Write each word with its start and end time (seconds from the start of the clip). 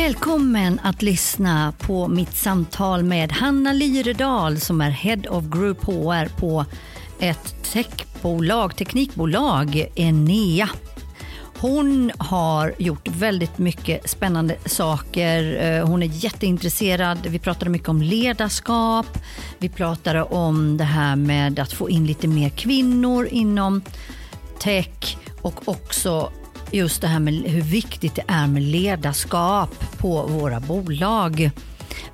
Välkommen 0.00 0.80
att 0.82 1.02
lyssna 1.02 1.72
på 1.78 2.08
mitt 2.08 2.34
samtal 2.34 3.02
med 3.02 3.32
Hanna 3.32 3.72
Lyredal 3.72 4.60
som 4.60 4.80
är 4.80 4.90
Head 4.90 5.22
of 5.30 5.44
Group 5.44 5.84
HR 5.84 6.40
på 6.40 6.64
ett 7.18 7.54
techbolag, 7.72 8.76
teknikbolag, 8.76 9.86
Enea. 9.94 10.68
Hon 11.58 12.12
har 12.18 12.74
gjort 12.78 13.08
väldigt 13.08 13.58
mycket 13.58 14.10
spännande 14.10 14.56
saker. 14.66 15.64
Eh, 15.64 15.86
hon 15.86 16.02
är 16.02 16.24
jätteintresserad. 16.24 17.26
Vi 17.26 17.38
pratade 17.38 17.70
mycket 17.70 17.88
om 17.88 18.02
ledarskap. 18.02 19.18
Vi 19.58 19.68
pratade 19.68 20.22
om 20.22 20.76
det 20.76 20.84
här 20.84 21.16
med 21.16 21.58
att 21.58 21.72
få 21.72 21.90
in 21.90 22.06
lite 22.06 22.28
mer 22.28 22.48
kvinnor 22.48 23.26
inom 23.26 23.82
tech 24.58 25.16
och 25.42 25.68
också 25.68 26.32
just 26.72 27.00
det 27.00 27.08
här 27.08 27.20
med 27.20 27.34
hur 27.34 27.62
viktigt 27.62 28.14
det 28.14 28.24
är 28.26 28.46
med 28.46 28.62
ledarskap 28.62 29.98
på 29.98 30.22
våra 30.22 30.60
bolag. 30.60 31.50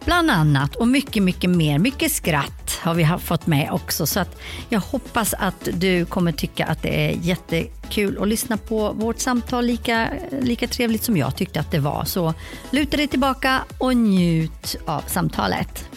Bland 0.05 0.31
annat 0.31 0.77
och 0.77 0.89
mycket, 0.89 1.23
mycket 1.23 1.51
mer. 1.51 1.79
Mycket 1.79 2.13
skratt 2.13 2.79
har 2.83 2.95
vi 2.95 3.09
fått 3.21 3.47
med 3.47 3.73
också. 3.73 4.07
Så 4.07 4.21
att 4.21 4.39
jag 4.69 4.81
hoppas 4.81 5.35
att 5.35 5.69
du 5.73 6.05
kommer 6.05 6.33
tycka 6.33 6.67
att 6.67 6.83
det 6.83 7.07
är 7.07 7.11
jättekul 7.11 8.23
att 8.23 8.29
lyssna 8.29 8.57
på 8.57 8.93
vårt 8.93 9.19
samtal 9.19 9.65
lika, 9.65 10.09
lika 10.41 10.69
trevligt 10.69 11.05
som 11.05 11.17
jag 11.17 11.37
tyckte 11.37 11.61
att 11.61 11.71
det 11.71 11.79
var. 11.79 12.05
Så 12.05 12.35
luta 12.71 12.97
dig 12.97 13.09
tillbaka 13.09 13.63
och 13.79 13.97
njut 13.97 14.77
av 14.87 15.03
samtalet. 15.07 15.89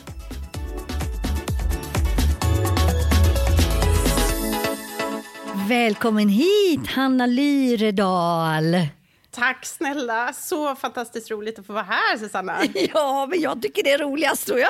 Välkommen 5.70 6.30
hit 6.30 6.88
Hanna 6.88 7.26
Lyredal. 7.26 8.88
Tack 9.31 9.66
snälla, 9.66 10.34
så 10.34 10.76
fantastiskt 10.76 11.31
roligt 11.31 11.59
att 11.59 11.66
få 11.66 11.73
vara 11.73 11.84
här 11.84 12.17
Susanna. 12.17 12.58
Ja, 12.94 13.28
men 13.30 13.42
jag 13.42 13.61
tycker 13.61 13.84
det 13.84 13.92
är 13.92 13.98
roligast 13.98 14.48
tror 14.48 14.59
jag. 14.59 14.70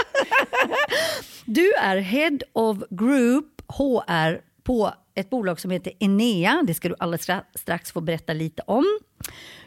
Du 1.46 1.74
är 1.74 1.98
Head 1.98 2.40
of 2.54 2.78
Group 2.90 3.62
HR 3.68 4.42
på 4.64 4.94
ett 5.16 5.30
bolag 5.30 5.60
som 5.60 5.72
heter 5.72 5.94
Enea. 6.00 6.64
Det 6.68 6.74
ska 6.74 6.90
du 6.90 6.96
alldeles 7.00 7.28
strax 7.56 7.92
få 7.92 8.02
berätta 8.02 8.34
lite 8.34 8.62
om. 8.68 9.00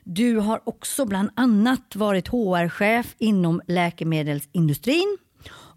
Du 0.04 0.36
har 0.36 0.60
också 0.64 1.04
bland 1.04 1.30
annat 1.36 1.96
varit 1.96 2.28
HR-chef 2.28 3.14
inom 3.18 3.60
läkemedelsindustrin 3.66 5.18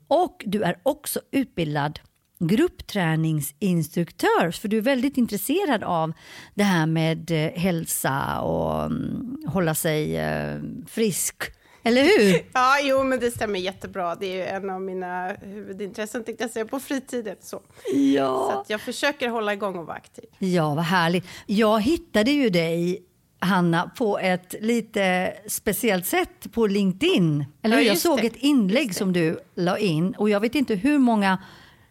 och 0.07 0.43
du 0.45 0.63
är 0.63 0.79
också 0.83 1.19
utbildad 1.31 1.99
gruppträningsinstruktör, 2.39 4.51
för 4.51 4.67
du 4.67 4.77
är 4.77 4.81
väldigt 4.81 5.17
intresserad 5.17 5.83
av 5.83 6.13
det 6.53 6.63
här 6.63 6.85
med 6.85 7.31
eh, 7.31 7.51
hälsa 7.51 8.41
och 8.41 8.85
um, 8.85 9.37
hålla 9.47 9.75
sig 9.75 10.17
uh, 10.17 10.61
frisk. 10.87 11.35
Eller 11.83 12.03
hur? 12.03 12.45
Ja, 12.53 12.77
jo, 12.83 13.03
men 13.03 13.19
det 13.19 13.31
stämmer 13.31 13.59
jättebra. 13.59 14.15
Det 14.15 14.41
är 14.41 14.55
en 14.55 14.69
av 14.69 14.81
mina 14.81 15.27
huvudintressen 15.27 16.23
tänkte 16.23 16.43
jag 16.43 16.51
säga, 16.51 16.65
på 16.65 16.79
fritiden. 16.79 17.35
Så, 17.41 17.61
ja. 17.93 18.63
så 18.67 18.73
jag 18.73 18.81
försöker 18.81 19.29
hålla 19.29 19.53
igång 19.53 19.75
och 19.75 19.85
vara 19.85 19.97
aktiv. 19.97 20.25
Ja, 20.39 20.75
vad 20.75 20.85
härligt. 20.85 21.25
Jag 21.45 21.81
hittade 21.81 22.31
ju 22.31 22.49
dig 22.49 23.03
Hanna, 23.39 23.91
på 23.97 24.19
ett 24.19 24.55
lite 24.61 25.33
speciellt 25.47 26.05
sätt 26.05 26.51
på 26.51 26.67
LinkedIn. 26.67 27.45
Eller 27.61 27.77
ja, 27.77 27.83
Jag 27.83 27.97
såg 27.97 28.21
det. 28.21 28.27
ett 28.27 28.35
inlägg 28.35 28.95
som 28.95 29.13
du 29.13 29.39
la 29.55 29.77
in 29.77 30.15
och 30.17 30.29
jag 30.29 30.39
vet 30.39 30.55
inte 30.55 30.75
hur 30.75 30.99
många 30.99 31.37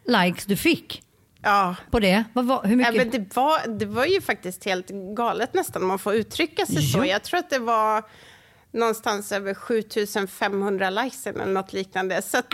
likes 0.06 0.44
du 0.44 0.56
fick. 0.56 1.02
Ja. 1.42 1.76
På 1.90 2.00
det? 2.00 2.24
Vad 2.32 2.44
var, 2.44 2.64
hur 2.64 2.76
mycket? 2.76 2.94
Ja, 2.94 3.00
men 3.00 3.10
det, 3.10 3.36
var, 3.36 3.78
det 3.78 3.86
var 3.86 4.04
ju 4.04 4.20
faktiskt 4.20 4.64
helt 4.64 4.88
galet 5.16 5.54
nästan, 5.54 5.82
om 5.82 5.88
man 5.88 5.98
får 5.98 6.14
uttrycka 6.14 6.66
sig 6.66 6.76
jo. 6.80 7.00
så. 7.00 7.04
Jag 7.04 7.22
tror 7.22 7.40
att 7.40 7.50
det 7.50 7.58
var 7.58 8.04
någonstans 8.72 9.32
över 9.32 9.54
7500 9.54 10.90
likes 10.90 11.26
eller 11.26 11.46
något 11.46 11.72
liknande. 11.72 12.22
Så 12.22 12.38
att... 12.38 12.46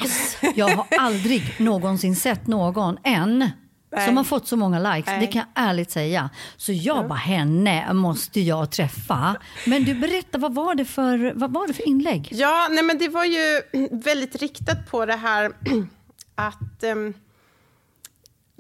jag 0.55 0.69
har 0.69 0.87
aldrig 0.99 1.55
någonsin 1.61 2.17
sett 2.17 2.47
någon 2.47 2.99
än 3.05 3.51
Nej. 3.93 4.07
som 4.07 4.17
har 4.17 4.25
fått 4.25 4.49
så 4.49 4.57
många 4.57 4.95
likes. 4.95 5.07
Nej. 5.07 5.21
Det 5.21 5.27
kan 5.27 5.43
jag 5.55 5.69
ärligt 5.69 5.91
säga. 5.91 6.31
Så 6.57 6.73
jag 6.73 6.97
ja. 6.97 7.09
bara, 7.09 7.15
henne 7.15 7.93
måste 7.93 8.41
jag 8.41 8.71
träffa. 8.71 9.37
Men 9.67 9.85
du, 9.85 9.95
berätta, 9.95 10.39
vad 10.39 10.55
var 10.55 10.75
det 10.75 10.85
för, 10.85 11.33
vad 11.35 11.53
var 11.53 11.67
det 11.67 11.75
för 11.75 11.89
inlägg? 11.89 12.29
Ja, 12.33 12.69
nej, 12.71 12.85
men 12.85 12.99
det 12.99 13.09
var 13.09 13.25
ju 13.25 13.63
väldigt 13.91 14.37
riktat 14.37 14.91
på 14.91 15.07
det 15.07 15.17
här 15.17 15.53
att 16.35 16.85
um, 16.85 17.15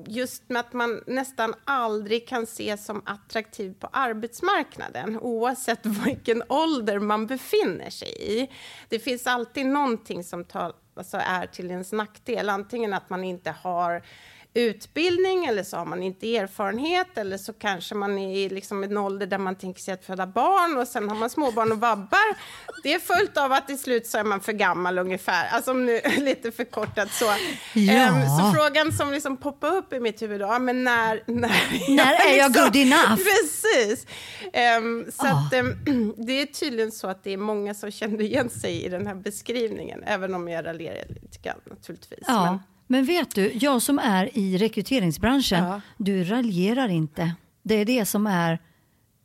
just 0.07 0.49
med 0.49 0.61
att 0.61 0.73
man 0.73 1.03
nästan 1.07 1.55
aldrig 1.65 2.29
kan 2.29 2.43
ses 2.43 2.85
som 2.85 3.03
attraktiv 3.07 3.75
på 3.81 3.89
arbetsmarknaden 3.93 5.19
oavsett 5.21 5.87
vilken 6.07 6.43
ålder 6.49 6.99
man 6.99 7.27
befinner 7.27 7.91
sig 7.91 8.09
i. 8.21 8.51
Det 8.89 8.99
finns 8.99 9.27
alltid 9.27 9.67
någonting 9.67 10.25
som 10.25 10.45
tar, 10.45 10.73
alltså 10.95 11.17
är 11.17 11.47
till 11.47 11.71
ens 11.71 11.93
nackdel. 11.93 12.49
Antingen 12.49 12.93
att 12.93 13.11
man 13.11 13.25
inte 13.25 13.51
har 13.51 14.03
utbildning 14.55 15.45
eller 15.45 15.63
så 15.63 15.77
har 15.77 15.85
man 15.85 16.03
inte 16.03 16.37
erfarenhet 16.37 17.19
eller 17.19 17.37
så 17.37 17.53
kanske 17.53 17.95
man 17.95 18.19
är 18.19 18.37
i 18.37 18.49
liksom 18.49 18.85
en 18.85 18.97
ålder 18.97 19.27
där 19.27 19.39
man 19.39 19.55
tänker 19.55 19.81
sig 19.81 19.95
att 19.95 20.05
föda 20.05 20.27
barn 20.27 20.79
och 20.79 20.89
sen 20.89 21.09
har 21.09 21.17
man 21.17 21.31
småbarn 21.31 21.73
och 21.73 21.81
vabbar. 21.81 22.37
Det 22.83 22.95
är 22.95 22.99
följt 22.99 23.37
av 23.37 23.53
att 23.53 23.67
till 23.67 23.79
slut 23.79 24.07
så 24.07 24.19
är 24.19 24.25
man 24.25 24.41
för 24.41 24.53
gammal 24.53 24.99
ungefär, 24.99 25.49
alltså 25.49 25.73
nu 25.73 26.01
lite 26.19 26.53
förkortat 26.53 27.13
så. 27.13 27.25
Ja. 27.75 28.11
Um, 28.11 28.23
så 28.23 28.53
frågan 28.59 28.93
som 28.93 29.13
liksom 29.13 29.37
poppar 29.37 29.77
upp 29.77 29.93
i 29.93 30.01
mitt 30.01 30.23
huvud 30.23 30.41
då, 30.41 30.59
men 30.59 30.85
när... 30.85 31.23
När, 31.27 31.51
när 31.97 32.31
är 32.31 32.39
jag 32.39 32.49
liksom, 32.51 32.65
good 32.65 32.77
enough? 32.77 33.17
Precis. 33.17 34.07
Um, 34.79 35.07
så 35.13 35.27
oh. 35.27 35.47
att, 35.47 35.55
um, 35.55 36.15
det 36.27 36.33
är 36.33 36.47
tydligen 36.47 36.93
så 36.93 37.09
att 37.09 37.25
det 37.25 37.33
är 37.33 37.37
många 37.37 37.75
som 37.75 37.91
känner 37.91 38.21
igen 38.21 38.51
sig 38.51 38.85
i 38.85 38.89
den 38.89 39.07
här 39.07 39.15
beskrivningen, 39.15 40.05
även 40.05 40.35
om 40.35 40.49
jag 40.49 40.67
raljerar 40.67 41.07
lite 41.09 41.39
grann 41.43 41.61
naturligtvis. 41.65 42.25
Ja. 42.27 42.45
Men, 42.45 42.59
men 42.91 43.05
vet 43.05 43.35
du, 43.35 43.53
jag 43.55 43.83
som 43.83 43.99
är 43.99 44.39
i 44.39 44.59
rekryteringsbranschen, 44.59 45.65
ja. 45.65 45.81
du 45.97 46.25
raljerar 46.25 46.89
inte. 46.89 47.35
Det 47.63 47.75
är 47.75 47.85
det 47.85 48.05
som 48.05 48.27
är 48.27 48.59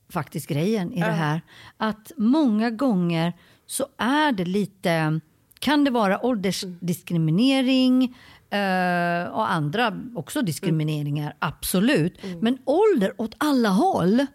faktiskt 0.10 0.48
grejen 0.48 0.94
i 0.94 1.00
ja. 1.00 1.06
det 1.06 1.12
här. 1.12 1.42
Att 1.78 2.12
många 2.18 2.70
gånger 2.70 3.34
så 3.66 3.88
är 3.98 4.32
det 4.32 4.46
lite, 4.46 5.20
kan 5.60 5.84
det 5.84 5.92
vara 5.92 6.26
åldersdiskriminering 6.26 8.04
eh, 8.50 9.26
och 9.28 9.52
andra 9.52 10.00
också 10.16 10.42
diskrimineringar, 10.42 11.26
mm. 11.26 11.38
absolut. 11.40 12.24
Mm. 12.24 12.40
Men 12.40 12.58
ålder 12.66 13.14
åt 13.18 13.36
alla 13.38 13.70
håll? 13.70 14.26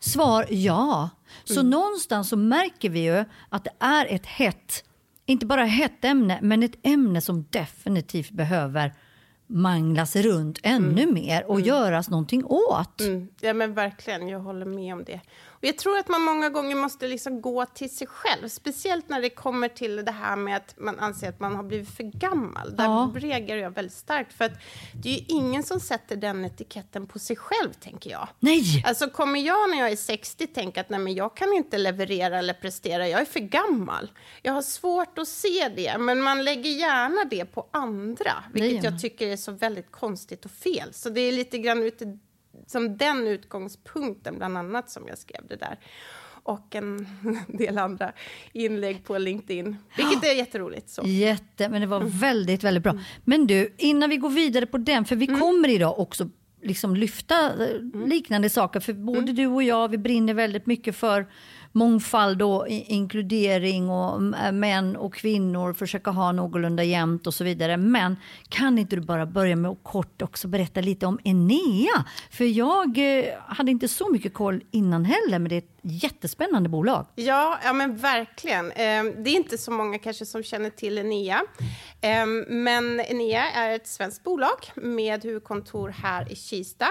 Svar 0.00 0.46
ja. 0.50 1.10
Så 1.44 1.60
mm. 1.60 1.70
någonstans 1.70 2.28
så 2.28 2.36
märker 2.36 2.90
vi 2.90 3.00
ju 3.00 3.24
att 3.48 3.64
det 3.64 3.74
är 3.78 4.06
ett 4.06 4.26
hett 4.26 4.84
inte 5.26 5.46
bara 5.46 5.64
hett 5.64 6.04
ämne, 6.04 6.38
men 6.42 6.62
ett 6.62 6.76
ämne 6.82 7.20
som 7.20 7.46
definitivt 7.50 8.30
behöver 8.30 8.92
manglas 9.46 10.16
runt 10.16 10.58
ännu 10.62 11.02
mm. 11.02 11.14
mer 11.14 11.44
och 11.44 11.54
mm. 11.54 11.66
göras 11.66 12.10
någonting 12.10 12.44
åt. 12.44 13.00
Mm. 13.00 13.28
Ja 13.40 13.54
men 13.54 13.74
verkligen, 13.74 14.28
jag 14.28 14.40
håller 14.40 14.66
med 14.66 14.94
om 14.94 15.04
det. 15.04 15.20
Jag 15.64 15.78
tror 15.78 15.98
att 15.98 16.08
man 16.08 16.22
många 16.22 16.48
gånger 16.48 16.76
måste 16.76 17.08
liksom 17.08 17.40
gå 17.40 17.66
till 17.66 17.96
sig 17.96 18.06
själv, 18.06 18.48
speciellt 18.48 19.08
när 19.08 19.20
det 19.20 19.30
kommer 19.30 19.68
till 19.68 20.04
det 20.04 20.12
här 20.12 20.36
med 20.36 20.56
att 20.56 20.74
man 20.78 20.98
anser 20.98 21.28
att 21.28 21.40
man 21.40 21.56
har 21.56 21.62
blivit 21.62 21.96
för 21.96 22.04
gammal. 22.04 22.76
Där 22.76 22.84
ja. 22.84 23.12
reagerar 23.14 23.60
jag 23.60 23.70
väldigt 23.70 23.96
starkt, 23.96 24.32
för 24.32 24.44
att 24.44 24.52
det 25.02 25.08
är 25.08 25.12
ju 25.12 25.24
ingen 25.28 25.62
som 25.62 25.80
sätter 25.80 26.16
den 26.16 26.44
etiketten 26.44 27.06
på 27.06 27.18
sig 27.18 27.36
själv, 27.36 27.72
tänker 27.72 28.10
jag. 28.10 28.28
Nej! 28.40 28.82
Alltså 28.86 29.10
kommer 29.10 29.40
jag 29.40 29.70
när 29.70 29.78
jag 29.78 29.90
är 29.90 29.96
60 29.96 30.46
tänka 30.46 30.80
att 30.80 30.90
nej, 30.90 31.00
men 31.00 31.14
jag 31.14 31.36
kan 31.36 31.52
inte 31.52 31.78
leverera 31.78 32.38
eller 32.38 32.54
prestera, 32.54 33.08
jag 33.08 33.20
är 33.20 33.24
för 33.24 33.40
gammal. 33.40 34.10
Jag 34.42 34.52
har 34.52 34.62
svårt 34.62 35.18
att 35.18 35.28
se 35.28 35.68
det, 35.76 35.98
men 35.98 36.22
man 36.22 36.44
lägger 36.44 36.70
gärna 36.70 37.24
det 37.24 37.44
på 37.44 37.66
andra, 37.70 38.44
vilket 38.52 38.84
jag 38.84 39.00
tycker 39.00 39.26
är 39.26 39.36
så 39.36 39.52
väldigt 39.52 39.90
konstigt 39.90 40.44
och 40.44 40.50
fel. 40.50 40.88
Så 40.92 41.10
det 41.10 41.20
är 41.20 41.32
lite 41.32 41.58
grann 41.58 41.82
ute 41.82 42.18
som 42.66 42.96
den 42.96 43.26
utgångspunkten, 43.26 44.38
bland 44.38 44.58
annat, 44.58 44.90
som 44.90 45.08
jag 45.08 45.18
skrev 45.18 45.46
det 45.48 45.56
där. 45.56 45.78
Och 46.44 46.74
en 46.74 47.06
del 47.48 47.78
andra 47.78 48.12
inlägg 48.52 49.04
på 49.04 49.18
LinkedIn, 49.18 49.76
vilket 49.96 50.24
är 50.24 50.34
jätteroligt. 50.34 50.88
Så. 50.90 51.02
Jätte, 51.04 51.68
men 51.68 51.80
det 51.80 51.86
var 51.86 52.00
mm. 52.00 52.08
väldigt, 52.08 52.64
väldigt 52.64 52.82
bra. 52.82 52.98
Men 53.24 53.46
du, 53.46 53.74
innan 53.78 54.10
vi 54.10 54.16
går 54.16 54.30
vidare 54.30 54.66
på 54.66 54.78
den, 54.78 55.04
för 55.04 55.16
vi 55.16 55.28
mm. 55.28 55.40
kommer 55.40 55.68
idag 55.68 55.98
också 55.98 56.28
liksom 56.62 56.96
lyfta 56.96 57.64
eh, 57.64 57.70
mm. 57.70 58.08
liknande 58.08 58.50
saker, 58.50 58.80
för 58.80 58.92
både 58.92 59.18
mm. 59.18 59.34
du 59.34 59.46
och 59.46 59.62
jag, 59.62 59.88
vi 59.88 59.98
brinner 59.98 60.34
väldigt 60.34 60.66
mycket 60.66 60.96
för 60.96 61.26
mångfald 61.72 62.42
och 62.42 62.68
inkludering 62.68 63.90
och 63.90 64.36
eh, 64.36 64.52
män 64.52 64.96
och 64.96 65.14
kvinnor 65.14 65.72
försöka 65.72 66.10
ha 66.10 66.32
någorlunda 66.32 66.82
jämnt 66.82 67.26
och 67.26 67.34
så 67.34 67.44
vidare. 67.44 67.76
Men 67.76 68.16
kan 68.48 68.78
inte 68.78 68.96
du 68.96 69.02
bara 69.02 69.26
börja 69.26 69.56
med 69.56 69.70
att 69.70 69.82
kort 69.82 70.22
också 70.22 70.48
berätta 70.48 70.80
lite 70.80 71.06
om 71.06 71.18
Enea? 71.24 72.04
För 72.30 72.44
jag 72.44 73.18
eh, 73.18 73.24
hade 73.46 73.70
inte 73.70 73.88
så 73.88 74.12
mycket 74.12 74.34
koll 74.34 74.62
innan 74.70 75.04
heller, 75.04 75.38
men 75.38 75.48
det 75.48 75.54
är 75.54 75.58
ett 75.58 75.72
jättespännande 75.82 76.68
bolag. 76.68 77.06
Ja, 77.14 77.58
ja 77.64 77.72
men 77.72 77.96
verkligen. 77.96 78.72
Ehm, 78.72 79.24
det 79.24 79.30
är 79.30 79.36
inte 79.36 79.58
så 79.58 79.70
många 79.70 79.98
kanske 79.98 80.26
som 80.26 80.42
känner 80.42 80.70
till 80.70 80.98
Enea. 80.98 81.42
Ehm, 82.00 82.44
men 82.48 83.00
Enea 83.00 83.50
är 83.50 83.70
ett 83.70 83.86
svenskt 83.86 84.24
bolag 84.24 84.72
med 84.74 85.24
huvudkontor 85.24 85.88
här 85.88 86.32
i 86.32 86.36
Kista. 86.36 86.86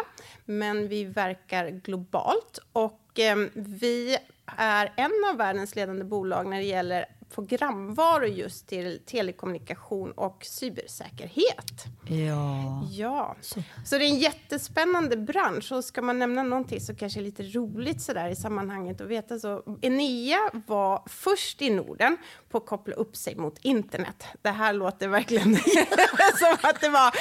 Men 0.45 0.87
vi 0.87 1.03
verkar 1.05 1.69
globalt 1.69 2.59
och 2.73 3.19
ehm, 3.19 3.49
vi 3.53 4.17
är 4.57 4.91
en 4.95 5.11
av 5.31 5.37
världens 5.37 5.75
ledande 5.75 6.03
bolag 6.03 6.47
när 6.47 6.57
det 6.57 6.63
gäller 6.63 7.05
programvaror 7.35 8.27
just 8.27 8.67
till 8.67 8.99
telekommunikation 9.05 10.11
och 10.11 10.45
cybersäkerhet. 10.45 11.85
Ja. 12.07 12.87
Ja, 12.91 13.35
så. 13.41 13.63
så 13.85 13.97
det 13.97 14.05
är 14.05 14.09
en 14.09 14.19
jättespännande 14.19 15.17
bransch. 15.17 15.71
Och 15.71 15.83
ska 15.83 16.01
man 16.01 16.19
nämna 16.19 16.43
någonting 16.43 16.81
så 16.81 16.95
kanske 16.95 17.19
är 17.19 17.23
lite 17.23 17.43
roligt 17.43 18.01
sådär 18.01 18.29
i 18.29 18.35
sammanhanget 18.35 19.01
att 19.01 19.07
veta 19.07 19.39
så. 19.39 19.77
Enea 19.81 20.39
var 20.67 21.03
först 21.07 21.61
i 21.61 21.69
Norden 21.69 22.17
på 22.49 22.57
att 22.57 22.65
koppla 22.65 22.93
upp 22.93 23.15
sig 23.15 23.35
mot 23.35 23.57
internet. 23.61 24.23
Det 24.41 24.49
här 24.49 24.73
låter 24.73 25.07
verkligen 25.07 25.55
som 26.39 26.57
att 26.61 26.81
det 26.81 26.89
var 26.89 27.13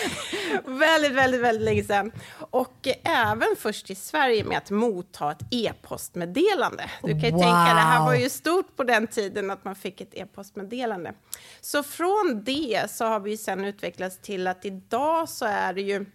väldigt, 0.79 1.13
väldigt, 1.13 1.41
väldigt 1.41 1.65
länge 1.65 1.85
sedan. 1.85 2.13
Och 2.51 2.89
även 3.05 3.49
först 3.59 3.91
i 3.91 3.95
Sverige 3.95 4.45
med 4.45 4.59
att 4.59 4.71
motta 4.71 5.31
ett 5.31 5.43
e-postmeddelande. 5.51 6.91
Du 7.03 7.11
kan 7.11 7.21
ju 7.21 7.31
wow. 7.31 7.41
tänka, 7.41 7.75
det 7.75 7.81
här 7.81 8.05
var 8.05 8.15
ju 8.15 8.31
stort 8.31 8.77
på 8.77 8.85
den 8.85 9.07
tiden 9.07 9.51
att 9.51 9.65
man 9.65 9.75
fick 9.75 10.00
ett 10.01 10.15
e-postmeddelande. 10.15 11.15
Så 11.61 11.83
från 11.83 12.43
det 12.45 12.91
så 12.91 13.05
har 13.05 13.21
vi 13.21 13.37
sen 13.37 13.65
utvecklats 13.65 14.19
till 14.19 14.47
att 14.47 14.65
idag 14.65 15.29
så 15.29 15.45
är 15.45 15.73
det 15.73 15.83
ju 15.83 16.07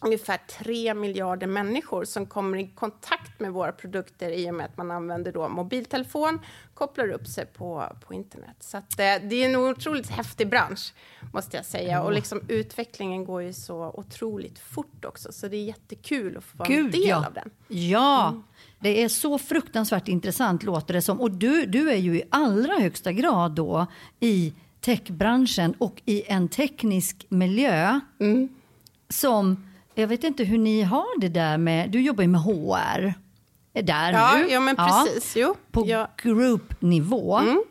ungefär 0.00 0.38
3 0.58 0.94
miljarder 0.94 1.46
människor 1.46 2.04
som 2.04 2.26
kommer 2.26 2.58
i 2.58 2.66
kontakt 2.74 3.40
med 3.40 3.52
våra 3.52 3.72
produkter 3.72 4.30
i 4.30 4.50
och 4.50 4.54
med 4.54 4.66
att 4.66 4.76
man 4.76 4.90
använder 4.90 5.32
då 5.32 5.48
mobiltelefon, 5.48 6.40
kopplar 6.74 7.08
upp 7.08 7.26
sig 7.26 7.46
på, 7.46 7.96
på 8.06 8.14
internet. 8.14 8.56
Så 8.60 8.76
att, 8.76 9.00
eh, 9.00 9.14
det 9.22 9.36
är 9.36 9.48
en 9.48 9.56
otroligt 9.56 10.10
häftig 10.10 10.50
bransch, 10.50 10.94
måste 11.32 11.56
jag 11.56 11.66
säga. 11.66 12.02
Och 12.02 12.12
liksom, 12.12 12.40
utvecklingen 12.48 13.24
går 13.24 13.42
ju 13.42 13.52
så 13.52 13.92
otroligt 13.94 14.58
fort 14.58 15.04
också, 15.04 15.32
så 15.32 15.48
det 15.48 15.56
är 15.56 15.64
jättekul 15.64 16.36
att 16.36 16.44
få 16.44 16.58
vara 16.58 16.68
Gud, 16.68 16.84
en 16.84 16.90
del 16.90 17.08
ja. 17.08 17.26
av 17.26 17.32
den. 17.32 17.50
Ja, 17.68 18.28
mm. 18.28 18.42
Det 18.80 19.02
är 19.02 19.08
så 19.08 19.38
fruktansvärt 19.38 20.08
intressant 20.08 20.62
låter 20.62 20.94
det 20.94 21.02
som. 21.02 21.20
Och 21.20 21.30
du, 21.30 21.66
du 21.66 21.90
är 21.90 21.96
ju 21.96 22.16
i 22.16 22.22
allra 22.30 22.74
högsta 22.74 23.12
grad 23.12 23.52
då 23.52 23.86
i 24.20 24.52
techbranschen 24.80 25.74
och 25.78 26.02
i 26.04 26.22
en 26.26 26.48
teknisk 26.48 27.26
miljö 27.28 28.00
mm. 28.20 28.48
som 29.08 29.66
jag 29.94 30.08
vet 30.08 30.24
inte 30.24 30.44
hur 30.44 30.58
ni 30.58 30.82
har 30.82 31.20
det 31.20 31.28
där 31.28 31.58
med, 31.58 31.90
du 31.90 32.00
jobbar 32.00 32.22
ju 32.22 32.28
med 32.28 32.40
HR. 32.40 33.14
Där 33.72 34.12
ja, 34.12 34.34
nu. 34.36 34.52
Ja, 34.52 34.60
men 34.60 34.76
precis. 34.76 35.36
Ja. 35.36 35.54
På 35.70 35.86
ja. 35.86 36.08
groupnivå. 36.22 37.38
Mm. 37.38 37.62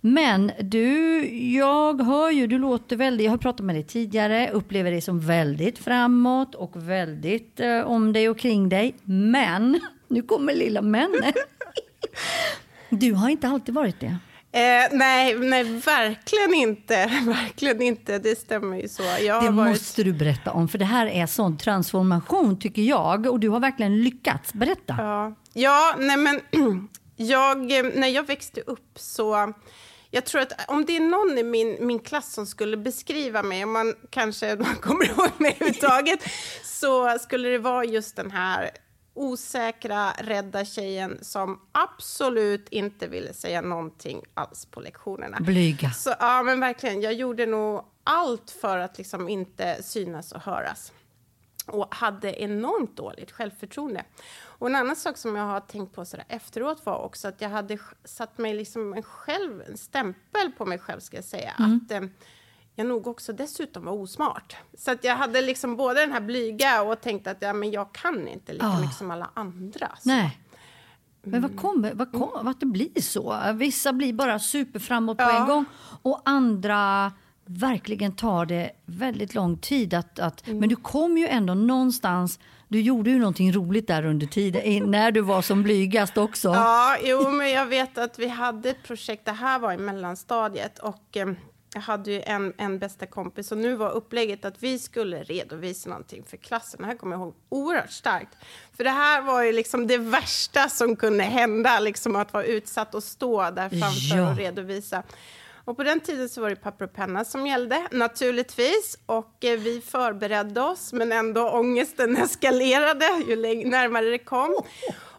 Men 0.00 0.52
du, 0.60 1.26
jag 1.54 2.02
hör 2.02 2.30
ju, 2.30 2.46
du 2.46 2.58
låter 2.58 2.96
väldigt, 2.96 3.24
jag 3.24 3.32
har 3.32 3.38
pratat 3.38 3.66
med 3.66 3.74
dig 3.74 3.82
tidigare, 3.82 4.50
upplever 4.50 4.90
dig 4.90 5.00
som 5.00 5.20
väldigt 5.20 5.78
framåt 5.78 6.54
och 6.54 6.88
väldigt 6.88 7.60
eh, 7.60 7.80
om 7.80 8.12
dig 8.12 8.28
och 8.28 8.38
kring 8.38 8.68
dig. 8.68 8.94
Men, 9.04 9.80
nu 10.12 10.22
kommer 10.22 10.54
lilla 10.54 10.82
men. 10.82 11.12
Du 12.90 13.12
har 13.12 13.28
inte 13.28 13.48
alltid 13.48 13.74
varit 13.74 14.00
det. 14.00 14.16
Eh, 14.54 14.88
nej, 14.92 15.38
nej, 15.38 15.64
verkligen 15.64 16.54
inte. 16.54 17.06
Verkligen 17.26 17.82
inte. 17.82 18.18
Det 18.18 18.38
stämmer 18.38 18.76
ju 18.76 18.88
så. 18.88 19.02
Jag 19.02 19.44
det 19.44 19.50
varit... 19.50 19.70
måste 19.70 20.02
du 20.02 20.12
berätta 20.12 20.50
om, 20.50 20.68
för 20.68 20.78
det 20.78 20.84
här 20.84 21.06
är 21.06 21.26
sån 21.26 21.58
transformation 21.58 22.58
tycker 22.58 22.82
jag. 22.82 23.26
Och 23.26 23.40
du 23.40 23.48
har 23.48 23.60
verkligen 23.60 24.02
lyckats. 24.02 24.52
Berätta. 24.52 24.94
Ja, 24.98 25.34
ja 25.52 25.94
nej 25.98 26.16
men 26.16 26.40
jag, 27.16 27.58
när 27.96 28.08
jag 28.08 28.26
växte 28.26 28.60
upp 28.60 28.90
så... 28.96 29.52
Jag 30.10 30.24
tror 30.24 30.40
att 30.42 30.70
om 30.70 30.84
det 30.84 30.96
är 30.96 31.00
någon 31.00 31.38
i 31.38 31.42
min, 31.42 31.86
min 31.86 31.98
klass 31.98 32.32
som 32.32 32.46
skulle 32.46 32.76
beskriva 32.76 33.42
mig, 33.42 33.64
om 33.64 33.72
man 33.72 33.94
kanske 34.10 34.56
kommer 34.80 35.04
ihåg 35.04 35.30
mig 35.38 35.56
överhuvudtaget, 35.60 36.20
så 36.64 37.18
skulle 37.18 37.48
det 37.48 37.58
vara 37.58 37.84
just 37.84 38.16
den 38.16 38.30
här 38.30 38.70
osäkra, 39.14 40.12
rädda 40.18 40.64
tjejen 40.64 41.18
som 41.22 41.60
absolut 41.72 42.68
inte 42.68 43.08
ville 43.08 43.32
säga 43.32 43.60
någonting 43.60 44.22
alls 44.34 44.66
på 44.66 44.80
lektionerna. 44.80 45.36
Blyga. 45.40 45.90
Så, 45.90 46.14
ja, 46.20 46.42
men 46.42 46.60
verkligen. 46.60 47.00
Jag 47.00 47.12
gjorde 47.12 47.46
nog 47.46 47.84
allt 48.04 48.50
för 48.50 48.78
att 48.78 48.98
liksom 48.98 49.28
inte 49.28 49.82
synas 49.82 50.32
och 50.32 50.40
höras. 50.40 50.92
Och 51.66 51.94
hade 51.94 52.42
enormt 52.42 52.96
dåligt 52.96 53.30
självförtroende. 53.30 54.04
Och 54.42 54.66
en 54.66 54.76
annan 54.76 54.96
sak 54.96 55.16
som 55.16 55.36
jag 55.36 55.44
har 55.44 55.60
tänkt 55.60 55.94
på 55.94 56.04
sådär 56.04 56.26
efteråt 56.28 56.86
var 56.86 56.98
också 56.98 57.28
att 57.28 57.40
jag 57.40 57.48
hade 57.48 57.78
satt 58.04 58.38
mig 58.38 58.54
liksom 58.54 58.94
en, 58.94 59.02
själv, 59.02 59.62
en 59.68 59.76
stämpel 59.76 60.52
på 60.58 60.66
mig 60.66 60.78
själv, 60.78 61.00
ska 61.00 61.16
jag 61.16 61.24
säga. 61.24 61.54
Mm. 61.58 61.80
Att, 61.84 61.92
eh, 61.92 62.02
jag 62.76 62.86
nog 62.86 63.06
också 63.06 63.32
dessutom 63.32 63.84
var 63.84 63.92
osmart. 63.92 64.56
Så 64.78 64.90
att 64.90 65.04
jag 65.04 65.16
hade 65.16 65.40
liksom 65.40 65.76
både 65.76 66.00
den 66.00 66.12
här 66.12 66.20
blyga 66.20 66.82
och 66.82 67.00
tänkte 67.00 67.30
att 67.30 67.42
ja, 67.42 67.52
men 67.52 67.70
jag 67.70 67.92
kan 67.92 68.28
inte 68.28 68.52
lika 68.52 68.66
oh. 68.66 68.80
mycket 68.80 68.96
som 68.96 69.10
alla 69.10 69.30
andra. 69.34 69.88
Så. 69.98 70.08
Nej. 70.08 70.38
Men 71.24 71.42
vad 71.42 71.56
kommer, 71.56 71.94
vad 71.94 72.12
kom, 72.12 72.30
mm. 72.34 72.48
att 72.48 72.60
det 72.60 72.66
blir 72.66 73.00
så? 73.00 73.52
Vissa 73.54 73.92
blir 73.92 74.12
bara 74.12 74.38
superframåt 74.38 75.18
på 75.18 75.22
ja. 75.22 75.40
en 75.40 75.46
gång 75.46 75.64
och 76.02 76.20
andra 76.24 77.12
verkligen 77.44 78.16
tar 78.16 78.46
det 78.46 78.70
väldigt 78.86 79.34
lång 79.34 79.58
tid. 79.58 79.94
Att, 79.94 80.18
att 80.18 80.46
mm. 80.46 80.58
Men 80.58 80.68
du 80.68 80.76
kom 80.76 81.18
ju 81.18 81.26
ändå 81.26 81.54
någonstans 81.54 82.38
du 82.72 82.80
gjorde 82.80 83.10
ju 83.10 83.18
någonting 83.18 83.52
roligt 83.52 83.86
där 83.86 84.04
under 84.04 84.26
tiden, 84.26 84.90
när 84.90 85.12
du 85.12 85.20
var 85.20 85.42
som 85.42 85.62
blygast 85.62 86.18
också. 86.18 86.48
Ja, 86.48 86.96
jo, 87.02 87.30
men 87.30 87.50
jag 87.50 87.66
vet 87.66 87.98
att 87.98 88.18
vi 88.18 88.28
hade 88.28 88.70
ett 88.70 88.82
projekt, 88.82 89.24
det 89.24 89.32
här 89.32 89.58
var 89.58 89.72
i 89.72 89.76
mellanstadiet, 89.76 90.78
och 90.78 91.16
eh, 91.16 91.26
jag 91.74 91.80
hade 91.80 92.12
ju 92.12 92.22
en, 92.22 92.52
en 92.56 92.78
bästa 92.78 93.06
kompis 93.06 93.52
och 93.52 93.58
nu 93.58 93.74
var 93.74 93.90
upplägget 93.90 94.44
att 94.44 94.62
vi 94.62 94.78
skulle 94.78 95.22
redovisa 95.22 95.88
någonting 95.88 96.24
för 96.24 96.36
klassen. 96.36 96.80
Det 96.80 96.86
här 96.86 96.96
kommer 96.96 97.16
jag 97.16 97.22
ihåg 97.22 97.34
oerhört 97.48 97.90
starkt. 97.90 98.36
För 98.76 98.84
det 98.84 98.90
här 98.90 99.22
var 99.22 99.42
ju 99.42 99.52
liksom 99.52 99.86
det 99.86 99.98
värsta 99.98 100.68
som 100.68 100.96
kunde 100.96 101.24
hända, 101.24 101.80
liksom 101.80 102.16
att 102.16 102.32
vara 102.32 102.44
utsatt 102.44 102.94
och 102.94 103.02
stå 103.02 103.50
där 103.50 103.68
framför 103.68 104.16
ja. 104.16 104.30
och 104.30 104.36
redovisa. 104.36 105.02
Och 105.64 105.76
på 105.76 105.82
den 105.82 106.00
tiden 106.00 106.28
så 106.28 106.40
var 106.40 106.50
det 106.50 106.56
papper 106.56 106.84
och 106.84 106.92
penna 106.92 107.24
som 107.24 107.46
gällde, 107.46 107.88
naturligtvis. 107.90 108.98
Och 109.06 109.44
eh, 109.44 109.58
vi 109.58 109.80
förberedde 109.80 110.60
oss, 110.60 110.92
men 110.92 111.12
ändå 111.12 111.50
ångesten 111.50 112.16
eskalerade 112.22 113.06
ju 113.28 113.36
närmare 113.70 114.10
det 114.10 114.18
kom. 114.18 114.62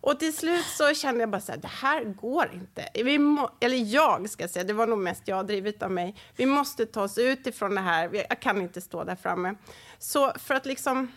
Och 0.04 0.20
till 0.20 0.36
slut 0.36 0.66
så 0.66 0.94
kände 0.94 1.20
jag 1.20 1.30
bara 1.30 1.42
så 1.42 1.52
här, 1.52 1.60
det 1.60 1.68
här 1.68 2.04
går 2.04 2.52
inte. 2.54 2.90
Vi 2.94 3.20
må, 3.20 3.50
eller 3.60 3.78
jag 3.78 4.30
ska 4.30 4.48
säga, 4.48 4.64
det 4.64 4.74
var 4.74 4.88
nog 4.88 5.00
mest 5.00 5.28
jag 5.28 5.48
drivet 5.48 5.84
av 5.84 5.92
mig. 5.92 6.16
Vi 6.36 6.46
måste 6.46 6.86
ta 6.86 7.04
oss 7.04 7.18
ut 7.18 7.48
ifrån 7.48 7.76
det 7.76 7.82
här. 7.82 8.10
Jag 8.14 8.40
kan 8.40 8.62
inte 8.62 8.82
stå 8.82 9.04
där 9.04 9.16
framme. 9.16 9.56
Så 10.00 10.34
för 10.34 10.56
att 10.56 10.66
liksom 10.66 11.12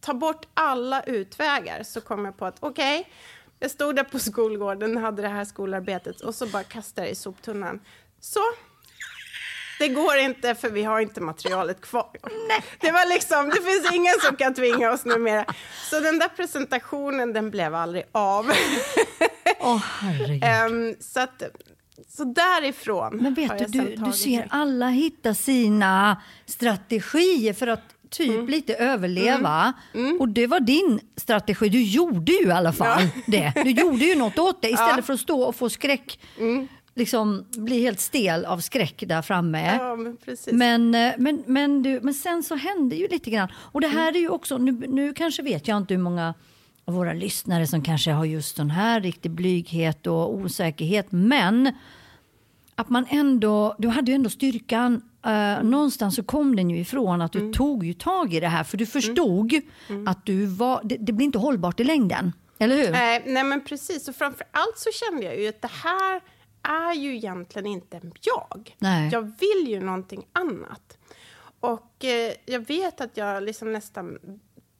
ta 0.00 0.14
bort 0.14 0.46
alla 0.54 1.02
utvägar 1.02 1.82
så 1.82 2.00
kom 2.00 2.24
jag 2.24 2.36
på 2.36 2.46
att 2.46 2.56
okej, 2.60 3.00
okay, 3.00 3.12
jag 3.58 3.70
stod 3.70 3.96
där 3.96 4.04
på 4.04 4.18
skolgården, 4.18 4.96
hade 4.96 5.22
det 5.22 5.28
här 5.28 5.44
skolarbetet 5.44 6.20
och 6.20 6.34
så 6.34 6.46
bara 6.46 6.64
kastade 6.64 7.06
jag 7.06 7.12
i 7.12 7.14
soptunnan. 7.14 7.80
Så 8.20 8.40
det 9.78 9.88
går 9.88 10.16
inte 10.16 10.54
för 10.54 10.70
vi 10.70 10.82
har 10.82 11.00
inte 11.00 11.20
materialet 11.20 11.80
kvar. 11.80 12.10
Nej. 12.48 12.62
Det 12.80 12.92
var 12.92 13.08
liksom, 13.08 13.48
det 13.48 13.70
finns 13.70 13.94
ingen 13.94 14.14
som 14.22 14.36
kan 14.36 14.54
tvinga 14.54 14.92
oss 14.92 15.04
numera. 15.04 15.44
Så 15.90 16.00
den 16.00 16.18
där 16.18 16.28
presentationen, 16.28 17.32
den 17.32 17.50
blev 17.50 17.74
aldrig 17.74 18.04
av. 18.12 18.52
Åh, 19.60 19.76
oh, 19.76 19.84
herregud. 20.00 20.72
Um, 20.72 20.96
så 21.00 21.20
att, 21.20 21.42
så 22.08 22.24
därifrån 22.24 23.16
Men 23.16 23.34
vet 23.34 23.58
du, 23.58 23.64
du, 23.64 23.96
du 23.96 24.12
ser 24.12 24.46
alla 24.50 24.88
hitta 24.88 25.34
sina 25.34 26.22
strategier 26.46 27.52
för 27.52 27.66
att 27.66 27.94
typ 28.10 28.30
mm. 28.30 28.46
lite 28.46 28.74
överleva. 28.74 29.72
Mm. 29.94 30.06
Mm. 30.06 30.20
Och 30.20 30.28
det 30.28 30.46
var 30.46 30.60
din 30.60 31.00
strategi. 31.16 31.68
Du 31.68 31.82
gjorde 31.82 32.32
ju 32.32 32.48
i 32.48 32.50
alla 32.50 32.72
fall 32.72 33.02
ja. 33.02 33.22
det. 33.26 33.52
Du 33.64 33.70
gjorde 33.70 34.04
ju 34.04 34.14
något 34.14 34.38
åt 34.38 34.62
det 34.62 34.68
istället 34.70 34.96
ja. 34.96 35.02
för 35.02 35.12
att 35.12 35.20
stå 35.20 35.42
och 35.42 35.56
få 35.56 35.70
skräck. 35.70 36.20
Mm 36.38 36.68
liksom 36.98 37.44
blir 37.50 37.80
helt 37.80 38.00
stel 38.00 38.44
av 38.44 38.58
skräck 38.58 39.04
där 39.06 39.22
framme. 39.22 39.76
Ja, 39.76 39.96
men, 39.96 40.16
men, 40.52 40.94
eh, 40.94 41.14
men, 41.18 41.42
men, 41.46 41.82
du, 41.82 42.00
men 42.02 42.14
sen 42.14 42.42
så 42.42 42.54
hände 42.54 42.96
ju 42.96 43.08
lite 43.08 43.30
grann. 43.30 43.48
Och 43.54 43.80
det 43.80 43.88
här 43.88 44.16
är 44.16 44.20
ju 44.20 44.28
också, 44.28 44.58
nu, 44.58 44.72
nu 44.72 45.14
kanske 45.14 45.42
vet 45.42 45.68
jag 45.68 45.76
inte 45.76 45.94
hur 45.94 46.02
många 46.02 46.34
av 46.84 46.94
våra 46.94 47.12
lyssnare 47.12 47.66
som 47.66 47.82
kanske 47.82 48.10
har 48.10 48.24
just 48.24 48.56
sån 48.56 48.70
här 48.70 49.00
riktig 49.00 49.30
blyghet 49.30 50.06
och 50.06 50.34
osäkerhet. 50.34 51.06
Men 51.10 51.72
att 52.74 52.88
man 52.88 53.06
ändå, 53.08 53.74
du 53.78 53.88
hade 53.88 54.10
ju 54.10 54.14
ändå 54.14 54.30
styrkan. 54.30 55.02
Uh, 55.26 55.64
någonstans 55.64 56.16
så 56.16 56.22
kom 56.22 56.56
den 56.56 56.70
ju 56.70 56.78
ifrån 56.78 57.22
att 57.22 57.32
du 57.32 57.38
mm. 57.38 57.52
tog 57.52 57.84
ju 57.84 57.94
tag 57.94 58.34
i 58.34 58.40
det 58.40 58.48
här. 58.48 58.64
För 58.64 58.76
du 58.76 58.86
förstod 58.86 59.52
mm. 59.52 59.64
Mm. 59.88 60.08
att 60.08 60.26
du 60.26 60.46
var, 60.46 60.80
det, 60.84 60.96
det 60.96 61.12
blir 61.12 61.26
inte 61.26 61.38
hållbart 61.38 61.80
i 61.80 61.84
längden. 61.84 62.32
Eller 62.58 62.76
hur? 62.76 62.90
Nej, 62.90 63.22
nej 63.26 63.44
men 63.44 63.64
precis. 63.64 64.08
Och 64.08 64.16
framför 64.16 64.46
allt 64.50 64.78
så 64.78 64.90
kände 64.92 65.26
jag 65.26 65.40
ju 65.40 65.48
att 65.48 65.62
det 65.62 65.70
här 65.84 66.20
är 66.62 66.94
ju 66.94 67.16
egentligen 67.16 67.66
inte 67.66 68.00
jag. 68.20 68.76
Nej. 68.78 69.10
Jag 69.12 69.22
vill 69.22 69.68
ju 69.68 69.80
någonting 69.80 70.26
annat. 70.32 70.98
Och 71.60 72.04
eh, 72.04 72.32
jag 72.46 72.60
vet 72.60 73.00
att 73.00 73.16
jag 73.16 73.42
liksom 73.42 73.72
nästan 73.72 74.18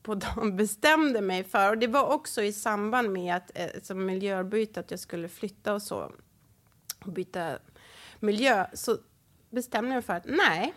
på 0.03 0.15
dagen 0.15 0.57
bestämde 0.57 1.21
mig 1.21 1.45
för, 1.45 1.71
och 1.71 1.79
det 1.79 1.87
var 1.87 2.13
också 2.13 2.43
i 2.43 2.53
samband 2.53 3.11
med 3.11 3.37
att 3.37 3.51
eh, 3.55 3.67
som 3.83 4.07
miljöbyte, 4.07 4.81
att 4.81 4.91
jag 4.91 5.01
skulle 5.01 5.29
flytta 5.29 5.75
och 5.75 5.83
så, 5.83 6.13
och 7.05 7.13
byta 7.13 7.59
miljö, 8.21 8.67
så 8.75 8.99
bestämde 9.51 9.89
jag 9.91 9.95
mig 9.95 10.03
för 10.03 10.13
att 10.13 10.27
nej, 10.27 10.75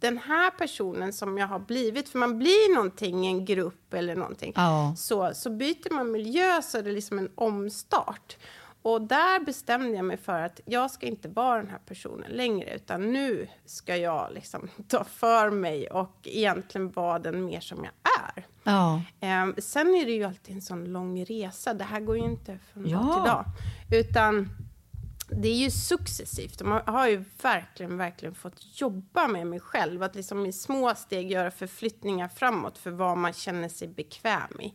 den 0.00 0.18
här 0.18 0.50
personen 0.50 1.12
som 1.12 1.38
jag 1.38 1.46
har 1.46 1.58
blivit, 1.58 2.08
för 2.08 2.18
man 2.18 2.38
blir 2.38 2.74
någonting 2.74 3.26
i 3.26 3.28
en 3.28 3.44
grupp 3.44 3.94
eller 3.94 4.16
någonting, 4.16 4.52
ja. 4.56 4.94
så, 4.96 5.34
så 5.34 5.50
byter 5.50 5.94
man 5.94 6.10
miljö 6.10 6.62
så 6.62 6.78
är 6.78 6.82
det 6.82 6.92
liksom 6.92 7.18
en 7.18 7.30
omstart. 7.34 8.36
Och 8.82 9.02
där 9.02 9.44
bestämde 9.44 9.96
jag 9.96 10.04
mig 10.04 10.16
för 10.16 10.40
att 10.42 10.60
jag 10.64 10.90
ska 10.90 11.06
inte 11.06 11.28
vara 11.28 11.56
den 11.56 11.70
här 11.70 11.80
personen 11.86 12.30
längre, 12.30 12.74
utan 12.76 13.12
nu 13.12 13.48
ska 13.64 13.96
jag 13.96 14.32
liksom 14.32 14.68
ta 14.88 15.04
för 15.04 15.50
mig 15.50 15.90
och 15.90 16.18
egentligen 16.22 16.90
vara 16.90 17.18
den 17.18 17.44
mer 17.44 17.60
som 17.60 17.84
jag 17.84 17.92
är. 18.20 18.46
Ja. 18.62 19.02
Eh, 19.20 19.46
sen 19.58 19.94
är 19.94 20.04
det 20.06 20.12
ju 20.12 20.24
alltid 20.24 20.54
en 20.54 20.62
sån 20.62 20.84
lång 20.84 21.24
resa. 21.24 21.74
Det 21.74 21.84
här 21.84 22.00
går 22.00 22.16
ju 22.16 22.24
inte 22.24 22.58
från 22.72 22.86
Ja. 22.88 22.98
dag 22.98 23.14
till 23.14 23.30
dag. 23.30 23.44
Utan 24.00 24.48
det 25.30 25.48
är 25.48 25.56
ju 25.56 25.70
successivt. 25.70 26.62
Man 26.62 26.82
har 26.86 27.08
ju 27.08 27.24
verkligen, 27.42 27.96
verkligen 27.98 28.34
fått 28.34 28.80
jobba 28.80 29.28
med 29.28 29.46
mig 29.46 29.60
själv. 29.60 30.02
Att 30.02 30.14
liksom 30.14 30.46
i 30.46 30.52
små 30.52 30.94
steg 30.94 31.30
göra 31.30 31.50
förflyttningar 31.50 32.28
framåt 32.28 32.78
för 32.78 32.90
vad 32.90 33.18
man 33.18 33.32
känner 33.32 33.68
sig 33.68 33.88
bekväm 33.88 34.60
i. 34.60 34.74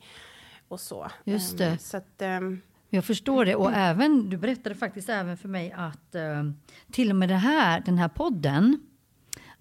Och 0.67 0.79
så. 0.79 1.11
Just 1.23 1.57
det. 1.57 1.77
Så 1.77 1.97
att, 1.97 2.21
ehm, 2.21 2.61
Jag 2.93 3.05
förstår 3.05 3.45
det. 3.45 3.55
Och 3.55 3.71
även, 3.73 4.29
du 4.29 4.37
berättade 4.37 4.75
faktiskt 4.75 5.09
även 5.09 5.37
för 5.37 5.47
mig 5.47 5.71
att 5.71 6.15
eh, 6.15 6.43
till 6.91 7.09
och 7.09 7.15
med 7.15 7.29
det 7.29 7.35
här, 7.35 7.81
den 7.85 7.97
här 7.97 8.07
podden, 8.07 8.79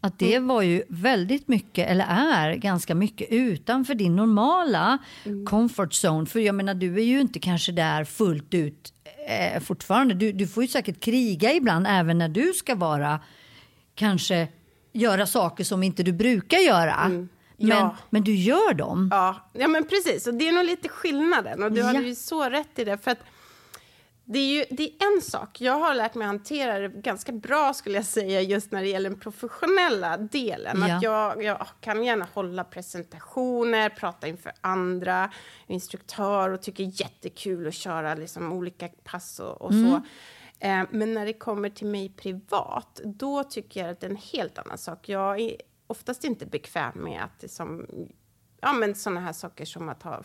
att 0.00 0.18
det 0.18 0.38
var 0.38 0.62
ju 0.62 0.82
väldigt 0.88 1.48
mycket, 1.48 1.88
eller 1.88 2.06
är 2.08 2.54
ganska 2.54 2.94
mycket 2.94 3.26
utanför 3.30 3.94
din 3.94 4.16
normala 4.16 4.98
comfort 5.46 5.92
zone. 6.04 6.26
För 6.26 6.40
jag 6.40 6.54
menar, 6.54 6.74
du 6.74 6.94
är 6.94 7.04
ju 7.04 7.20
inte 7.20 7.38
kanske 7.38 7.72
där 7.72 8.04
fullt 8.04 8.54
ut 8.54 8.92
eh, 9.28 9.60
fortfarande. 9.60 10.14
Du, 10.14 10.32
du 10.32 10.46
får 10.46 10.62
ju 10.62 10.68
säkert 10.68 11.00
kriga 11.00 11.52
ibland, 11.52 11.86
även 11.88 12.18
när 12.18 12.28
du 12.28 12.52
ska 12.52 12.74
vara, 12.74 13.20
kanske 13.94 14.48
göra 14.92 15.26
saker 15.26 15.64
som 15.64 15.82
inte 15.82 16.02
du 16.02 16.12
brukar 16.12 16.58
göra. 16.58 17.26
Men, 17.62 17.76
Ja. 17.78 17.96
men 18.10 18.24
du 18.24 18.34
gör 18.34 18.74
dem. 18.74 19.08
Ja, 19.10 19.50
ja 19.52 19.68
men 19.68 19.84
precis. 19.84 20.26
Och 20.26 20.34
det 20.34 20.48
är 20.48 20.52
nog 20.52 20.64
lite 20.64 20.88
skillnaden. 20.88 21.62
Och 21.62 21.72
du 21.72 21.80
Ja. 21.80 21.86
hade 21.86 21.98
ju 22.02 22.14
så 22.14 22.48
rätt 22.48 22.78
i 22.78 22.84
det. 22.84 22.98
För 22.98 23.10
att 23.10 23.18
det 24.24 24.38
är 24.38 24.46
ju 24.46 24.64
det 24.70 24.82
är 24.84 25.14
en 25.16 25.22
sak. 25.22 25.60
Jag 25.60 25.72
har 25.78 25.94
lärt 25.94 26.14
mig 26.14 26.26
hantera 26.26 26.78
det 26.78 26.88
ganska 26.88 27.32
bra 27.32 27.74
skulle 27.74 27.96
jag 27.96 28.04
säga 28.04 28.40
just 28.40 28.72
när 28.72 28.82
det 28.82 28.88
gäller 28.88 29.10
den 29.10 29.20
professionella 29.20 30.16
delen. 30.16 30.84
Ja. 30.88 30.96
Att 30.96 31.02
jag, 31.02 31.42
jag 31.44 31.66
kan 31.80 32.04
gärna 32.04 32.26
hålla 32.34 32.64
presentationer, 32.64 33.88
prata 33.88 34.28
inför 34.28 34.52
andra, 34.60 35.30
instruktör 35.66 36.50
och 36.50 36.62
tycker 36.62 36.84
jättekul 37.00 37.68
att 37.68 37.74
köra 37.74 38.14
liksom 38.14 38.52
olika 38.52 38.88
pass 39.04 39.40
och, 39.40 39.62
och 39.62 39.72
så. 39.72 40.02
Eh, 40.66 40.82
men 40.90 41.14
när 41.14 41.26
det 41.26 41.32
kommer 41.32 41.70
till 41.70 41.86
mig 41.86 42.08
privat, 42.08 43.00
då 43.04 43.44
tycker 43.44 43.80
jag 43.80 43.90
att 43.90 44.00
det 44.00 44.06
är 44.06 44.10
en 44.10 44.16
helt 44.32 44.58
annan 44.58 44.78
sak. 44.78 45.08
Jag 45.08 45.40
är 45.40 45.56
oftast 45.92 46.24
inte 46.24 46.46
bekväm 46.46 46.92
med 46.94 47.24
att 47.24 47.42
liksom, 47.42 47.86
ja, 48.60 48.72
men 48.72 48.94
såna 48.94 49.20
här 49.20 49.32
saker 49.32 49.64
som 49.64 49.88
att 49.88 50.02
ha 50.02 50.22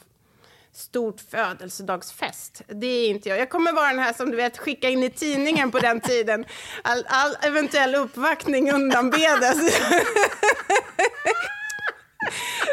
stort 0.71 1.21
födelsedagsfest. 1.21 2.61
Det 2.67 2.87
är 2.87 3.09
inte 3.09 3.29
jag. 3.29 3.39
Jag 3.39 3.49
kommer 3.49 3.73
vara 3.73 3.89
den 3.89 3.99
här 3.99 4.13
som 4.13 4.31
du 4.31 4.37
vet 4.37 4.57
skicka 4.57 4.89
in 4.89 5.03
i 5.03 5.09
tidningen 5.09 5.71
på 5.71 5.79
den 5.79 6.01
tiden. 6.01 6.45
All, 6.81 7.05
all 7.07 7.37
eventuell 7.41 7.95
uppvaktning 7.95 8.71
undanbedes. 8.71 9.57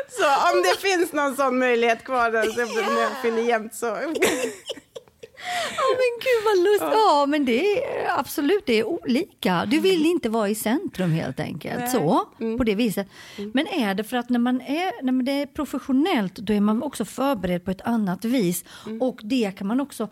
så 0.08 0.26
om 0.52 0.62
det 0.62 0.80
finns 0.80 1.12
någon 1.12 1.36
sån 1.36 1.58
möjlighet 1.58 2.04
kvar 2.04 2.30
när 2.30 3.02
jag 3.02 3.22
fyller 3.22 3.42
jämnt 3.42 3.74
så. 3.74 3.98
Ja 5.76 5.88
men 6.00 6.10
gud 6.20 6.44
vad 6.44 6.64
lustigt. 6.64 6.88
Ja. 6.92 7.26
men 7.28 7.44
det 7.44 7.78
är 7.78 8.18
absolut, 8.18 8.66
det 8.66 8.72
är 8.72 8.84
olika. 8.84 9.64
Du 9.66 9.80
vill 9.80 10.06
inte 10.06 10.28
vara 10.28 10.48
i 10.48 10.54
centrum 10.54 11.10
helt 11.10 11.40
enkelt. 11.40 11.78
Nej. 11.78 11.88
Så, 11.88 12.28
på 12.58 12.64
det 12.64 12.74
viset. 12.74 13.08
Men 13.52 13.66
är 13.66 13.94
det 13.94 14.04
för 14.04 14.16
att 14.16 14.28
när 14.28 14.38
man 14.38 14.60
är, 14.60 15.02
när 15.02 15.22
det 15.22 15.32
är 15.32 15.46
professionellt 15.46 16.34
då 16.34 16.52
är 16.52 16.60
man 16.60 16.82
också 16.82 17.04
förberedd 17.04 17.64
på 17.64 17.70
ett 17.70 17.80
annat 17.80 18.24
vis. 18.24 18.64
Och 19.00 19.20
det 19.22 19.58
kan 19.58 19.66
man 19.66 19.80
också 19.80 20.08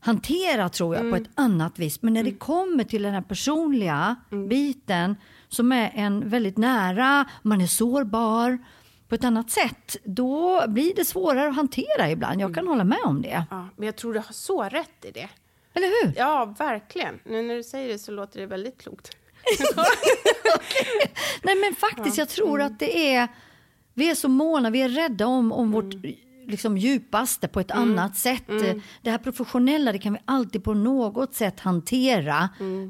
hantera 0.00 0.68
tror 0.68 0.96
jag 0.96 1.10
på 1.10 1.16
ett 1.16 1.30
annat 1.34 1.78
vis. 1.78 2.02
Men 2.02 2.12
när 2.12 2.22
det 2.22 2.34
kommer 2.34 2.84
till 2.84 3.02
den 3.02 3.14
här 3.14 3.22
personliga 3.22 4.16
biten 4.48 5.16
som 5.48 5.72
är 5.72 5.92
en 5.94 6.28
väldigt 6.28 6.58
nära, 6.58 7.24
man 7.42 7.60
är 7.60 7.66
sårbar 7.66 8.58
på 9.08 9.14
ett 9.14 9.24
annat 9.24 9.50
sätt, 9.50 9.96
då 10.04 10.64
blir 10.68 10.94
det 10.94 11.04
svårare 11.04 11.48
att 11.48 11.56
hantera 11.56 12.10
ibland. 12.10 12.40
Jag 12.40 12.54
kan 12.54 12.66
hålla 12.66 12.84
med 12.84 12.98
om 13.04 13.22
det. 13.22 13.44
Ja, 13.50 13.68
men 13.76 13.86
jag 13.86 13.96
tror 13.96 14.14
du 14.14 14.18
har 14.18 14.32
så 14.32 14.62
rätt 14.62 15.04
i 15.04 15.10
det. 15.10 15.28
Eller 15.74 15.86
hur? 15.86 16.12
Ja, 16.16 16.54
verkligen. 16.58 17.20
Nu 17.24 17.42
när 17.42 17.54
du 17.56 17.62
säger 17.62 17.88
det 17.88 17.98
så 17.98 18.12
låter 18.12 18.40
det 18.40 18.46
väldigt 18.46 18.80
klokt. 18.82 19.16
Nej 21.42 21.54
men 21.56 21.74
faktiskt, 21.74 22.18
jag 22.18 22.28
tror 22.28 22.60
att 22.60 22.78
det 22.78 23.14
är, 23.14 23.28
vi 23.94 24.10
är 24.10 24.14
så 24.14 24.28
måna, 24.28 24.70
vi 24.70 24.82
är 24.82 24.88
rädda 24.88 25.26
om, 25.26 25.52
om 25.52 25.72
vårt 25.72 25.94
liksom, 26.46 26.78
djupaste 26.78 27.48
på 27.48 27.60
ett 27.60 27.70
annat 27.70 28.16
sätt. 28.16 28.42
Det 29.02 29.10
här 29.10 29.18
professionella 29.18 29.92
det 29.92 29.98
kan 29.98 30.12
vi 30.12 30.18
alltid 30.24 30.64
på 30.64 30.74
något 30.74 31.34
sätt 31.34 31.60
hantera. 31.60 32.48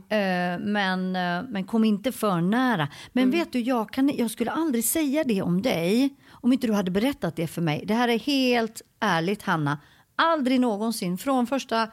Eh, 0.09 0.59
men, 0.61 1.17
eh, 1.17 1.43
men 1.49 1.65
kom 1.65 1.85
inte 1.85 2.13
för 2.13 2.41
nära. 2.41 2.89
Men 3.13 3.31
vet 3.31 3.53
du, 3.53 3.61
jag, 3.61 3.91
kan, 3.91 4.11
jag 4.17 4.31
skulle 4.31 4.51
aldrig 4.51 4.85
säga 4.85 5.25
det 5.25 5.43
om 5.43 5.63
dig 5.63 6.17
om 6.31 6.53
inte 6.53 6.67
du 6.67 6.73
hade 6.73 6.91
berättat 6.91 7.37
det 7.37 7.47
för 7.47 7.63
mig. 7.63 7.85
Det 7.87 7.95
här 7.95 8.09
är 8.09 8.19
helt 8.19 8.83
ärligt 9.01 9.43
Hanna. 9.43 9.79
Aldrig 10.17 10.61
någonsin 10.61 11.19
från 11.19 11.47
första 11.47 11.89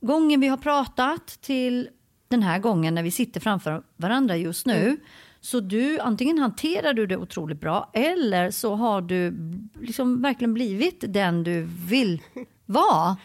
gången 0.00 0.40
vi 0.40 0.46
har 0.46 0.56
pratat 0.56 1.26
till 1.26 1.88
den 2.28 2.42
här 2.42 2.58
gången 2.58 2.94
när 2.94 3.02
vi 3.02 3.10
sitter 3.10 3.40
framför 3.40 3.82
varandra 3.96 4.36
just 4.36 4.66
nu. 4.66 4.96
Så 5.40 5.60
du, 5.60 5.98
antingen 5.98 6.38
hanterar 6.38 6.92
du 6.92 7.06
det 7.06 7.16
otroligt 7.16 7.60
bra 7.60 7.90
eller 7.92 8.50
så 8.50 8.74
har 8.74 9.00
du 9.00 9.36
liksom 9.80 10.22
verkligen 10.22 10.54
blivit 10.54 11.04
den 11.08 11.44
du 11.44 11.68
vill 11.88 12.22
vara. 12.66 13.16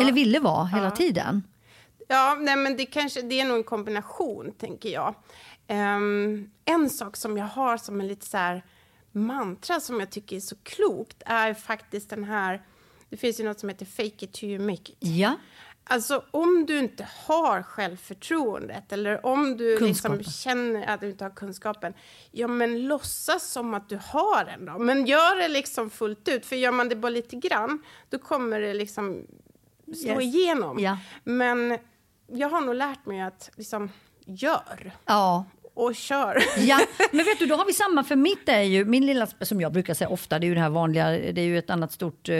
Eller 0.00 0.12
ville 0.12 0.40
vara 0.40 0.64
hela 0.64 0.90
tiden. 0.90 1.42
Ja, 2.08 2.36
nej, 2.40 2.56
men 2.56 2.76
det, 2.76 2.86
kanske, 2.86 3.22
det 3.22 3.40
är 3.40 3.44
nog 3.44 3.56
en 3.56 3.64
kombination, 3.64 4.52
tänker 4.58 4.88
jag. 4.88 5.14
Ehm, 5.66 6.50
en 6.64 6.90
sak 6.90 7.16
som 7.16 7.36
jag 7.36 7.46
har 7.46 7.76
som 7.76 8.00
en 8.00 8.08
lite 8.08 8.26
så 8.26 8.36
här 8.36 8.64
mantra 9.12 9.80
som 9.80 10.00
jag 10.00 10.10
tycker 10.10 10.36
är 10.36 10.40
så 10.40 10.56
klokt 10.62 11.22
är 11.26 11.54
faktiskt 11.54 12.10
den 12.10 12.24
här... 12.24 12.62
Det 13.08 13.16
finns 13.16 13.40
ju 13.40 13.44
något 13.44 13.60
som 13.60 13.68
heter 13.68 13.86
fake 13.86 14.24
it 14.24 14.32
till 14.32 14.48
you 14.48 14.66
make 14.66 14.92
it. 14.92 14.98
Ja, 15.00 15.34
Alltså 15.84 16.24
om 16.30 16.66
du 16.66 16.78
inte 16.78 17.06
har 17.26 17.62
självförtroendet 17.62 18.92
eller 18.92 19.26
om 19.26 19.56
du 19.56 19.78
liksom 19.80 20.22
känner 20.22 20.86
att 20.86 21.00
du 21.00 21.10
inte 21.10 21.24
har 21.24 21.30
kunskapen, 21.30 21.94
ja 22.30 22.48
men 22.48 22.86
låtsas 22.88 23.50
som 23.50 23.74
att 23.74 23.88
du 23.88 23.98
har 24.02 24.44
den 24.44 24.66
då. 24.66 24.78
Men 24.78 25.06
gör 25.06 25.36
det 25.42 25.48
liksom 25.48 25.90
fullt 25.90 26.28
ut, 26.28 26.46
för 26.46 26.56
gör 26.56 26.72
man 26.72 26.88
det 26.88 26.96
bara 26.96 27.10
lite 27.10 27.36
grann, 27.36 27.82
då 28.08 28.18
kommer 28.18 28.60
det 28.60 28.74
liksom 28.74 29.26
slå 29.94 30.20
Yes. 30.20 30.22
igenom. 30.22 30.78
Ja. 30.78 30.98
Men 31.24 31.78
jag 32.26 32.48
har 32.48 32.60
nog 32.60 32.74
lärt 32.74 33.06
mig 33.06 33.20
att 33.20 33.50
liksom, 33.56 33.90
gör 34.26 34.92
ja. 35.06 35.44
och 35.74 35.94
kör. 35.94 36.42
Ja, 36.58 36.80
men 37.12 37.24
vet 37.24 37.38
du, 37.38 37.46
då 37.46 37.54
har 37.56 37.64
vi 37.64 37.72
samma. 37.72 38.04
För 38.04 38.16
mitt 38.16 38.48
är 38.48 38.60
ju, 38.62 38.84
min 38.84 39.06
lilla, 39.06 39.26
som 39.26 39.60
jag 39.60 39.72
brukar 39.72 39.94
säga 39.94 40.08
ofta, 40.08 40.38
det 40.38 40.46
är 40.46 40.48
ju 40.48 40.54
det 40.54 40.60
här 40.60 40.70
vanliga, 40.70 41.10
det 41.10 41.40
är 41.40 41.44
ju 41.46 41.58
ett 41.58 41.70
annat 41.70 41.92
stort 41.92 42.28
eh, 42.28 42.34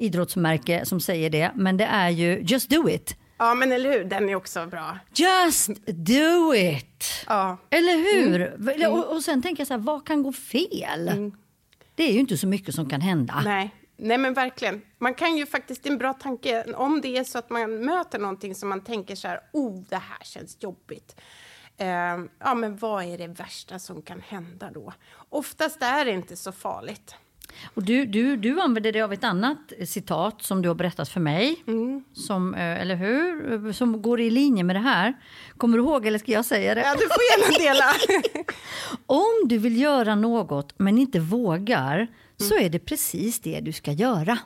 idrottsmärke 0.00 0.86
som 0.86 1.00
säger 1.00 1.30
det. 1.30 1.52
Men 1.54 1.76
det 1.76 1.84
är 1.84 2.08
ju 2.10 2.40
Just 2.40 2.70
Do 2.70 2.88
It. 2.88 3.16
Ja, 3.38 3.54
men 3.54 3.72
eller 3.72 3.92
hur? 3.92 4.04
Den 4.04 4.28
är 4.28 4.34
också 4.34 4.66
bra. 4.66 4.98
Just 5.14 5.68
do 5.86 6.54
it! 6.54 7.24
Ja. 7.26 7.56
Eller 7.70 7.96
hur? 7.96 8.88
Och, 8.88 9.12
och 9.16 9.22
sen 9.22 9.42
tänker 9.42 9.60
jag 9.60 9.68
så 9.68 9.74
här, 9.74 9.80
vad 9.80 10.06
kan 10.06 10.22
gå 10.22 10.32
fel? 10.32 11.32
Det 11.94 12.02
är 12.04 12.12
ju 12.12 12.20
inte 12.20 12.36
så 12.38 12.46
mycket 12.46 12.74
som 12.74 12.88
kan 12.88 13.00
hända. 13.00 13.42
Nej. 13.44 13.74
Nej, 13.96 14.18
men 14.18 14.34
verkligen. 14.34 14.82
Man 14.98 15.14
kan 15.14 15.36
ju 15.36 15.46
faktiskt, 15.46 15.82
det 15.82 15.88
är 15.88 15.92
en 15.92 15.98
bra 15.98 16.12
tanke, 16.12 16.64
om 16.74 17.00
det 17.00 17.16
är 17.16 17.24
så 17.24 17.38
att 17.38 17.50
man 17.50 17.84
möter 17.84 18.18
någonting 18.18 18.54
som 18.54 18.68
man 18.68 18.84
tänker 18.84 19.14
så 19.14 19.28
här, 19.28 19.40
oh, 19.52 19.82
det 19.88 19.96
här 19.96 20.24
känns 20.24 20.56
jobbigt. 20.60 21.20
Eh, 21.76 21.86
ja, 22.38 22.54
men 22.54 22.76
vad 22.76 23.04
är 23.04 23.18
det 23.18 23.26
värsta 23.26 23.78
som 23.78 24.02
kan 24.02 24.20
hända 24.20 24.70
då? 24.74 24.92
Oftast 25.28 25.82
är 25.82 26.04
det 26.04 26.10
inte 26.10 26.36
så 26.36 26.52
farligt. 26.52 27.14
Och 27.74 27.82
du, 27.82 28.06
du, 28.06 28.36
du 28.36 28.60
använder 28.60 28.92
dig 28.92 29.02
av 29.02 29.12
ett 29.12 29.24
annat 29.24 29.72
citat 29.86 30.42
som 30.42 30.62
du 30.62 30.68
har 30.68 30.74
berättat 30.74 31.08
för 31.08 31.20
mig. 31.20 31.64
Som, 32.12 32.54
eh, 32.54 32.80
eller 32.80 32.94
hur? 32.94 33.72
Som 33.72 34.02
går 34.02 34.20
i 34.20 34.30
linje 34.30 34.64
med 34.64 34.76
det 34.76 34.80
här. 34.80 35.14
Kommer 35.56 35.78
du 35.78 35.84
ihåg 35.84 36.06
eller 36.06 36.18
ska 36.18 36.32
jag 36.32 36.44
säga 36.44 36.74
det? 36.74 36.80
Ja, 36.80 36.92
du 36.94 37.00
får 37.00 37.22
gärna 37.30 37.58
dela. 37.58 37.84
Om 39.06 39.48
du 39.48 39.58
vill 39.58 39.80
göra 39.80 40.14
något 40.14 40.74
men 40.78 40.98
inte 40.98 41.20
vågar 41.20 42.06
så 42.36 42.58
är 42.58 42.70
det 42.70 42.78
precis 42.78 43.40
det 43.40 43.60
du 43.60 43.72
ska 43.72 43.92
göra. 43.92 44.38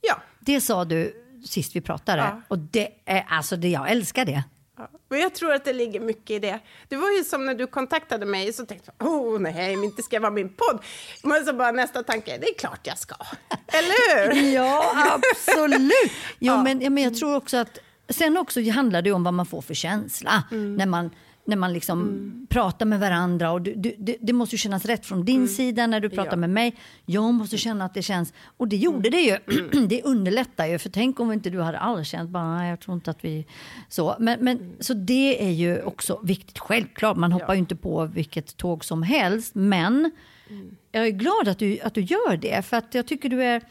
ja. 0.00 0.16
Det 0.40 0.60
sa 0.60 0.84
du 0.84 1.12
sist 1.44 1.76
vi 1.76 1.80
pratade. 1.80 2.22
Ja. 2.22 2.40
Och 2.48 2.58
det 2.58 2.88
är, 3.04 3.26
alltså 3.28 3.56
det, 3.56 3.68
jag 3.68 3.90
älskar 3.90 4.24
det. 4.24 4.44
Ja, 4.82 4.98
men 5.08 5.20
jag 5.20 5.34
tror 5.34 5.52
att 5.52 5.64
det 5.64 5.72
ligger 5.72 6.00
mycket 6.00 6.30
i 6.30 6.38
det. 6.38 6.60
Det 6.88 6.96
var 6.96 7.10
ju 7.10 7.24
som 7.24 7.46
när 7.46 7.54
du 7.54 7.66
kontaktade 7.66 8.26
mig 8.26 8.52
så 8.52 8.66
tänkte 8.66 8.90
jag, 8.98 9.08
oh 9.08 9.38
nej, 9.40 9.76
men 9.76 9.84
inte 9.84 10.02
ska 10.02 10.16
jag 10.16 10.20
vara 10.20 10.30
min 10.32 10.48
podd. 10.48 10.82
Men 11.22 11.44
så 11.44 11.52
bara 11.52 11.70
nästa 11.72 12.02
tanke, 12.02 12.38
det 12.38 12.46
är 12.48 12.54
klart 12.58 12.80
jag 12.82 12.98
ska. 12.98 13.14
Eller 13.66 14.32
hur? 14.34 14.52
Ja, 14.54 14.94
absolut. 15.20 15.92
Jo, 15.92 16.08
Ja. 16.52 16.62
men, 16.62 16.80
ja, 16.80 16.90
men 16.90 17.02
jag 17.04 17.14
tror 17.16 17.36
också 17.36 17.56
att... 17.56 17.78
Sen 18.08 18.36
också 18.36 18.70
handlar 18.70 19.02
det 19.02 19.12
om 19.12 19.24
vad 19.24 19.34
man 19.34 19.46
får 19.46 19.60
för 19.62 19.74
känsla. 19.74 20.42
När 20.50 20.86
man 20.86 21.10
när 21.44 21.56
man 21.56 21.72
liksom 21.72 22.00
mm. 22.00 22.46
pratar 22.50 22.86
med 22.86 23.00
varandra. 23.00 23.50
Och 23.50 23.62
du, 23.62 23.74
du, 23.74 23.94
det, 23.98 24.16
det, 24.20 24.32
måste 24.32 24.54
ju 24.54 24.58
kännas 24.58 24.84
rätt 24.84 25.06
från 25.06 25.24
din 25.24 25.36
mm. 25.36 25.48
sida 25.48 25.86
när 25.86 26.00
du 26.00 26.10
pratar 26.10 26.32
ja. 26.32 26.36
med 26.36 26.50
mig. 26.50 26.76
Jag 27.06 27.34
måste 27.34 27.58
känna 27.58 27.84
att 27.84 27.94
det 27.94 28.02
känns. 28.02 28.32
Och 28.56 28.68
det 28.68 28.76
gjorde 28.76 29.10
det 29.10 29.20
ju. 29.20 29.38
det 29.88 30.02
underlättar 30.02 30.66
ju. 30.66 30.78
För 30.78 30.90
tänk 30.90 31.20
om 31.20 31.32
inte 31.32 31.50
du 31.50 31.60
hade 31.60 31.78
alls 31.78 32.08
känt 32.08 32.30
bara, 32.30 32.56
nej, 32.56 32.70
jag 32.70 32.80
tror 32.80 32.94
inte 32.94 33.10
att 33.10 33.24
vi... 33.24 33.46
Så, 33.88 34.16
men, 34.18 34.44
men, 34.44 34.58
mm. 34.58 34.72
så 34.80 34.94
det 34.94 35.44
är 35.46 35.50
ju 35.50 35.82
också 35.82 36.20
viktigt. 36.22 36.58
Självklart, 36.58 37.16
man 37.16 37.32
hoppar 37.32 37.48
ja. 37.48 37.54
ju 37.54 37.58
inte 37.58 37.76
på 37.76 38.04
vilket 38.06 38.56
tåg 38.56 38.84
som 38.84 39.02
helst. 39.02 39.54
Men 39.54 40.10
mm. 40.50 40.76
jag 40.92 41.06
är 41.06 41.10
glad 41.10 41.48
att 41.48 41.58
du, 41.58 41.80
att 41.80 41.94
du 41.94 42.00
gör 42.00 42.36
det. 42.36 42.64
För 42.64 42.76
att 42.76 42.94
jag 42.94 43.06
tycker 43.06 43.28
du 43.28 43.42
är 43.42 43.62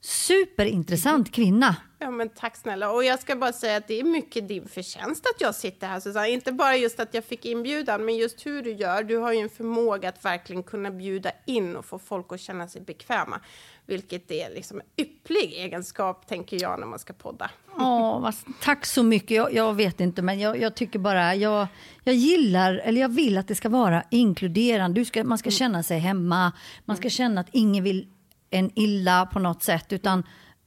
superintressant 0.00 1.32
kvinna. 1.32 1.76
Ja, 1.98 2.10
men 2.10 2.28
tack 2.28 2.56
snälla. 2.56 2.90
Och 2.90 3.04
jag 3.04 3.20
ska 3.20 3.36
bara 3.36 3.52
säga 3.52 3.76
att 3.76 3.88
det 3.88 4.00
är 4.00 4.04
mycket 4.04 4.48
din 4.48 4.68
förtjänst 4.68 5.26
att 5.26 5.40
jag 5.40 5.54
sitter 5.54 5.86
här, 5.86 6.00
Susanne. 6.00 6.30
Inte 6.30 6.52
bara 6.52 6.76
just 6.76 7.00
att 7.00 7.14
jag 7.14 7.24
fick 7.24 7.44
inbjudan, 7.44 8.04
men 8.04 8.16
just 8.16 8.46
hur 8.46 8.62
du 8.62 8.72
gör. 8.72 9.02
Du 9.02 9.16
har 9.16 9.32
ju 9.32 9.38
en 9.38 9.48
förmåga 9.48 10.08
att 10.08 10.24
verkligen 10.24 10.62
kunna 10.62 10.90
bjuda 10.90 11.30
in 11.46 11.76
och 11.76 11.84
få 11.84 11.98
folk 11.98 12.32
att 12.32 12.40
känna 12.40 12.68
sig 12.68 12.82
bekväma. 12.82 13.40
Vilket 13.86 14.30
är 14.30 14.50
liksom 14.54 14.80
en 14.80 15.04
ypplig 15.04 15.52
egenskap, 15.52 16.26
tänker 16.26 16.62
jag, 16.62 16.80
när 16.80 16.86
man 16.86 16.98
ska 16.98 17.12
podda. 17.12 17.50
Åh, 17.78 18.30
tack 18.62 18.86
så 18.86 19.02
mycket. 19.02 19.30
Jag, 19.30 19.54
jag 19.54 19.74
vet 19.74 20.00
inte, 20.00 20.22
men 20.22 20.40
jag, 20.40 20.60
jag, 20.60 20.74
tycker 20.74 20.98
bara... 20.98 21.34
Jag, 21.34 21.66
jag 22.04 22.14
gillar, 22.14 22.74
eller 22.74 23.00
jag 23.00 23.08
vill 23.08 23.38
att 23.38 23.48
det 23.48 23.54
ska 23.54 23.68
vara 23.68 24.04
inkluderande. 24.10 25.00
Du 25.00 25.04
ska, 25.04 25.24
man 25.24 25.38
ska 25.38 25.48
mm. 25.48 25.56
känna 25.56 25.82
sig 25.82 25.98
hemma. 25.98 26.52
Man 26.84 26.96
ska 26.96 27.10
känna 27.10 27.40
att 27.40 27.48
ingen 27.52 27.84
vill 27.84 28.06
en 28.50 28.70
illa 28.78 29.26
på 29.26 29.38
något 29.38 29.62
sätt, 29.62 29.92
utan 29.92 30.22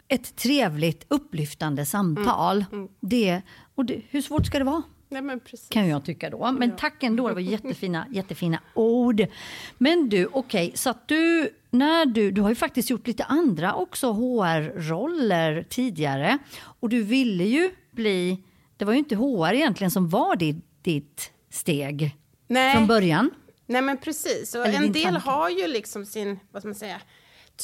ett 0.08 0.36
trevligt, 0.36 1.06
upplyftande 1.08 1.86
samtal. 1.86 2.66
Mm. 2.72 2.80
Mm. 2.80 2.92
Det, 3.00 3.42
och 3.76 3.86
det, 3.86 4.02
hur 4.10 4.22
svårt 4.22 4.46
ska 4.46 4.60
det 4.60 4.66
vara? 4.66 4.84
Nej, 5.10 5.40
kan 5.70 5.88
jag 5.88 6.06
tycka 6.06 6.30
då. 6.30 6.52
Men 6.52 6.70
ja. 6.70 6.76
tack 6.80 7.04
ändå, 7.04 7.28
det 7.28 7.34
var 7.34 7.42
jättefina, 7.52 8.06
jättefina 8.12 8.60
ord. 8.74 9.26
Men 9.78 10.10
du, 10.10 10.26
okej, 10.26 10.66
okay, 10.68 10.78
så 10.78 10.90
att 10.90 11.08
du, 11.08 11.50
när 11.70 12.06
du, 12.06 12.32
du 12.32 12.42
har 12.42 12.50
ju 12.50 12.56
faktiskt 12.56 12.90
gjort 12.90 13.08
lite 13.08 13.24
andra 13.24 13.74
också 13.74 14.12
HR-roller 14.12 15.66
tidigare. 15.70 16.38
Och 16.80 16.90
du 16.90 17.04
ville 17.04 17.44
ju 17.44 17.72
bli, 17.92 18.44
det 18.78 18.86
var 18.86 18.94
ju 18.94 19.00
inte 19.00 19.16
HR 19.16 19.54
egentligen 19.54 19.92
som 19.92 20.10
var 20.10 20.36
ditt, 20.36 20.66
ditt 20.82 21.32
steg 21.50 22.18
Nej. 22.48 22.76
från 22.76 22.88
början. 22.88 23.30
Nej 23.66 23.82
men 23.82 23.98
precis, 23.98 24.56
och 24.56 24.66
en 24.66 24.92
del 24.92 25.04
tanke. 25.04 25.30
har 25.30 25.50
ju 25.50 25.68
liksom 25.68 26.06
sin, 26.06 26.40
vad 26.52 26.62
ska 26.62 26.68
man 26.68 26.76
säga, 26.76 27.02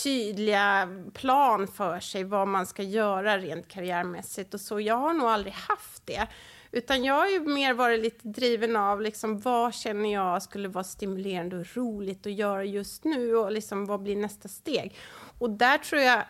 tydliga 0.04 0.90
plan 1.14 1.68
för 1.68 2.00
sig 2.00 2.24
vad 2.24 2.48
man 2.48 2.66
ska 2.66 2.84
göra 2.84 3.38
rent 3.38 3.68
karriärmässigt 3.68 4.54
och 4.54 4.62
så. 4.62 4.80
Jag 4.80 4.96
har 4.96 5.14
nog 5.14 5.28
aldrig 5.28 5.54
haft 5.54 6.06
det. 6.06 6.28
Utan 6.72 7.04
jag 7.04 7.14
har 7.14 7.28
ju 7.28 7.40
mer 7.40 7.74
varit 7.74 8.00
lite 8.00 8.28
driven 8.28 8.76
av 8.76 9.02
liksom, 9.02 9.40
vad 9.40 9.74
känner 9.74 10.14
jag 10.14 10.44
skulle 10.44 10.68
vara 10.68 10.84
stimulerande 10.84 11.58
och 11.58 11.78
roligt 11.78 12.26
att 12.26 12.34
göra 12.34 12.64
just 12.64 13.04
nu 13.04 13.36
och 13.36 13.52
liksom, 13.52 13.86
vad 13.86 14.02
blir 14.02 14.16
nästa 14.16 14.48
steg? 14.48 14.96
Och 15.40 15.50
där 15.50 15.78
tror 15.78 16.02
jag 16.02 16.24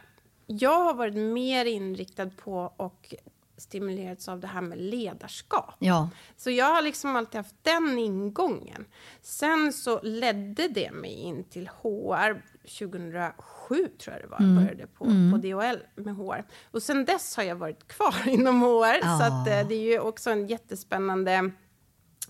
jag 0.47 0.83
har 0.83 0.93
varit 0.93 1.15
mer 1.15 1.65
inriktad 1.65 2.29
på 2.29 2.73
och 2.77 3.13
stimulerats 3.59 4.27
av 4.27 4.39
det 4.39 4.47
här 4.47 4.61
med 4.61 4.77
ledarskap. 4.77 5.75
Ja. 5.79 6.09
Så 6.37 6.51
jag 6.51 6.65
har 6.65 6.81
liksom 6.81 7.15
alltid 7.15 7.37
haft 7.37 7.55
den 7.61 7.97
ingången. 7.97 8.85
Sen 9.21 9.73
så 9.73 10.01
ledde 10.01 10.67
det 10.67 10.91
mig 10.91 11.11
in 11.11 11.43
till 11.43 11.67
HR 11.67 12.41
2007 12.63 13.87
tror 13.99 14.15
jag 14.15 14.23
det 14.23 14.27
var, 14.27 14.39
mm. 14.39 14.55
började 14.55 14.87
på, 14.87 15.05
mm. 15.05 15.31
på 15.31 15.37
DHL 15.37 15.77
med 15.95 16.15
HR. 16.15 16.45
Och 16.71 16.83
sen 16.83 17.05
dess 17.05 17.37
har 17.37 17.43
jag 17.43 17.55
varit 17.55 17.87
kvar 17.87 18.15
inom 18.27 18.61
HR, 18.61 18.99
ja. 19.01 19.19
så 19.19 19.23
att, 19.23 19.47
eh, 19.47 19.67
det 19.67 19.75
är 19.75 19.91
ju 19.91 19.99
också 19.99 20.29
en 20.29 20.47
jättespännande, 20.47 21.51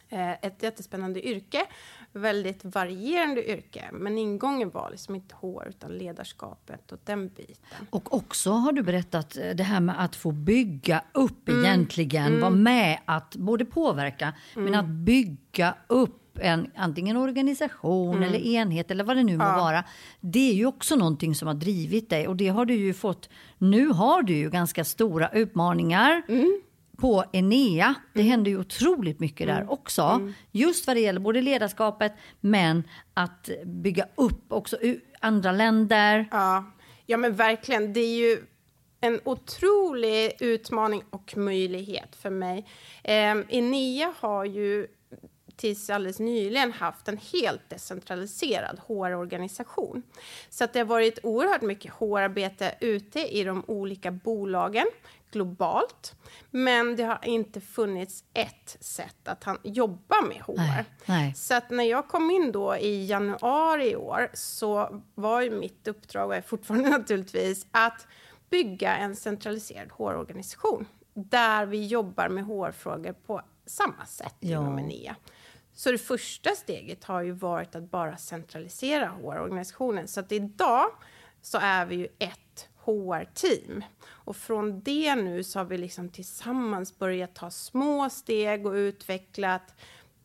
eh, 0.09 0.31
ett 0.31 0.63
jättespännande 0.63 1.27
yrke 1.27 1.65
väldigt 2.13 2.65
varierande 2.65 3.49
yrke. 3.49 3.89
Men 3.91 4.17
ingången 4.17 4.69
var 4.69 4.89
liksom 4.91 5.15
inte 5.15 5.35
HR 5.35 5.67
utan 5.69 5.97
ledarskapet 5.97 6.91
och 6.91 6.99
den 7.05 7.27
biten. 7.27 7.87
Och 7.89 8.13
också 8.13 8.51
har 8.51 8.71
du 8.71 8.83
berättat 8.83 9.37
eh, 9.37 9.49
det 9.55 9.63
här 9.63 9.79
med 9.79 10.03
att 10.03 10.15
få 10.15 10.31
bygga 10.31 11.03
upp 11.13 11.49
mm. 11.49 11.65
egentligen. 11.65 12.25
Mm. 12.25 12.41
Vara 12.41 12.51
med 12.51 12.99
att 13.05 13.35
både 13.35 13.65
påverka 13.65 14.33
mm. 14.55 14.65
men 14.65 14.79
att 14.79 14.87
bygga 14.87 15.75
upp 15.87 16.15
en 16.41 16.71
antingen 16.75 17.17
organisation 17.17 18.15
mm. 18.17 18.29
eller 18.29 18.39
enhet 18.39 18.91
eller 18.91 19.03
vad 19.03 19.17
det 19.17 19.23
nu 19.23 19.37
må 19.37 19.43
ja. 19.43 19.57
vara. 19.57 19.83
Det 20.19 20.49
är 20.49 20.53
ju 20.53 20.65
också 20.65 20.95
någonting 20.95 21.35
som 21.35 21.47
har 21.47 21.55
drivit 21.55 22.09
dig 22.09 22.27
och 22.27 22.35
det 22.35 22.47
har 22.47 22.65
du 22.65 22.75
ju 22.75 22.93
fått. 22.93 23.29
Nu 23.57 23.87
har 23.87 24.23
du 24.23 24.33
ju 24.33 24.49
ganska 24.49 24.83
stora 24.83 25.29
utmaningar. 25.29 26.21
Mm 26.27 26.61
på 26.99 27.23
Enea. 27.31 27.95
Det 28.13 28.19
mm. 28.19 28.31
händer 28.31 28.51
ju 28.51 28.59
otroligt 28.59 29.19
mycket 29.19 29.47
där 29.47 29.61
mm. 29.61 29.69
också. 29.69 30.01
Mm. 30.01 30.33
Just 30.51 30.87
vad 30.87 30.95
det 30.95 30.99
gäller 30.99 31.19
både 31.19 31.41
ledarskapet 31.41 32.13
men 32.39 32.83
att 33.13 33.49
bygga 33.65 34.07
upp 34.15 34.51
också 34.51 34.77
andra 35.19 35.51
länder. 35.51 36.27
Ja, 36.31 36.71
ja 37.05 37.17
men 37.17 37.35
verkligen. 37.35 37.93
Det 37.93 37.99
är 37.99 38.17
ju 38.17 38.41
en 39.01 39.19
otrolig 39.23 40.31
utmaning 40.39 41.03
och 41.09 41.37
möjlighet 41.37 42.15
för 42.15 42.29
mig. 42.29 42.67
Eh, 43.03 43.37
Enea 43.49 44.13
har 44.19 44.45
ju 44.45 44.87
tills 45.59 45.89
alldeles 45.89 46.19
nyligen 46.19 46.71
haft 46.71 47.07
en 47.07 47.17
helt 47.17 47.69
decentraliserad 47.69 48.79
HR-organisation. 48.87 50.03
Så 50.49 50.63
att 50.63 50.73
det 50.73 50.79
har 50.79 50.85
varit 50.85 51.19
oerhört 51.23 51.61
mycket 51.61 51.93
HR-arbete 51.93 52.75
ute 52.79 53.19
i 53.19 53.43
de 53.43 53.63
olika 53.67 54.11
bolagen 54.11 54.85
globalt. 55.31 56.15
Men 56.51 56.95
det 56.95 57.03
har 57.03 57.19
inte 57.25 57.61
funnits 57.61 58.23
ett 58.33 58.77
sätt 58.79 59.27
att 59.27 59.43
han 59.43 59.57
jobba 59.63 60.21
med 60.21 60.37
HR. 60.37 60.53
Nej, 60.57 60.85
nej. 61.05 61.33
Så 61.35 61.55
att 61.55 61.69
när 61.69 61.83
jag 61.83 62.07
kom 62.07 62.31
in 62.31 62.51
då 62.51 62.75
i 62.75 63.05
januari 63.05 63.91
i 63.91 63.95
år 63.95 64.29
så 64.33 65.01
var 65.15 65.41
ju 65.41 65.51
mitt 65.51 65.87
uppdrag, 65.87 66.27
och 66.27 66.35
är 66.35 66.41
fortfarande 66.41 66.89
naturligtvis, 66.97 67.67
att 67.71 68.07
bygga 68.49 68.95
en 68.95 69.15
centraliserad 69.15 69.91
HR-organisation 69.91 70.85
där 71.13 71.65
vi 71.65 71.87
jobbar 71.87 72.29
med 72.29 72.45
HR-frågor 72.45 73.13
på 73.13 73.41
samma 73.65 74.05
sätt 74.05 74.35
ja. 74.39 74.61
inom 74.61 74.79
Enea. 74.79 75.15
Så 75.73 75.91
det 75.91 75.97
första 75.97 76.49
steget 76.49 77.03
har 77.03 77.21
ju 77.21 77.31
varit 77.31 77.75
att 77.75 77.91
bara 77.91 78.17
centralisera 78.17 79.07
HR-organisationen. 79.07 80.07
Så 80.07 80.19
att 80.19 80.31
idag 80.31 80.85
så 81.41 81.57
är 81.61 81.85
vi 81.85 81.95
ju 81.95 82.07
ett 82.19 82.39
HR-team. 82.89 83.83
Och 84.07 84.35
från 84.35 84.81
det 84.81 85.15
nu 85.15 85.43
så 85.43 85.59
har 85.59 85.65
vi 85.65 85.77
liksom 85.77 86.09
tillsammans 86.09 86.99
börjat 86.99 87.35
ta 87.35 87.51
små 87.51 88.09
steg 88.09 88.65
och 88.65 88.73
utvecklat 88.73 89.75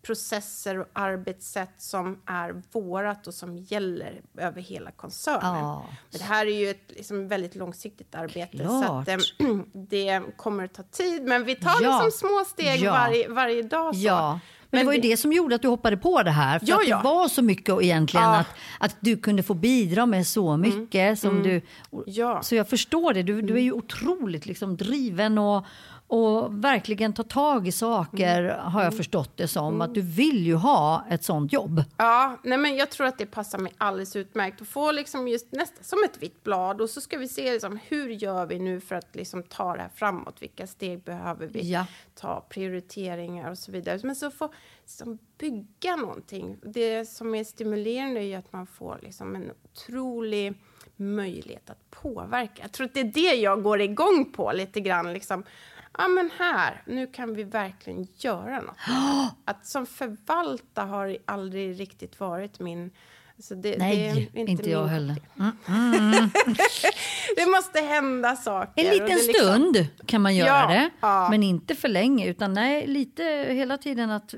processer 0.05 0.79
och 0.79 0.87
arbetssätt 0.93 1.75
som 1.79 2.23
är 2.27 2.63
vårat 2.73 3.27
och 3.27 3.35
som 3.35 3.59
gäller 3.59 4.21
över 4.39 4.61
hela 4.61 4.91
koncernen. 4.91 5.55
Ja. 5.55 5.85
Men 6.11 6.19
det 6.19 6.25
här 6.25 6.47
är 6.47 6.59
ju 6.59 6.71
ett 6.71 6.85
liksom, 6.89 7.29
väldigt 7.29 7.55
långsiktigt 7.55 8.15
arbete 8.15 8.59
Klart. 8.59 8.87
så 8.87 8.93
att, 8.93 9.09
äm, 9.41 9.71
det 9.73 10.23
kommer 10.37 10.65
att 10.65 10.75
ta 10.75 10.83
tid. 10.83 11.23
Men 11.23 11.45
vi 11.45 11.57
tar 11.57 11.83
ja. 11.83 12.03
liksom 12.03 12.29
små 12.29 12.45
steg 12.47 12.81
ja. 12.81 12.93
varje, 12.93 13.29
varje 13.29 13.63
dag. 13.63 13.97
Så. 13.97 14.01
Men, 14.75 14.81
det 14.81 14.87
var 14.87 14.93
ju 14.93 15.01
det 15.01 15.17
som 15.17 15.33
gjorde 15.33 15.55
att 15.55 15.63
du 15.63 15.69
hoppade 15.69 15.97
på 15.97 16.23
det 16.23 16.31
här. 16.31 16.59
För 16.59 16.69
ja, 16.69 16.75
att 16.75 16.83
det 16.83 16.89
ja. 16.89 17.01
var 17.05 17.29
så 17.29 17.43
mycket 17.43 17.83
egentligen 17.83 18.27
ja. 18.27 18.37
att, 18.37 18.47
att 18.79 18.97
du 19.01 19.17
kunde 19.17 19.43
få 19.43 19.55
bidra 19.55 20.07
med 20.07 20.27
så 20.27 20.49
mm. 20.49 20.61
mycket. 20.61 21.01
Mm. 21.01 21.17
Som 21.17 21.31
mm. 21.31 21.43
Du, 21.43 21.61
ja. 22.07 22.43
Så 22.43 22.55
jag 22.55 22.69
förstår 22.69 23.15
det. 23.15 23.23
Du, 23.23 23.43
du 23.43 23.55
är 23.55 23.63
ju 23.63 23.73
otroligt 23.73 24.47
liksom 24.47 24.77
driven 24.77 25.39
och, 25.39 25.67
och 26.15 26.65
verkligen 26.65 27.13
ta 27.13 27.23
tag 27.23 27.69
i 27.69 27.73
saker 27.73 28.45
mm. 28.45 28.61
har 28.61 28.85
jag 28.85 28.97
förstått 28.97 29.37
det 29.37 29.49
som. 29.49 29.69
Mm. 29.69 29.81
Att 29.81 29.95
du 29.95 30.01
vill 30.01 30.47
ju 30.47 30.55
ha 30.55 31.05
ett 31.11 31.25
sånt 31.25 31.53
jobb. 31.53 31.83
Ja, 31.97 32.39
nej 32.43 32.59
men 32.59 32.77
jag 32.77 32.91
tror 32.91 33.07
att 33.07 33.19
det 33.19 33.27
passar 33.27 33.59
mig 33.59 33.73
alldeles 33.79 34.17
utmärkt. 34.17 34.63
Att 34.63 34.69
få 34.69 34.93
liksom 34.93 35.29
just 35.29 35.53
nästan 35.53 35.85
som 35.85 35.99
ett 36.05 36.23
vitt 36.23 36.45
blad 36.45 36.81
och 36.81 36.91
så 36.91 37.01
ska 37.01 37.19
vi 37.19 37.29
se 37.29 37.53
liksom, 37.53 37.79
hur 37.89 38.09
gör 38.09 38.47
vi 38.47 38.59
nu 38.59 38.81
för 38.81 38.95
att 38.95 39.17
liksom 39.17 39.43
ta 39.43 39.77
det 39.77 39.83
här 39.83 39.91
framåt. 39.95 40.43
Vilka 40.43 40.67
steg 40.67 41.03
behöver 41.03 41.47
vi 41.47 41.73
ja. 41.73 41.87
ta, 42.15 42.47
prioriteringar 42.49 43.51
och 43.51 43.59
så 43.59 43.73
vidare. 43.73 44.01
Men 44.03 44.17
så 44.17 44.31
få 44.31 44.53
liksom, 44.83 45.19
bygga 45.39 45.97
någonting. 45.97 46.59
Det 46.63 47.05
som 47.05 47.35
är 47.35 47.45
stimulerande 47.45 48.25
är 48.25 48.39
att 48.39 48.53
man 48.53 48.67
får 48.67 48.99
liksom 49.03 49.37
en 49.37 49.51
otrolig 49.65 50.55
möjlighet 50.97 51.71
att 51.71 51.91
påverka. 51.91 52.63
Jag 52.63 52.73
tror 52.73 52.85
att 52.85 52.95
det 52.95 53.01
är 53.01 53.05
det 53.05 53.35
jag 53.35 53.63
går 53.63 53.81
igång 53.81 54.33
på 54.33 54.53
lite 54.53 54.81
grann. 54.81 55.13
Liksom 55.13 55.45
ja 55.99 56.09
men 56.09 56.31
här, 56.39 56.83
nu 56.87 57.07
kan 57.07 57.35
vi 57.35 57.45
verkligen 57.45 58.07
göra 58.17 58.61
något. 58.61 58.77
Att 59.45 59.67
som 59.67 59.87
förvalta 59.87 60.85
har 60.85 61.17
aldrig 61.25 61.81
riktigt 61.81 62.21
varit 62.21 62.61
min... 62.61 62.91
Alltså 63.37 63.55
det, 63.55 63.79
Nej, 63.79 64.31
det 64.33 64.41
inte, 64.41 64.53
inte 64.53 64.71
jag 64.71 64.87
heller. 64.87 65.17
Mm, 65.67 66.13
mm. 66.13 66.31
det 67.37 67.47
måste 67.47 67.81
hända 67.81 68.37
saker. 68.37 68.85
En 68.85 68.91
liten 68.91 69.07
liksom... 69.07 69.35
stund 69.35 69.87
kan 70.07 70.23
man 70.23 70.37
göra 70.37 70.49
ja, 70.49 70.69
det, 70.69 70.91
ja. 71.01 71.29
men 71.31 71.43
inte 71.43 71.75
för 71.75 71.89
länge. 71.89 72.27
Utan 72.27 72.53
nej, 72.53 72.87
lite 72.87 73.23
hela 73.51 73.79
tiden 73.79 74.11
att 74.11 74.35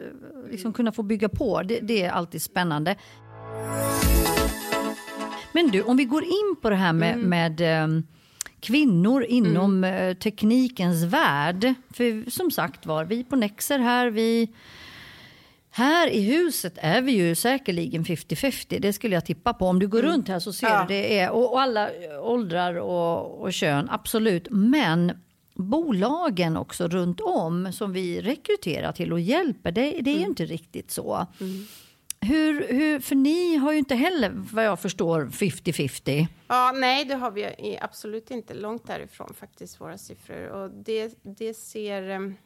liksom 0.51 0.73
kunna 0.73 0.93
få 0.93 1.03
bygga 1.03 1.29
på. 1.29 1.63
Det, 1.63 1.81
det 1.81 2.03
är 2.03 2.11
alltid 2.11 2.43
spännande. 2.43 2.97
Men 5.53 5.69
du, 5.69 5.83
om 5.83 5.97
vi 5.97 6.05
går 6.05 6.25
in 6.25 6.57
på 6.63 6.71
det 6.71 6.77
här 6.77 6.93
med, 6.93 7.15
mm. 7.15 7.29
med 7.29 7.85
um, 7.85 8.07
kvinnor 8.67 9.25
inom 9.25 9.85
mm. 9.85 10.09
Eh, 10.09 10.17
teknikens 10.17 11.03
värld. 11.03 11.75
För 11.91 12.31
som 12.31 12.51
sagt 12.51 12.87
var, 12.87 13.05
vi 13.05 13.25
på 13.25 13.37
Nexer 13.37 13.79
här, 13.79 14.11
vi 14.11 14.49
Här 15.71 16.09
i 16.11 16.21
huset 16.21 16.75
är 16.77 17.03
vi 17.03 17.13
ju 17.13 17.35
säkerligen 17.35 18.05
50-50, 18.05 18.81
det 18.81 18.93
skulle 18.93 19.15
jag 19.15 19.25
tippa 19.25 19.55
på. 19.55 19.67
Om 19.67 19.79
du 19.79 19.89
går 19.89 20.03
runt 20.03 20.29
här 20.29 20.39
så 20.39 20.53
ser 20.53 20.67
Ja. 20.67 20.81
du 20.81 20.95
det 20.95 21.19
är, 21.19 21.31
och, 21.31 21.53
och 21.53 21.61
alla 21.61 21.91
åldrar 22.23 22.75
och, 22.75 23.43
och 23.43 23.53
kön, 23.53 23.89
absolut. 23.91 24.49
Men 24.51 25.13
bolagen 25.55 26.57
också 26.57 26.89
runt 26.89 27.21
om 27.21 27.73
som 27.73 27.93
vi 27.93 28.21
rekryterar 28.21 28.93
till 28.93 29.13
och 29.13 29.21
hjälper, 29.21 29.73
det, 29.73 30.01
det 30.01 30.11
är 30.11 30.19
ju 30.19 30.27
inte 30.27 30.45
riktigt 30.45 30.91
så. 30.91 31.27
Hur, 32.21 32.69
hur, 32.69 33.01
för 33.01 33.15
ni 33.15 33.57
har 33.57 33.73
ju 33.73 33.79
inte 33.79 33.95
heller, 33.95 34.31
vad 34.53 34.65
jag 34.65 34.81
förstår, 34.81 35.27
50-50. 35.27 36.27
Ja, 36.49 36.73
nej, 36.75 37.05
det 37.05 37.15
har 37.15 37.31
vi 37.31 37.79
absolut 37.81 38.31
inte. 38.31 38.55
Långt 38.55 38.87
därifrån 38.87 39.35
faktiskt, 39.35 39.81
våra 39.81 39.99
siffror. 39.99 40.49
Och 40.49 40.71
det, 40.71 41.19
det 41.23 41.55
ser 41.55 42.11
um, 42.11 42.37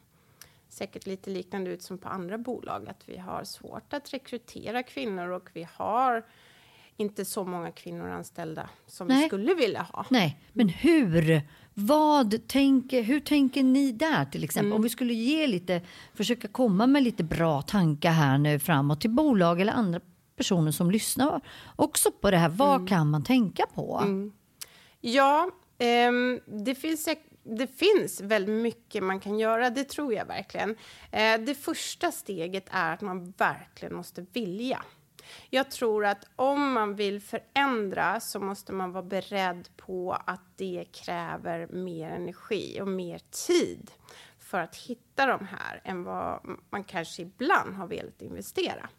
säkert 0.69 1.05
lite 1.05 1.29
liknande 1.29 1.71
ut 1.71 1.81
som 1.81 1.97
på 1.97 2.09
andra 2.09 2.37
bolag, 2.37 2.89
att 2.89 3.09
vi 3.09 3.17
har 3.17 3.43
svårt 3.43 3.93
att 3.93 4.13
rekrytera 4.13 4.83
kvinnor 4.83 5.29
och 5.29 5.49
vi 5.53 5.67
har 5.73 6.25
inte 7.01 7.25
så 7.25 7.43
många 7.43 7.71
kvinnor 7.71 8.09
anställda 8.09 8.69
som 8.87 9.07
vi 9.07 9.13
Nej. 9.13 9.27
skulle 9.27 9.53
vilja 9.53 9.81
ha. 9.81 10.05
Nej, 10.09 10.39
men 10.53 10.69
hur? 10.69 11.41
Vad 11.73 12.47
tänker, 12.47 13.01
hur 13.01 13.19
tänker 13.19 13.63
ni 13.63 13.91
där 13.91 14.25
till 14.25 14.43
exempel? 14.43 14.73
Om 14.73 14.81
vi 14.81 14.89
skulle 14.89 15.13
ge 15.13 15.47
lite, 15.47 15.81
försöka 16.13 16.47
komma 16.47 16.87
med 16.87 17.03
lite 17.03 17.23
bra 17.23 17.61
tankar 17.61 18.11
här 18.11 18.37
nu 18.37 18.59
framåt 18.59 19.01
till 19.01 19.09
bolag 19.09 19.61
eller 19.61 19.73
andra 19.73 19.99
personer 20.35 20.71
som 20.71 20.91
lyssnar 20.91 21.41
också 21.75 22.11
på 22.11 22.31
det 22.31 22.37
här. 22.37 22.49
Vad 22.49 22.89
kan 22.89 23.09
man 23.09 23.23
tänka 23.23 23.65
på? 23.73 24.03
Ja, 25.01 25.49
ehm, 25.77 26.39
det, 26.45 26.75
finns, 26.75 27.09
det 27.43 27.67
finns 27.67 28.21
väldigt 28.21 28.61
mycket 28.61 29.03
man 29.03 29.19
kan 29.19 29.39
göra, 29.39 29.69
det 29.69 29.83
tror 29.83 30.13
jag 30.13 30.25
verkligen. 30.25 30.69
Eh, 31.11 31.39
det 31.45 31.55
första 31.55 32.11
steget 32.11 32.65
är 32.71 32.93
att 32.93 33.01
man 33.01 33.33
verkligen 33.37 33.95
måste 33.95 34.25
vilja. 34.33 34.83
Jag 35.49 35.71
tror 35.71 36.05
att 36.05 36.25
om 36.35 36.73
man 36.73 36.95
vill 36.95 37.21
förändra 37.21 38.19
så 38.19 38.39
måste 38.39 38.73
man 38.73 38.91
vara 38.91 39.03
beredd 39.03 39.69
på 39.77 40.17
att 40.25 40.57
det 40.57 40.85
kräver 40.91 41.67
mer 41.67 42.09
energi 42.09 42.81
och 42.81 42.87
mer 42.87 43.21
tid 43.47 43.91
för 44.39 44.59
att 44.59 44.75
hitta 44.75 45.25
de 45.25 45.45
här 45.45 45.81
än 45.83 46.03
vad 46.03 46.39
man 46.69 46.83
kanske 46.83 47.21
ibland 47.21 47.75
har 47.75 47.87
velat 47.87 48.21
investera. 48.21 48.89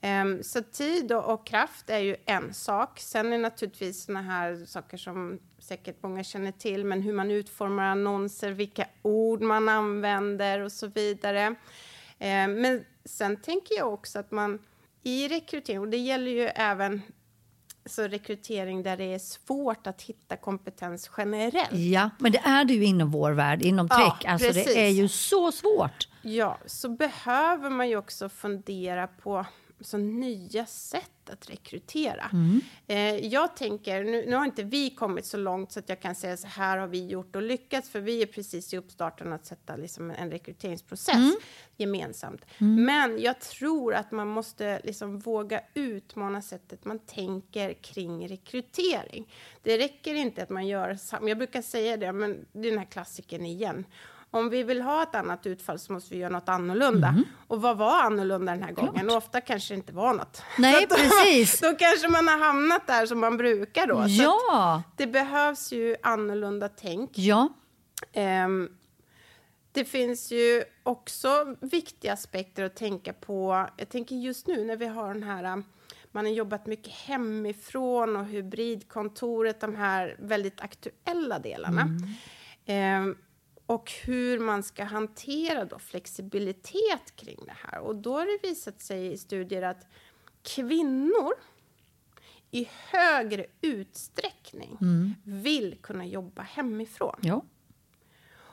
Ehm, 0.00 0.42
så 0.42 0.62
tid 0.62 1.12
och, 1.12 1.32
och 1.34 1.46
kraft 1.46 1.90
är 1.90 1.98
ju 1.98 2.16
en 2.24 2.54
sak. 2.54 3.00
Sen 3.00 3.32
är 3.32 3.38
naturligtvis 3.38 4.04
såna 4.04 4.22
här 4.22 4.64
saker 4.64 4.96
som 4.96 5.38
säkert 5.58 6.02
många 6.02 6.24
känner 6.24 6.52
till, 6.52 6.84
men 6.84 7.02
hur 7.02 7.12
man 7.12 7.30
utformar 7.30 7.84
annonser, 7.84 8.50
vilka 8.50 8.86
ord 9.02 9.42
man 9.42 9.68
använder 9.68 10.60
och 10.60 10.72
så 10.72 10.86
vidare. 10.86 11.54
Ehm, 12.18 12.60
men 12.60 12.84
sen 13.04 13.36
tänker 13.36 13.74
jag 13.74 13.92
också 13.92 14.18
att 14.18 14.30
man 14.30 14.58
i 15.06 15.28
rekrytering, 15.28 15.80
och 15.80 15.88
det 15.88 15.96
gäller 15.96 16.30
ju 16.30 16.42
även 16.42 17.02
så 17.86 18.02
rekrytering 18.02 18.82
där 18.82 18.96
det 18.96 19.14
är 19.14 19.18
svårt 19.18 19.86
att 19.86 20.02
hitta 20.02 20.36
kompetens 20.36 21.10
generellt. 21.16 21.72
Ja, 21.72 22.10
men 22.18 22.32
det 22.32 22.38
är 22.38 22.64
det 22.64 22.74
ju 22.74 22.84
inom 22.84 23.10
vår 23.10 23.32
värld, 23.32 23.62
inom 23.62 23.88
Ja, 23.90 23.96
tech. 24.20 24.30
alltså 24.32 24.48
precis. 24.48 24.64
det 24.74 24.80
är 24.80 24.88
ju 24.90 25.08
så 25.08 25.52
svårt. 25.52 26.08
Ja, 26.22 26.58
så 26.66 26.88
behöver 26.88 27.70
man 27.70 27.88
ju 27.88 27.96
också 27.96 28.28
fundera 28.28 29.06
på 29.06 29.46
så 29.80 29.98
nya 29.98 30.66
sätt 30.66 31.30
att 31.30 31.50
rekrytera. 31.50 32.30
Eh, 32.86 33.26
jag 33.26 33.56
tänker, 33.56 34.04
nu, 34.04 34.26
nu 34.26 34.36
har 34.36 34.44
inte 34.44 34.62
vi 34.62 34.90
kommit 34.90 35.26
så 35.26 35.36
långt 35.36 35.72
så 35.72 35.78
att 35.78 35.88
jag 35.88 36.00
kan 36.00 36.14
säga 36.14 36.36
så 36.36 36.46
här 36.46 36.78
har 36.78 36.86
vi 36.86 37.06
gjort 37.06 37.36
och 37.36 37.42
lyckats, 37.42 37.90
för 37.90 38.00
vi 38.00 38.22
är 38.22 38.26
precis 38.26 38.74
i 38.74 38.76
uppstarten 38.76 39.32
att 39.32 39.46
sätta 39.46 39.76
liksom 39.76 40.10
en 40.10 40.30
rekryteringsprocess 40.30 41.16
gemensamt. 41.76 42.44
Men 42.58 43.18
jag 43.18 43.40
tror 43.40 43.94
att 43.94 44.10
man 44.10 44.28
måste 44.28 44.80
liksom 44.84 45.18
våga 45.18 45.60
utmana 45.74 46.42
sättet 46.42 46.84
man 46.84 46.98
tänker 46.98 47.72
kring 47.72 48.28
rekrytering. 48.28 49.32
Det 49.62 49.78
räcker 49.78 50.14
inte 50.14 50.42
att 50.42 50.50
man 50.50 50.66
gör 50.66 50.94
samma, 50.94 51.28
jag 51.28 51.38
brukar 51.38 51.62
säga 51.62 51.96
det, 51.96 52.12
men 52.12 52.46
det 52.52 52.68
är 52.68 52.70
den 52.70 52.78
här 52.78 52.90
klassiken 52.90 53.46
igen. 53.46 53.84
Om 54.36 54.48
vi 54.48 54.62
vill 54.62 54.82
ha 54.82 55.02
ett 55.02 55.14
annat 55.14 55.46
utfall 55.46 55.78
så 55.78 55.92
måste 55.92 56.14
vi 56.14 56.20
göra 56.20 56.32
något 56.32 56.48
annorlunda. 56.48 57.22
Och 57.46 57.62
vad 57.62 57.76
var 57.76 58.02
annorlunda 58.02 58.52
den 58.52 58.62
här 58.62 58.72
gången? 58.72 59.10
Och 59.10 59.16
ofta 59.16 59.40
kanske 59.40 59.74
det 59.74 59.76
inte 59.76 59.92
var 59.92 60.14
något. 60.14 60.42
Nej, 60.58 60.86
då, 60.90 60.96
precis. 60.96 61.60
Då 61.60 61.74
kanske 61.74 62.08
man 62.08 62.28
har 62.28 62.38
hamnat 62.38 62.86
där 62.86 63.06
som 63.06 63.20
man 63.20 63.36
brukar 63.36 63.86
då. 63.86 64.04
Ja, 64.08 64.82
det 64.96 65.06
behövs 65.06 65.72
ju 65.72 65.96
annorlunda 66.02 66.68
tänk. 66.68 67.10
ja. 67.18 67.48
Ehm, 68.12 68.68
det 69.72 69.84
finns 69.84 70.32
ju 70.32 70.64
också 70.82 71.56
viktiga 71.60 72.12
aspekter 72.12 72.64
att 72.64 72.76
tänka 72.76 73.12
på. 73.12 73.66
Jag 73.76 73.88
tänker 73.88 74.16
just 74.16 74.46
nu 74.46 74.64
när 74.64 74.76
vi 74.76 74.86
har 74.86 75.14
den 75.14 75.22
här 75.22 75.52
um, 75.52 75.64
man 76.12 76.24
har 76.24 76.32
jobbat 76.32 76.66
mycket 76.66 76.92
hemifrån 76.92 78.16
och 78.16 78.24
hybridkontoret, 78.24 79.60
de 79.60 79.74
här 79.74 80.16
väldigt 80.18 80.60
aktuella 80.60 81.38
delarna. 81.38 81.88
Ehm, 82.66 83.16
och 83.66 83.92
hur 84.04 84.38
man 84.38 84.62
ska 84.62 84.84
hantera 84.84 85.64
då 85.64 85.78
flexibilitet 85.78 87.16
kring 87.16 87.38
det 87.46 87.56
här. 87.62 87.80
Och 87.80 87.96
då 87.96 88.12
har 88.12 88.26
det 88.26 88.48
visat 88.48 88.80
sig 88.80 89.12
i 89.12 89.16
studier 89.16 89.62
att 89.62 89.86
kvinnor 90.42 91.32
i 92.50 92.68
högre 92.90 93.46
utsträckning 93.60 94.78
vill 95.24 95.76
kunna 95.82 96.06
jobba 96.06 96.42
hemifrån. 96.42 97.18
ja. 97.22 97.44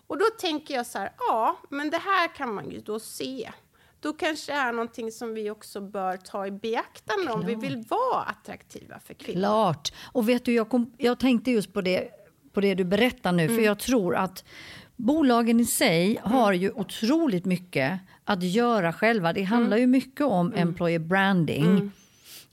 Och 0.07 0.17
då 0.17 0.25
tänker 0.39 0.73
jag 0.73 0.85
så 0.85 0.99
här, 0.99 1.13
ja, 1.17 1.57
men 1.69 1.89
det 1.89 1.97
här 1.97 2.35
kan 2.35 2.53
man 2.55 2.71
ju 2.71 2.79
då 2.79 2.99
se. 2.99 3.51
Då 3.99 4.13
kanske 4.13 4.51
det 4.51 4.57
är 4.57 4.71
någonting 4.71 5.11
som 5.11 5.33
vi 5.33 5.49
också 5.49 5.81
bör 5.81 6.17
ta 6.17 6.47
i 6.47 6.51
beaktande 6.51 7.31
om 7.31 7.45
vi 7.45 7.55
vill 7.55 7.77
vara 7.89 8.21
attraktiva 8.21 8.99
för 8.99 9.13
kvinnor. 9.13 9.39
Klart. 9.39 9.93
Och 10.01 10.29
vet 10.29 10.45
du, 10.45 10.53
jag, 10.53 10.69
kom, 10.69 10.93
jag 10.97 11.19
tänkte 11.19 11.51
just 11.51 11.73
på 11.73 11.81
det, 11.81 12.09
på 12.53 12.61
det 12.61 12.75
du 12.75 12.83
berättar 12.83 13.31
nu, 13.31 13.47
för 13.47 13.61
jag 13.61 13.79
tror 13.79 14.15
att 14.15 14.45
bolagen 15.03 15.59
i 15.59 15.65
sig 15.65 16.19
har 16.23 16.53
ju 16.53 16.71
otroligt 16.71 17.45
mycket 17.45 17.99
att 18.23 18.43
göra 18.43 18.93
själva. 18.93 19.33
Det 19.33 19.43
handlar 19.43 19.77
ju 19.77 19.87
mycket 19.87 20.25
om 20.25 20.53
employer 20.55 20.99
branding. 20.99 21.91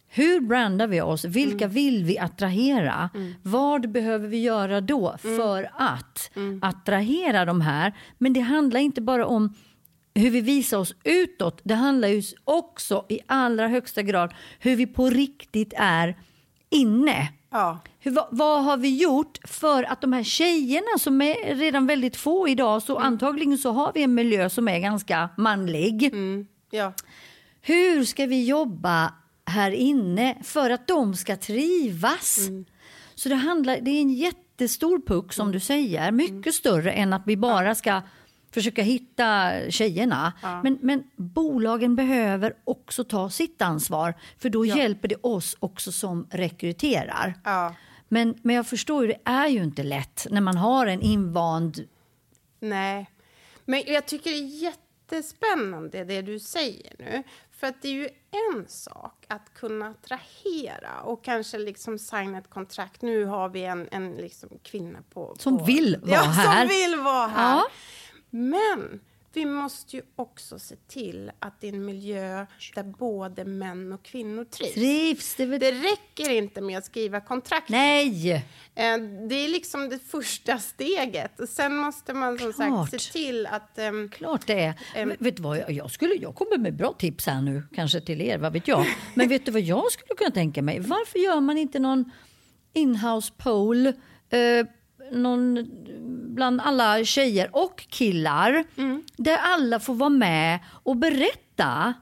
Hur 0.09 0.41
brandar 0.41 0.87
vi 0.87 1.01
oss? 1.01 1.25
Vilka 1.25 1.67
vill 1.69 2.05
vi 2.05 2.19
attrahera? 2.19 3.11
Vad 3.43 3.91
behöver 3.91 4.29
vi 4.29 4.43
göra 4.43 4.81
då 4.81 5.17
för 5.19 5.71
att 5.75 6.31
attrahera 6.63 7.45
de 7.45 7.61
här? 7.61 7.93
Men 8.19 8.33
det 8.33 8.41
handlar 8.41 8.81
inte 8.81 9.01
bara 9.01 9.27
om 9.27 9.55
hur 10.15 10.31
vi 10.31 10.41
visar 10.41 10.79
oss 10.79 10.95
utåt. 11.05 11.61
Det 11.65 11.75
handlar 11.75 12.09
ju 12.09 12.23
också 12.45 13.07
i 13.09 13.21
allra 13.27 13.69
högsta 13.69 14.03
grad 14.03 14.35
hur 14.59 14.77
vi 14.77 14.87
på 14.87 15.11
riktigt 15.11 15.73
är 15.77 16.17
inne. 16.71 17.29
Ja. 17.51 17.79
Hur, 17.99 18.11
vad, 18.11 18.27
vad 18.31 18.65
har 18.65 18.77
vi 18.77 18.97
gjort 19.03 19.39
för 19.45 19.83
att 19.83 20.01
de 20.01 20.13
här 20.13 20.23
tjejerna 20.23 20.99
som 20.99 21.23
är 21.23 21.55
redan 21.55 21.87
väldigt 21.87 22.17
få 22.17 22.49
idag, 22.49 22.83
så 22.83 22.99
antagligen 22.99 23.59
så 23.59 23.73
har 23.73 23.93
vi 23.95 24.03
en 24.03 24.15
miljö 24.15 24.51
som 24.51 24.69
är 24.69 24.79
ganska 24.79 25.29
manlig. 25.37 26.05
Mm, 26.05 26.47
ja. 26.71 26.93
Hur 27.61 28.05
ska 28.05 28.27
vi 28.27 28.47
jobba 28.47 29.15
här 29.47 29.71
inne 29.71 30.39
för 30.43 30.71
att 30.71 30.89
de 30.89 31.15
ska 31.15 31.37
trivas? 31.37 32.39
Så 33.15 33.29
det, 33.29 33.35
handlar, 33.35 33.79
det 33.81 33.91
är 33.91 34.01
en 34.01 34.13
jättestor 34.13 35.03
puck 35.07 35.33
som 35.33 35.53
du 35.53 35.61
säger, 35.61 36.13
mycket 36.13 36.55
större 36.55 36.93
än 36.93 37.13
att 37.13 37.23
vi 37.27 37.37
bara 37.37 37.75
ska 37.75 38.03
försöka 38.51 38.83
hitta 38.83 39.53
tjejerna. 39.71 40.33
Men, 40.63 40.79
men 40.83 41.05
bolagen 41.17 41.97
behöver 41.97 42.55
också 42.65 43.05
ta 43.05 43.31
sitt 43.31 43.63
ansvar 43.63 44.15
för 44.39 44.51
då 44.51 44.67
hjälper 44.67 45.09
det 45.09 45.17
oss 45.21 45.57
också 45.61 45.93
som 45.93 46.27
rekryterar. 46.31 47.35
ja. 47.45 47.75
Men, 48.13 48.35
men 48.43 48.57
jag 48.57 48.67
förstår 48.67 49.07
ju, 49.07 49.09
det 49.13 49.31
är 49.31 49.49
ju 49.49 49.63
inte 49.63 49.83
lätt 49.83 50.27
när 50.31 50.41
man 50.41 50.57
har 50.57 50.87
en 50.87 51.01
invand... 51.01 51.89
Nej. 52.61 53.11
Men 53.65 53.83
jag 53.87 54.07
tycker 54.07 54.31
det 54.31 54.37
är 54.37 54.63
jättespännande 54.63 56.05
det 56.05 56.23
du 56.23 56.39
säger 56.39 56.93
nu. 56.99 57.23
För 57.51 57.67
att 57.67 57.83
det 57.83 57.89
är 57.89 57.93
ju 57.93 58.09
en 58.31 58.69
sak 58.69 59.25
att 59.29 59.55
kunna 59.55 59.89
attrahera 59.89 61.01
och 61.03 61.25
kanske 61.25 61.59
liksom 61.59 61.99
signa 61.99 62.39
ett 62.39 62.51
kontrakt. 62.51 63.03
Nu 63.03 63.25
har 63.25 63.49
vi 63.49 63.65
en, 63.65 63.89
en 63.91 64.13
liksom 64.13 64.49
kvinna 64.63 64.99
på... 65.15 65.37
Som 65.39 65.59
på, 65.59 65.65
vill 65.65 65.97
vara 66.03 66.15
ja, 66.15 66.23
här. 66.23 66.67
som 66.67 66.69
vill 66.69 67.01
vara 67.01 67.27
här. 67.27 67.57
Ja. 67.57 67.67
Men 68.31 69.01
vi 69.33 69.45
måste 69.45 69.97
ju 69.97 70.03
också 70.17 70.59
se 70.59 70.77
till 70.89 71.31
att 71.39 71.61
det 71.61 71.69
är 71.69 71.73
en 71.73 71.85
miljö 71.85 72.47
där 72.75 72.83
både 72.83 73.45
män 73.45 73.93
och 73.93 74.03
kvinnor 74.03 74.45
trivs. 74.45 74.75
Trivs 74.75 75.35
det? 75.35 75.47
Det 75.59 75.73
räcker 75.73 76.31
inte 76.31 76.61
med 76.61 76.79
att 76.79 76.85
skriva 76.85 77.21
kontrakt. 77.21 77.69
Nej! 77.69 78.33
Eh, 78.35 78.43
Det 79.29 79.35
är 79.35 79.49
liksom 79.49 79.89
det 79.89 79.99
första 79.99 80.59
steget. 80.59 81.33
Sen 81.49 81.77
måste 81.77 82.15
man 82.15 82.39
som 82.39 82.53
Klart. 82.53 82.91
sagt 82.91 83.03
se 83.03 83.13
till 83.13 83.47
att... 83.47 83.79
ehm, 83.79 84.09
Klart 84.11 84.47
det 84.47 84.75
är. 84.95 85.05
Vet 85.07 85.21
vet 85.21 85.37
du 85.37 85.43
vad, 85.43 85.59
jag, 85.59 85.71
jag, 85.71 85.91
skulle, 85.91 86.15
jag 86.15 86.35
kommer 86.35 86.59
med 86.59 86.77
bra 86.77 86.93
tips 86.93 87.27
här 87.27 87.43
nu, 87.43 87.63
kanske 87.75 88.01
till 88.01 88.21
er, 88.21 88.39
vad 88.39 88.53
vet 88.53 88.69
jag. 88.69 88.87
Men 89.15 89.29
vet 89.29 89.47
du 89.47 89.53
vad 89.53 89.63
jag 89.63 89.93
skulle 89.93 90.17
kunna 90.17 90.31
tänka 90.31 90.63
mig? 90.63 90.81
Varför 90.81 91.19
gör 91.19 91.41
man 91.41 91.59
inte 91.59 91.79
någon 91.79 92.11
inhouse 92.73 93.33
poll 93.39 93.87
eh, 93.87 93.93
någon, 95.13 95.67
bland 96.35 96.61
alla 96.61 97.05
tjejer 97.05 97.49
och 97.53 97.85
killar 97.89 98.65
Mm. 98.77 99.03
där 99.17 99.37
alla 99.43 99.81
får 99.81 99.95
vara 99.95 100.11
med 100.11 100.59
och 100.67 100.97
berätta 100.97 101.95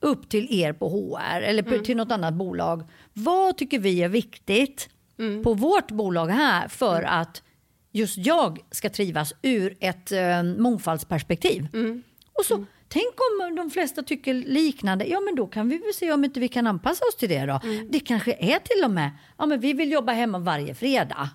upp 0.00 0.28
till 0.28 0.60
er 0.60 0.72
på 0.72 0.88
HR 0.88 1.40
eller 1.42 1.62
på, 1.62 1.78
till 1.84 1.96
något 1.96 2.12
annat 2.12 2.34
bolag. 2.34 2.82
Vad 3.12 3.56
tycker 3.56 3.78
vi 3.78 4.02
är 4.02 4.08
viktigt 4.08 4.88
på 5.44 5.54
vårt 5.54 5.90
bolag 5.90 6.26
här 6.28 6.68
för 6.68 7.02
att 7.02 7.42
just 7.92 8.18
jag 8.18 8.58
ska 8.70 8.90
trivas 8.90 9.32
ur 9.42 9.76
ett 9.80 10.12
eh, 10.12 10.42
mångfaldsperspektiv? 10.42 11.68
Och 12.38 12.44
så, 12.44 12.64
Tänk 12.92 13.14
om 13.20 13.56
de 13.56 13.70
flesta 13.70 14.02
tycker 14.02 14.34
liknande, 14.34 15.04
ja 15.06 15.20
men 15.20 15.34
då 15.34 15.46
kan 15.46 15.68
vi 15.68 15.78
väl 15.78 15.94
se 15.94 16.12
om 16.12 16.24
inte 16.24 16.40
vi 16.40 16.48
kan 16.48 16.66
anpassa 16.66 17.04
oss 17.04 17.16
till 17.16 17.28
det 17.28 17.46
då. 17.46 17.60
Det 17.90 18.00
kanske 18.00 18.32
är 18.32 18.58
till 18.58 18.84
och 18.84 18.90
med, 18.90 19.10
ja 19.38 19.46
men 19.46 19.60
vi 19.60 19.72
vill 19.72 19.90
jobba 19.92 20.12
hemma 20.12 20.38
varje 20.38 20.74
fredag. 20.74 21.30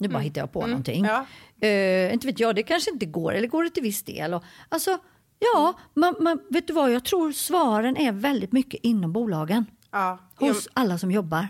Nu 0.00 0.08
bara 0.08 0.18
hittar 0.18 0.40
jag 0.40 0.52
på 0.52 0.66
någonting. 0.66 1.04
Ja. 1.04 1.26
Eh, 1.68 2.12
inte 2.12 2.26
vet 2.26 2.40
jag, 2.40 2.54
det 2.54 2.62
kanske 2.62 2.90
inte 2.90 3.06
går, 3.06 3.32
eller 3.34 3.48
går 3.48 3.64
det 3.64 3.70
till 3.70 3.82
viss 3.82 4.02
del? 4.02 4.34
Och, 4.34 4.44
alltså, 4.68 4.98
ja, 5.38 5.74
man, 5.94 6.14
man, 6.20 6.40
vet 6.50 6.66
du 6.66 6.72
vad, 6.72 6.90
jag 6.92 7.04
tror 7.04 7.32
svaren 7.32 7.96
är 7.96 8.12
väldigt 8.12 8.52
mycket 8.52 8.80
inom 8.82 9.12
bolagen. 9.12 9.66
Ja, 9.90 10.18
Hos 10.34 10.68
alla 10.72 10.98
som 10.98 11.10
jobbar. 11.10 11.46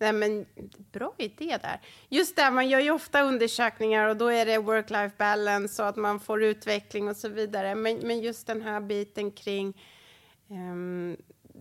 Nej, 0.00 0.12
men 0.12 0.46
bra 0.92 1.14
idé 1.18 1.58
där. 1.62 1.80
Just 2.08 2.36
det, 2.36 2.50
man 2.50 2.68
gör 2.68 2.80
ju 2.80 2.90
ofta 2.90 3.22
undersökningar 3.22 4.08
och 4.08 4.16
då 4.16 4.26
är 4.32 4.46
det 4.46 4.58
work-life 4.58 5.12
balance 5.18 5.82
och 5.82 5.88
att 5.88 5.96
man 5.96 6.20
får 6.20 6.42
utveckling 6.44 7.08
och 7.08 7.16
så 7.16 7.28
vidare. 7.28 7.74
Men, 7.74 7.96
men 7.96 8.20
just 8.20 8.46
den 8.46 8.62
här 8.62 8.80
biten 8.80 9.30
kring 9.30 9.80
ehm, 10.50 11.16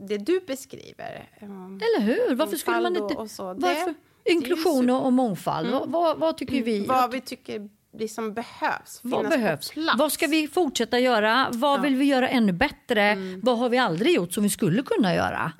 det 0.07 0.17
du 0.17 0.39
beskriver. 0.47 1.29
ehm, 1.39 1.75
Eller 1.81 2.05
hur? 2.05 2.35
Varför 2.35 2.57
skulle 2.57 2.81
man 2.81 2.95
inte... 2.97 3.15
och- 3.15 3.29
så. 3.31 3.53
Det- 3.53 3.59
varför? 3.61 3.93
Inklusion 4.31 4.89
och, 4.89 5.13
mångfald, 5.13 5.71
vad, 5.71 5.89
vad, 5.89 6.17
vad 6.17 6.37
tycker 6.37 6.63
vi? 6.63 6.85
Vad 6.85 7.11
vi 7.11 7.21
tycker 7.21 7.69
liksom 7.97 8.33
behövs. 8.33 8.99
Vad 9.01 9.29
behövs? 9.29 9.71
Vad 9.97 10.11
ska 10.11 10.27
vi 10.27 10.47
fortsätta 10.47 10.99
göra? 10.99 11.47
Vad 11.51 11.81
vill 11.81 11.95
vi 11.95 12.05
göra 12.05 12.29
ännu 12.29 12.51
bättre? 12.51 13.17
Vad 13.41 13.57
har 13.57 13.69
vi 13.69 13.77
aldrig 13.77 14.15
gjort 14.15 14.33
som 14.33 14.43
vi 14.43 14.49
skulle 14.49 14.83
kunna 14.83 15.15
göra? 15.15 15.51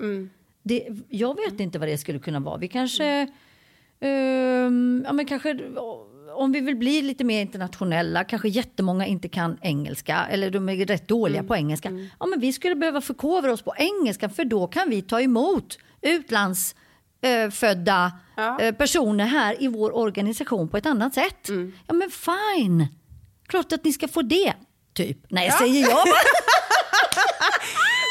Det, 0.62 0.88
jag 1.08 1.36
vet 1.36 1.60
inte 1.60 1.78
vad 1.78 1.88
det 1.88 1.98
skulle 1.98 2.18
kunna 2.18 2.40
vara. 2.40 2.56
Vi 2.56 2.68
kanske... 2.68 3.26
ehm, 4.00 5.02
ja, 5.06 5.12
men 5.12 5.26
kanske 5.26 5.58
om 6.36 6.52
vi 6.52 6.60
vill 6.60 6.76
bli 6.76 7.02
lite 7.02 7.24
mer 7.24 7.40
internationella, 7.40 8.24
kanske 8.24 8.48
jättemånga 8.48 9.06
inte 9.06 9.28
kan 9.28 9.58
engelska 9.62 10.26
eller 10.30 10.50
de 10.50 10.68
är 10.68 10.86
rätt 10.86 11.08
dåliga 11.08 11.42
på 11.42 11.56
engelska. 11.56 11.90
Ja, 12.20 12.26
men 12.26 12.40
vi 12.40 12.52
skulle 12.52 12.74
behöva 12.74 13.00
förkovra 13.00 13.52
oss 13.52 13.62
på 13.62 13.74
engelska 13.76 14.28
för 14.28 14.44
då 14.44 14.66
kan 14.66 14.90
vi 14.90 15.02
ta 15.02 15.20
emot 15.20 15.78
utlandsfödda 17.22 18.12
Ja. 18.36 18.60
eh, 18.60 18.74
personer 18.74 19.26
här 19.26 19.62
i 19.62 19.68
vår 19.68 19.96
organisation 19.96 20.68
på 20.68 20.76
ett 20.76 20.86
annat 20.86 21.14
sätt. 21.14 21.48
Ja 21.86 21.94
men 21.94 22.10
fine, 22.10 22.86
klart 23.48 23.72
att 23.72 23.84
ni 23.84 23.92
ska 23.92 24.08
få 24.08 24.22
det. 24.22 24.52
Typ. 24.94 25.18
Nej, 25.28 25.50
säger 25.50 25.80
jag. 25.90 26.04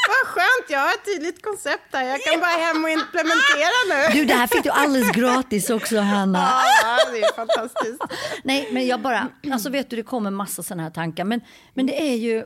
Vad 0.08 0.26
skönt, 0.26 0.66
jag 0.70 0.78
har 0.80 0.88
ett 0.88 1.04
tydligt 1.04 1.42
koncept 1.44 1.82
där. 1.92 2.02
Jag 2.02 2.22
kan 2.22 2.40
bara 2.40 2.50
hem 2.50 2.84
och 2.84 2.90
implementera 2.90 3.78
nu. 3.88 4.18
Du, 4.20 4.24
det 4.24 4.34
här 4.34 4.46
fick 4.46 4.62
du 4.62 4.70
alldeles 4.70 5.10
gratis 5.10 5.70
också 5.70 5.98
Hanna. 6.00 6.38
Ja, 6.82 6.98
det 7.12 7.18
är 7.22 7.32
fantastiskt. 7.36 8.02
Nej, 8.44 8.68
men 8.72 8.86
jag 8.86 9.00
bara, 9.00 9.28
alltså 9.52 9.70
vet 9.70 9.90
du, 9.90 9.96
det 9.96 10.02
kommer 10.02 10.30
massa 10.30 10.62
sådana 10.62 10.82
här 10.82 10.90
tankar. 10.90 11.24
Men, 11.24 11.40
men 11.74 11.86
det 11.86 12.02
är 12.10 12.14
ju, 12.16 12.44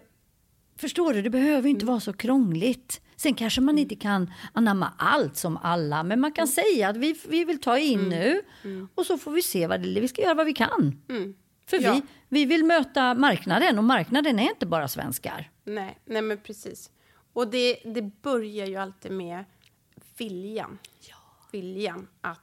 förstår 0.76 1.14
du, 1.14 1.22
det 1.22 1.30
behöver 1.30 1.68
inte 1.68 1.86
vara 1.86 2.00
så 2.00 2.12
krångligt. 2.12 3.00
Sen 3.16 3.34
kanske 3.34 3.60
man 3.60 3.78
inte 3.78 3.96
kan 3.96 4.32
anamma 4.52 4.92
allt 4.98 5.36
som 5.36 5.56
alla, 5.56 6.02
men 6.02 6.20
man 6.20 6.32
kan 6.32 6.48
säga 6.48 6.88
att 6.88 6.96
vi, 6.96 7.20
vi 7.28 7.44
vill 7.44 7.60
ta 7.60 7.78
in 7.78 8.08
nu 8.08 8.40
och 8.94 9.06
så 9.06 9.18
får 9.18 9.30
vi 9.30 9.42
se 9.42 9.66
vad 9.66 9.82
det, 9.82 10.00
vi 10.00 10.08
ska 10.08 10.22
göra 10.22 10.34
vad 10.34 10.46
vi 10.46 10.52
kan. 10.54 11.02
För 11.66 11.82
Ja. 11.82 11.92
vi, 11.92 12.02
vi 12.28 12.44
vill 12.44 12.64
möta 12.64 13.14
marknaden 13.14 13.78
och 13.78 13.84
marknaden 13.84 14.38
är 14.38 14.42
inte 14.50 14.66
bara 14.66 14.88
svenskar. 14.88 15.50
Nej, 15.64 15.98
nej 16.04 16.22
men 16.22 16.38
precis. 16.38 16.90
Och 17.32 17.48
det, 17.48 17.76
det 17.84 18.02
börjar 18.22 18.66
ju 18.66 18.76
alltid 18.76 19.12
med 19.12 19.44
viljan. 20.18 20.78
Viljan 21.52 22.08
att 22.20 22.40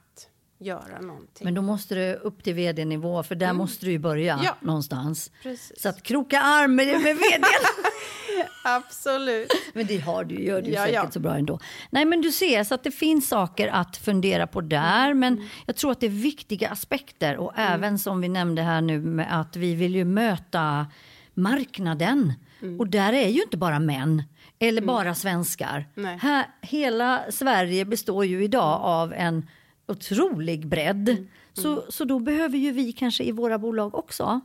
göra 0.60 1.00
någonting. 1.00 1.44
Men 1.44 1.54
då 1.54 1.62
måste 1.62 1.94
det 1.94 2.14
upp 2.16 2.44
till 2.44 2.54
vd-nivå, 2.54 3.22
för 3.22 3.34
där 3.34 3.52
måste 3.52 3.86
du 3.86 3.92
ju 3.92 3.98
börja 3.98 4.40
Ja. 4.44 4.56
någonstans. 4.60 5.30
Precis. 5.42 5.82
Så 5.82 5.88
att 5.88 6.02
kroka 6.02 6.40
arm 6.40 6.74
med, 6.74 6.86
med 6.86 7.16
vd. 7.16 7.44
Absolut. 8.64 9.52
Men 9.74 9.86
det 9.86 9.98
har 9.98 10.24
du, 10.24 10.44
gör 10.44 10.62
du 10.62 10.70
Ja, 10.70 10.80
säkert 10.80 10.94
ja. 10.94 11.10
så 11.10 11.20
bra 11.20 11.36
ändå. 11.36 11.58
Nej 11.90 12.04
men 12.04 12.20
du 12.20 12.32
ser, 12.32 12.64
så 12.64 12.74
att 12.74 12.84
det 12.84 12.90
finns 12.90 13.28
saker 13.28 13.68
att 13.68 13.96
fundera 13.96 14.46
på 14.46 14.60
där. 14.60 15.14
Men 15.14 15.32
Mm. 15.34 15.48
jag 15.66 15.76
tror 15.76 15.92
att 15.92 16.00
det 16.00 16.06
är 16.06 16.10
viktiga 16.10 16.68
aspekter. 16.68 17.36
Och 17.36 17.52
även 17.56 17.98
som 17.98 18.20
vi 18.20 18.28
nämnde 18.28 18.62
här 18.62 18.80
nu 18.80 19.00
med 19.00 19.40
att 19.40 19.56
vi 19.56 19.74
vill 19.74 19.94
ju 19.94 20.04
möta 20.04 20.86
marknaden. 21.34 22.32
Mm. 22.62 22.80
Och 22.80 22.88
där 22.88 23.12
är 23.12 23.28
ju 23.28 23.42
inte 23.42 23.56
bara 23.56 23.78
män. 23.78 24.22
Eller 24.58 24.82
bara 24.82 25.14
svenskar. 25.14 25.88
Nej. 25.94 26.18
Här, 26.22 26.46
hela 26.60 27.20
Sverige 27.30 27.84
består 27.84 28.24
ju 28.24 28.44
idag 28.44 28.80
av 28.82 29.12
en 29.12 29.48
otrolig 29.90 30.66
bredd. 30.66 31.08
Mm. 31.08 31.28
Så, 31.52 31.84
så 31.88 32.04
då 32.04 32.18
behöver 32.18 32.58
ju 32.58 32.72
vi 32.72 32.92
kanske 32.92 33.24
i 33.24 33.32
våra 33.32 33.58
bolag 33.58 33.94
också. 33.94 34.40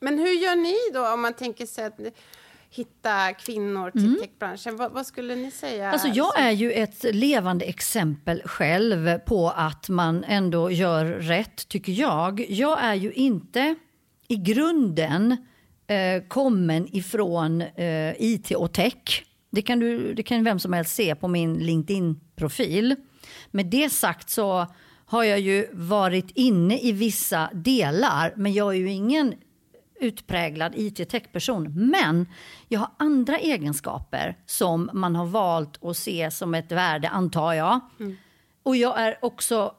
Men 0.00 0.18
hur 0.18 0.42
gör 0.42 0.56
ni 0.56 0.76
då 0.94 1.12
om 1.12 1.22
man 1.22 1.32
tänker 1.32 1.66
sig 1.66 1.84
att 1.84 2.00
hitta 2.70 3.32
kvinnor 3.32 3.90
till 3.90 4.20
techbranschen? 4.20 4.76
Vad, 4.76 4.92
vad 4.92 5.06
skulle 5.06 5.34
ni 5.34 5.50
säga? 5.50 5.82
Mm. 5.82 5.92
Alltså 5.92 6.08
jag 6.08 6.40
är 6.40 6.50
ju 6.50 6.72
ett 6.72 7.04
levande 7.14 7.64
exempel 7.64 8.42
själv 8.44 9.18
på 9.18 9.50
att 9.50 9.88
man 9.88 10.24
ändå 10.24 10.70
gör 10.70 11.04
rätt, 11.04 11.68
tycker 11.68 11.92
jag. 11.92 12.46
Jag 12.48 12.84
är 12.84 12.94
ju 12.94 13.12
inte 13.12 13.74
i 14.28 14.36
grunden 14.36 15.36
eh, 15.86 16.22
kommen 16.28 16.96
ifrån 16.96 17.60
eh, 17.60 18.14
IT 18.18 18.50
och 18.50 18.72
tech. 18.72 19.24
Det 19.50 19.62
kan, 19.62 19.78
du, 19.80 20.14
det 20.14 20.22
kan 20.22 20.44
vem 20.44 20.58
som 20.58 20.72
helst 20.72 20.94
se 20.94 21.14
på 21.14 21.28
min 21.28 21.54
LinkedIn-profil. 21.54 22.96
Med 23.50 23.66
det 23.66 23.90
sagt 23.90 24.30
så 24.30 24.66
har 25.06 25.24
jag 25.24 25.40
ju 25.40 25.68
varit 25.72 26.30
inne 26.34 26.78
i 26.78 26.92
vissa 26.92 27.50
delar, 27.52 28.32
men 28.36 28.52
jag 28.52 28.74
är 28.74 28.78
ju 28.78 28.90
ingen 28.90 29.34
utpräglad 30.00 30.72
IT-tech-person. 30.76 31.90
Men 31.90 32.26
jag 32.68 32.80
har 32.80 32.90
andra 32.96 33.38
egenskaper 33.38 34.36
som 34.46 34.90
man 34.92 35.16
har 35.16 35.26
valt 35.26 35.84
att 35.84 35.96
se 35.96 36.30
som 36.30 36.54
ett 36.54 36.72
värde, 36.72 37.08
antar 37.08 37.52
jag. 37.52 37.80
Och 38.62 38.76
jag 38.76 39.00
är 39.00 39.18
också 39.22 39.74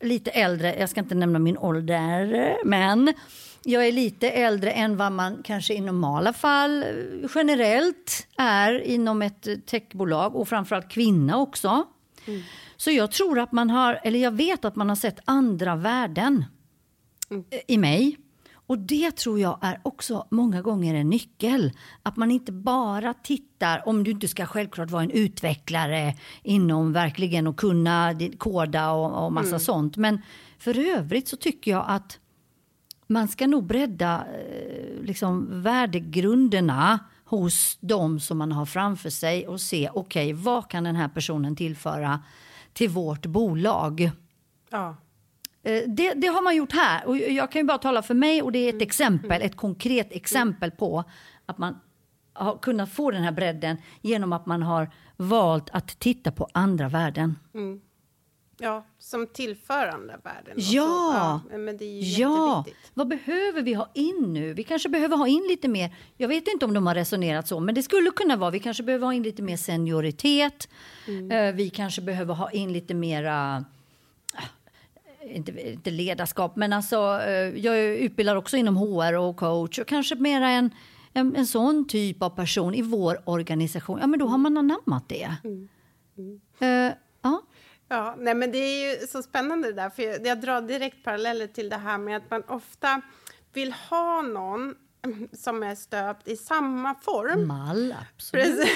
lite 0.00 0.30
äldre, 0.30 0.76
jag 0.78 0.88
ska 0.90 1.00
inte 1.00 1.14
nämna 1.14 1.38
min 1.38 1.58
ålder, 1.58 2.56
men 2.64 3.14
jag 3.64 3.86
är 3.86 3.92
lite 3.92 4.30
äldre 4.30 4.70
än 4.70 4.96
vad 4.96 5.12
man 5.12 5.42
kanske 5.44 5.74
i 5.74 5.80
normala 5.80 6.32
fall 6.32 6.82
eh, 6.82 6.88
generellt 7.34 8.26
är 8.36 8.80
inom 8.80 9.22
ett 9.22 9.66
techbolag 9.66 10.36
och 10.36 10.48
framförallt 10.48 10.88
kvinna 10.90 11.38
också. 11.38 11.84
Så 12.76 12.90
jag 12.90 13.10
tror 13.10 13.38
att 13.38 13.52
man 13.52 13.70
har, 13.70 14.00
eller 14.04 14.18
jag 14.18 14.30
vet 14.30 14.64
att 14.64 14.76
man 14.76 14.88
har 14.88 14.96
sett 14.96 15.20
andra 15.24 15.76
värden 15.76 16.44
eh, 17.30 17.60
i 17.68 17.78
mig. 17.78 18.18
Och 18.68 18.78
det 18.78 19.16
tror 19.16 19.40
jag 19.40 19.58
är 19.62 19.80
också 19.82 20.26
många 20.30 20.62
gånger 20.62 20.94
en 20.94 21.10
nyckel. 21.10 21.72
Att 22.02 22.16
man 22.16 22.30
inte 22.30 22.52
bara 22.52 23.14
tittar, 23.14 23.88
om 23.88 24.04
du 24.04 24.10
inte 24.10 24.28
ska 24.28 24.46
självklart 24.46 24.90
vara 24.90 25.02
en 25.02 25.10
utvecklare 25.10 26.14
inom 26.42 26.92
verkligen 26.92 27.46
och 27.46 27.56
kunna 27.56 28.14
koda 28.38 28.90
och, 28.90 29.24
och 29.24 29.32
massa 29.32 29.58
sånt. 29.58 29.96
Men 29.96 30.22
för 30.58 30.78
övrigt 30.78 31.28
så 31.28 31.36
tycker 31.36 31.70
jag 31.70 31.84
att 31.88 32.18
man 33.06 33.28
ska 33.28 33.46
nog 33.46 33.66
bredda 33.66 34.26
eh, 34.34 35.02
liksom, 35.02 35.62
värdegrunderna 35.62 36.98
hos 37.24 37.78
de 37.80 38.20
som 38.20 38.38
man 38.38 38.52
har 38.52 38.66
framför 38.66 39.10
sig 39.10 39.48
och 39.48 39.60
se, 39.60 39.90
okej, 39.94 40.32
vad 40.32 40.70
kan 40.70 40.84
den 40.84 40.96
här 40.96 41.08
personen 41.08 41.56
tillföra 41.56 42.20
till 42.76 42.88
vårt 42.88 43.26
bolag? 43.26 44.10
Ja. 44.70 44.96
Eh, 45.62 45.82
Det, 45.88 46.12
det 46.14 46.26
har 46.26 46.42
man 46.42 46.56
gjort 46.56 46.72
här. 46.72 47.06
Och 47.06 47.16
jag 47.18 47.52
kan 47.52 47.60
ju 47.60 47.66
bara 47.66 47.78
tala 47.78 48.02
för 48.02 48.14
mig 48.14 48.42
och 48.42 48.52
det 48.52 48.58
är 48.58 48.74
ett 48.76 48.82
exempel, 48.82 49.42
ett 49.42 49.56
konkret 49.56 50.12
exempel 50.12 50.70
på 50.70 51.04
att 51.46 51.58
man 51.58 51.78
har 52.32 52.56
kunnat 52.58 52.92
få 52.92 53.10
den 53.10 53.22
här 53.22 53.32
bredden 53.32 53.76
genom 54.00 54.32
att 54.32 54.46
man 54.46 54.62
har 54.62 54.90
valt 55.16 55.70
att 55.70 55.98
titta 55.98 56.32
på 56.32 56.48
andra 56.54 56.88
värden. 56.88 57.38
Ja, 58.58 58.84
som 58.98 59.26
tillförande 59.26 60.18
värden. 60.24 60.54
Ja. 60.56 61.40
Ja, 61.50 61.58
men 61.58 61.76
det 61.76 61.84
är 61.84 62.02
ju 62.02 62.22
Ja, 62.22 62.64
vad 62.94 63.08
behöver 63.08 63.62
vi 63.62 63.74
ha 63.74 63.90
in 63.94 64.32
nu? 64.32 64.52
Vi 64.54 64.62
kanske 64.64 64.88
behöver 64.88 65.16
ha 65.16 65.28
in 65.28 65.44
lite 65.48 65.68
mer. 65.68 65.94
Jag 66.16 66.28
vet 66.28 66.48
inte 66.48 66.64
om 66.64 66.74
de 66.74 66.86
har 66.86 66.94
resonerat 66.94 67.48
så, 67.48 67.60
men 67.60 67.74
det 67.74 67.82
skulle 67.82 68.10
kunna 68.10 68.36
vara. 68.36 68.50
Vi 68.50 68.60
kanske 68.60 68.82
behöver 68.82 69.06
ha 69.06 69.14
in 69.14 69.22
lite 69.22 69.42
mer 69.42 69.56
senioritet. 69.56 70.68
Eh, 71.32 71.54
Vi 71.54 71.70
kanske 71.70 72.02
behöver 72.02 72.34
ha 72.34 72.50
in 72.50 72.72
lite 72.72 72.94
mera 72.94 73.64
eh, 75.22 75.36
inte, 75.36 75.70
inte 75.72 75.90
ledarskap, 75.90 76.56
men 76.56 76.72
alltså 76.72 77.20
eh, 77.26 77.32
jag 77.66 77.78
utbildar 77.78 78.36
också 78.36 78.56
inom 78.56 78.76
HR 78.76 79.14
och 79.16 79.36
coach 79.36 79.78
och 79.78 79.86
kanske 79.86 80.14
mera 80.14 80.48
en, 80.50 80.70
en, 81.12 81.36
en 81.36 81.46
sån 81.46 81.88
typ 81.88 82.22
av 82.22 82.30
person 82.30 82.74
i 82.74 82.82
vår 82.82 83.18
organisation. 83.24 83.98
Ja, 84.00 84.06
men 84.06 84.18
då 84.18 84.26
har 84.26 84.38
man 84.38 84.56
anammat 84.56 85.08
det. 85.08 85.30
Eh, 86.60 86.92
ja. 87.22 87.42
Ja, 87.88 88.14
nej, 88.18 88.34
men 88.34 88.52
det 88.52 88.58
är 88.58 89.00
ju 89.00 89.06
så 89.06 89.22
spännande 89.22 89.68
det 89.68 89.74
där, 89.74 89.90
för 89.90 90.02
jag, 90.02 90.26
jag 90.26 90.40
drar 90.40 90.60
direkt 90.60 91.04
paralleller 91.04 91.46
till 91.46 91.68
det 91.68 91.76
här 91.76 91.98
med 91.98 92.16
att 92.16 92.30
man 92.30 92.42
ofta 92.48 93.00
vill 93.52 93.72
ha 93.72 94.22
någon 94.22 94.74
som 95.32 95.62
är 95.62 95.74
stöpt 95.74 96.28
i 96.28 96.36
samma 96.36 96.94
form. 96.94 97.46
Mall, 97.46 97.94
absolut. 98.14 98.68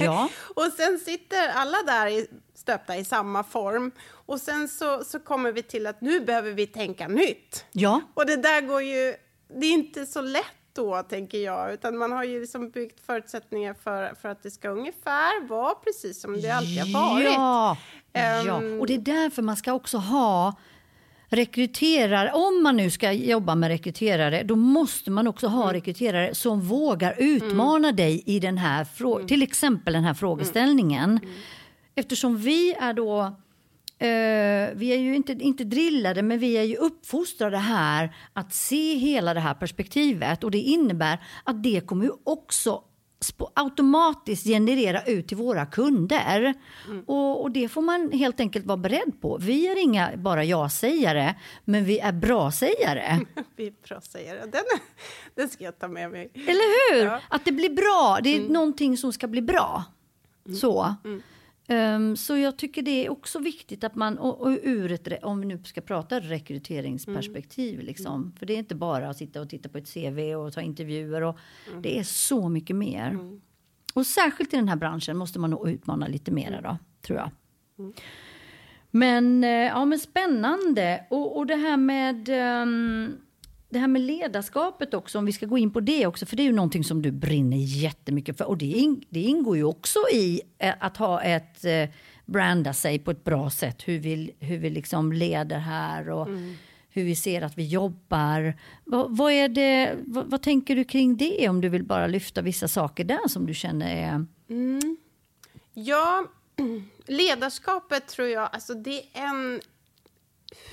Ja. 0.00 0.28
och 0.54 0.72
sen 0.76 0.98
sitter 0.98 1.48
alla 1.48 1.76
där 1.86 2.06
i, 2.06 2.26
stöpta 2.54 2.96
i 2.96 3.04
samma 3.04 3.44
form. 3.44 3.90
Och 4.10 4.40
sen 4.40 4.68
så, 4.68 5.04
så 5.04 5.20
kommer 5.20 5.52
vi 5.52 5.62
till 5.62 5.86
att 5.86 6.00
nu 6.00 6.20
behöver 6.20 6.50
vi 6.50 6.66
tänka 6.66 7.08
nytt. 7.08 7.64
Ja. 7.72 8.00
Och 8.14 8.26
det 8.26 8.36
där 8.36 8.60
går 8.60 8.82
ju... 8.82 9.14
Det 9.60 9.66
är 9.66 9.72
inte 9.72 10.06
så 10.06 10.20
lätt 10.20 10.44
då, 10.72 11.02
tänker 11.02 11.38
jag. 11.38 11.72
Utan 11.72 11.98
man 11.98 12.12
har 12.12 12.24
ju 12.24 12.40
liksom 12.40 12.70
byggt 12.70 13.06
förutsättningar 13.06 13.74
för, 13.74 14.14
för 14.14 14.28
att 14.28 14.42
det 14.42 14.50
ska 14.50 14.68
ungefär 14.68 15.46
vara 15.46 15.74
precis 15.74 16.20
som 16.20 16.40
det 16.40 16.50
alltid 16.50 16.94
har 16.94 17.10
varit. 17.10 17.24
Ja. 17.24 17.76
Ehm. 18.12 18.46
ja, 18.46 18.56
och 18.80 18.86
det 18.86 18.94
är 18.94 18.98
därför 18.98 19.42
man 19.42 19.56
ska 19.56 19.72
också 19.72 19.98
ha 19.98 20.54
rekryterare. 21.28 22.32
Om 22.32 22.62
man 22.62 22.76
nu 22.76 22.90
ska 22.90 23.12
jobba 23.12 23.54
med 23.54 23.68
rekryterare, 23.68 24.42
då 24.42 24.56
måste 24.56 25.10
man 25.10 25.26
också 25.26 25.46
ha 25.46 25.72
rekryterare 25.72 26.34
som 26.34 26.60
vågar 26.60 27.14
utmana 27.18 27.92
dig 27.92 28.22
i 28.26 28.40
den 28.40 28.58
här 28.58 28.84
frå- 28.84 29.26
till 29.26 29.42
exempel 29.42 29.92
den 29.92 30.04
här 30.04 30.14
frågeställningen. 30.14 31.20
Eftersom 31.94 32.36
vi 32.36 32.74
är 32.80 32.92
då 32.92 33.20
eh, 33.98 34.74
vi 34.74 34.92
är 34.92 34.98
ju 34.98 35.16
inte, 35.16 35.32
inte 35.32 35.64
drillade, 35.64 36.22
men 36.22 36.38
vi 36.38 36.52
är 36.52 36.62
ju 36.62 36.76
uppfostrade 36.76 37.56
här 37.58 38.14
att 38.32 38.54
se 38.54 38.94
hela 38.94 39.34
det 39.34 39.40
här 39.40 39.54
perspektivet. 39.54 40.44
Och 40.44 40.50
det 40.50 40.58
innebär 40.58 41.18
att 41.44 41.62
det 41.62 41.86
kommer 41.86 42.04
ju 42.04 42.12
också 42.24 42.82
automatiskt 43.54 44.44
generera 44.46 45.02
ut 45.02 45.28
till 45.28 45.36
våra 45.36 45.66
kunder. 45.66 46.54
Och, 47.06 47.42
och 47.42 47.50
det 47.50 47.68
får 47.68 47.82
man 47.82 48.12
helt 48.12 48.40
enkelt 48.40 48.66
vara 48.66 48.76
beredd 48.76 49.20
på. 49.20 49.38
Vi 49.40 49.66
är 49.66 49.78
inga 49.82 50.16
bara 50.16 50.44
ja-sägare, 50.44 51.34
men 51.64 51.84
vi 51.84 51.98
är 51.98 52.12
bra-sägare. 52.12 53.20
Vi 53.56 53.66
är 53.66 53.72
bra 53.88 54.00
sägare. 54.00 54.40
Den, 54.40 54.64
den 55.34 55.48
ska 55.48 55.64
jag 55.64 55.78
ta 55.78 55.88
med 55.88 56.10
mig. 56.10 56.30
Eller 56.34 56.94
hur? 56.94 57.04
Ja. 57.06 57.20
Att 57.28 57.44
det 57.44 57.52
blir 57.52 57.70
bra. 57.70 58.18
Det 58.22 58.36
är 58.36 58.48
någonting 58.48 58.96
som 58.96 59.12
ska 59.12 59.26
bli 59.28 59.42
bra. 59.42 59.84
Så. 60.60 60.94
Ehm, 61.72 62.16
så 62.16 62.36
jag 62.36 62.56
tycker 62.56 62.82
det 62.82 63.06
är 63.06 63.10
också 63.10 63.38
viktigt 63.38 63.84
att 63.84 63.94
man, 63.94 64.18
och, 64.18 64.40
och 64.40 64.58
ur 64.62 64.92
ett, 64.92 65.24
om 65.24 65.40
vi 65.40 65.46
nu 65.46 65.62
ska 65.64 65.80
prata 65.80 66.20
rekryteringsperspektiv, 66.20 67.80
liksom, 67.80 68.32
för 68.38 68.46
det 68.46 68.52
är 68.52 68.58
inte 68.58 68.74
bara 68.74 69.08
att 69.10 69.16
sitta 69.16 69.40
och 69.40 69.48
titta 69.50 69.68
på 69.68 69.78
ett 69.78 69.94
CV 69.94 70.34
och 70.34 70.52
ta 70.52 70.60
intervjuer, 70.60 71.22
och 71.22 71.38
det 71.82 71.98
är 71.98 72.02
så 72.02 72.48
mycket 72.48 72.76
mer. 72.76 73.18
Och 73.94 74.06
särskilt 74.06 74.54
i 74.54 74.56
den 74.56 74.68
här 74.68 74.76
branschen 74.76 75.16
måste 75.16 75.38
man 75.38 75.50
nog 75.50 75.68
utmana 75.68 76.06
lite 76.06 76.30
mer 76.30 76.60
då, 76.62 76.78
tror 77.06 77.18
jag. 77.18 77.30
Men, 78.90 79.44
eh, 79.44 79.50
ja, 79.50 79.84
men 79.84 79.98
spännande. 79.98 81.06
Och, 81.10 81.36
och 81.36 81.46
det 81.46 81.56
här 81.56 81.76
med 81.76 82.28
ehm, 82.28 83.16
det 83.70 83.78
här 83.78 83.88
med 83.88 84.02
ledarskapet 84.02 84.94
också, 84.94 85.18
om 85.18 85.24
vi 85.24 85.32
ska 85.32 85.46
gå 85.46 85.58
in 85.58 85.70
på 85.70 85.80
det 85.80 86.06
också, 86.06 86.26
för 86.26 86.36
det 86.36 86.42
är 86.42 86.44
ju 86.44 86.52
någonting 86.52 86.84
som 86.84 87.02
du 87.02 87.10
brinner 87.10 87.56
jättemycket 87.56 88.38
för. 88.38 88.44
Och 88.44 88.58
det, 88.58 88.66
in, 88.66 89.04
det 89.08 89.20
ingår 89.20 89.56
ju 89.56 89.64
också 89.64 89.98
i 90.12 90.40
eh, 90.58 90.74
att 90.80 90.96
ha 90.96 91.22
ett, 91.22 91.64
eh, 91.64 91.88
branda 92.26 92.72
sig 92.72 92.98
på 92.98 93.10
ett 93.10 93.24
bra 93.24 93.50
sätt, 93.50 93.88
hur 93.88 93.98
vi, 93.98 94.34
hur 94.40 94.58
vi 94.58 94.70
liksom 94.70 95.12
leder 95.12 95.58
här 95.58 96.10
och 96.10 96.28
hur 96.90 97.04
vi 97.04 97.16
ser 97.16 97.42
att 97.42 97.58
vi 97.58 97.66
jobbar. 97.66 98.54
Vad, 98.84 99.16
vad, 99.16 99.32
är 99.32 99.48
det, 99.48 99.96
vad, 100.06 100.30
vad 100.30 100.42
tänker 100.42 100.76
du 100.76 100.84
kring 100.84 101.16
det, 101.16 101.48
om 101.48 101.60
du 101.60 101.68
vill 101.68 101.84
bara 101.84 102.06
lyfta 102.06 102.42
vissa 102.42 102.68
saker 102.68 103.04
där 103.04 103.28
som 103.28 103.46
du 103.46 103.54
känner 103.54 103.96
är... 103.96 104.26
Ja, 105.74 106.24
ledarskapet 107.06 108.06
tror 108.06 108.28
jag, 108.28 108.48
alltså 108.52 108.74
det 108.74 108.98
är 108.98 109.24
en 109.26 109.60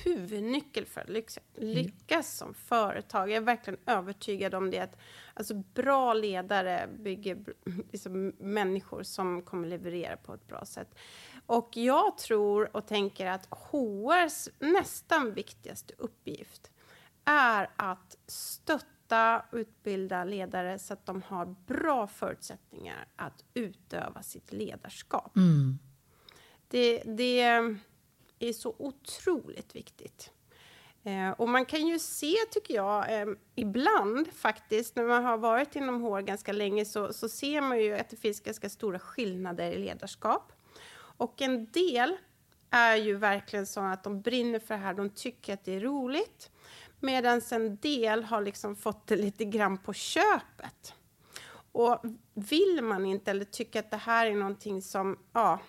huvudnyckel 0.04 0.86
för 0.86 1.00
att 1.00 1.08
lyckas, 1.08 1.38
lyckas 1.54 2.36
som 2.36 2.54
företag. 2.54 3.30
Jag 3.30 3.36
är 3.36 3.40
verkligen 3.40 3.80
övertygad 3.86 4.54
om 4.54 4.70
det. 4.70 4.78
Att, 4.78 4.96
alltså, 5.34 5.54
bra 5.54 6.14
ledare 6.14 6.88
bygger 6.98 7.44
liksom, 7.92 8.32
människor 8.38 9.02
som 9.02 9.42
kommer 9.42 9.68
leverera 9.68 10.16
på 10.16 10.34
ett 10.34 10.46
bra 10.46 10.64
sätt. 10.64 10.94
Och 11.46 11.70
jag 11.76 12.18
tror 12.18 12.76
och 12.76 12.86
tänker 12.86 13.26
att 13.26 13.48
HRs 13.50 14.48
nästan 14.58 15.34
viktigaste 15.34 15.94
uppgift 15.98 16.70
är 17.24 17.70
att 17.76 18.16
stötta 18.26 19.42
och 19.52 19.58
utbilda 19.58 20.24
ledare 20.24 20.78
så 20.78 20.92
att 20.92 21.06
de 21.06 21.22
har 21.22 21.46
bra 21.66 22.06
förutsättningar 22.06 23.06
att 23.16 23.44
utöva 23.54 24.22
sitt 24.22 24.52
ledarskap. 24.52 25.32
Det, 26.68 27.02
det 27.06 27.76
är 28.38 28.52
så 28.52 28.74
otroligt 28.78 29.76
viktigt. 29.76 30.30
Eh, 31.04 31.30
och 31.30 31.48
man 31.48 31.64
kan 31.64 31.86
ju 31.86 31.98
se, 31.98 32.34
tycker 32.50 32.74
jag, 32.74 33.20
eh, 33.20 33.26
ibland 33.54 34.32
faktiskt, 34.32 34.96
när 34.96 35.04
man 35.04 35.24
har 35.24 35.38
varit 35.38 35.76
inom 35.76 36.02
HR 36.02 36.20
ganska 36.20 36.52
länge, 36.52 36.84
så, 36.84 37.12
så 37.12 37.28
ser 37.28 37.60
man 37.60 37.80
ju 37.80 37.94
att 37.94 38.10
det 38.10 38.16
finns 38.16 38.40
ganska 38.40 38.68
stora 38.68 38.98
skillnader 38.98 39.70
i 39.70 39.78
ledarskap. 39.78 40.52
Och 40.94 41.42
en 41.42 41.66
del 41.66 42.16
är 42.70 42.96
ju 42.96 43.16
verkligen 43.16 43.66
så 43.66 43.80
att 43.80 44.04
de 44.04 44.20
brinner 44.20 44.58
för 44.58 44.74
det 44.74 44.80
här, 44.80 44.94
de 44.94 45.10
tycker 45.10 45.54
att 45.54 45.64
det 45.64 45.74
är 45.74 45.80
roligt. 45.80 46.50
Medan 47.00 47.40
en 47.50 47.76
del 47.76 48.24
har 48.24 48.40
liksom 48.40 48.76
fått 48.76 49.06
det 49.06 49.16
lite 49.16 49.44
grann 49.44 49.78
på 49.78 49.92
köpet. 49.92 50.94
Och 51.72 52.02
vill 52.34 52.80
man 52.82 53.06
inte 53.06 53.30
eller 53.30 53.44
tycker 53.44 53.80
att 53.80 53.90
det 53.90 53.96
här 53.96 54.26
är 54.26 54.34
någonting 54.34 54.82
som, 54.82 55.18
ja, 55.32 55.60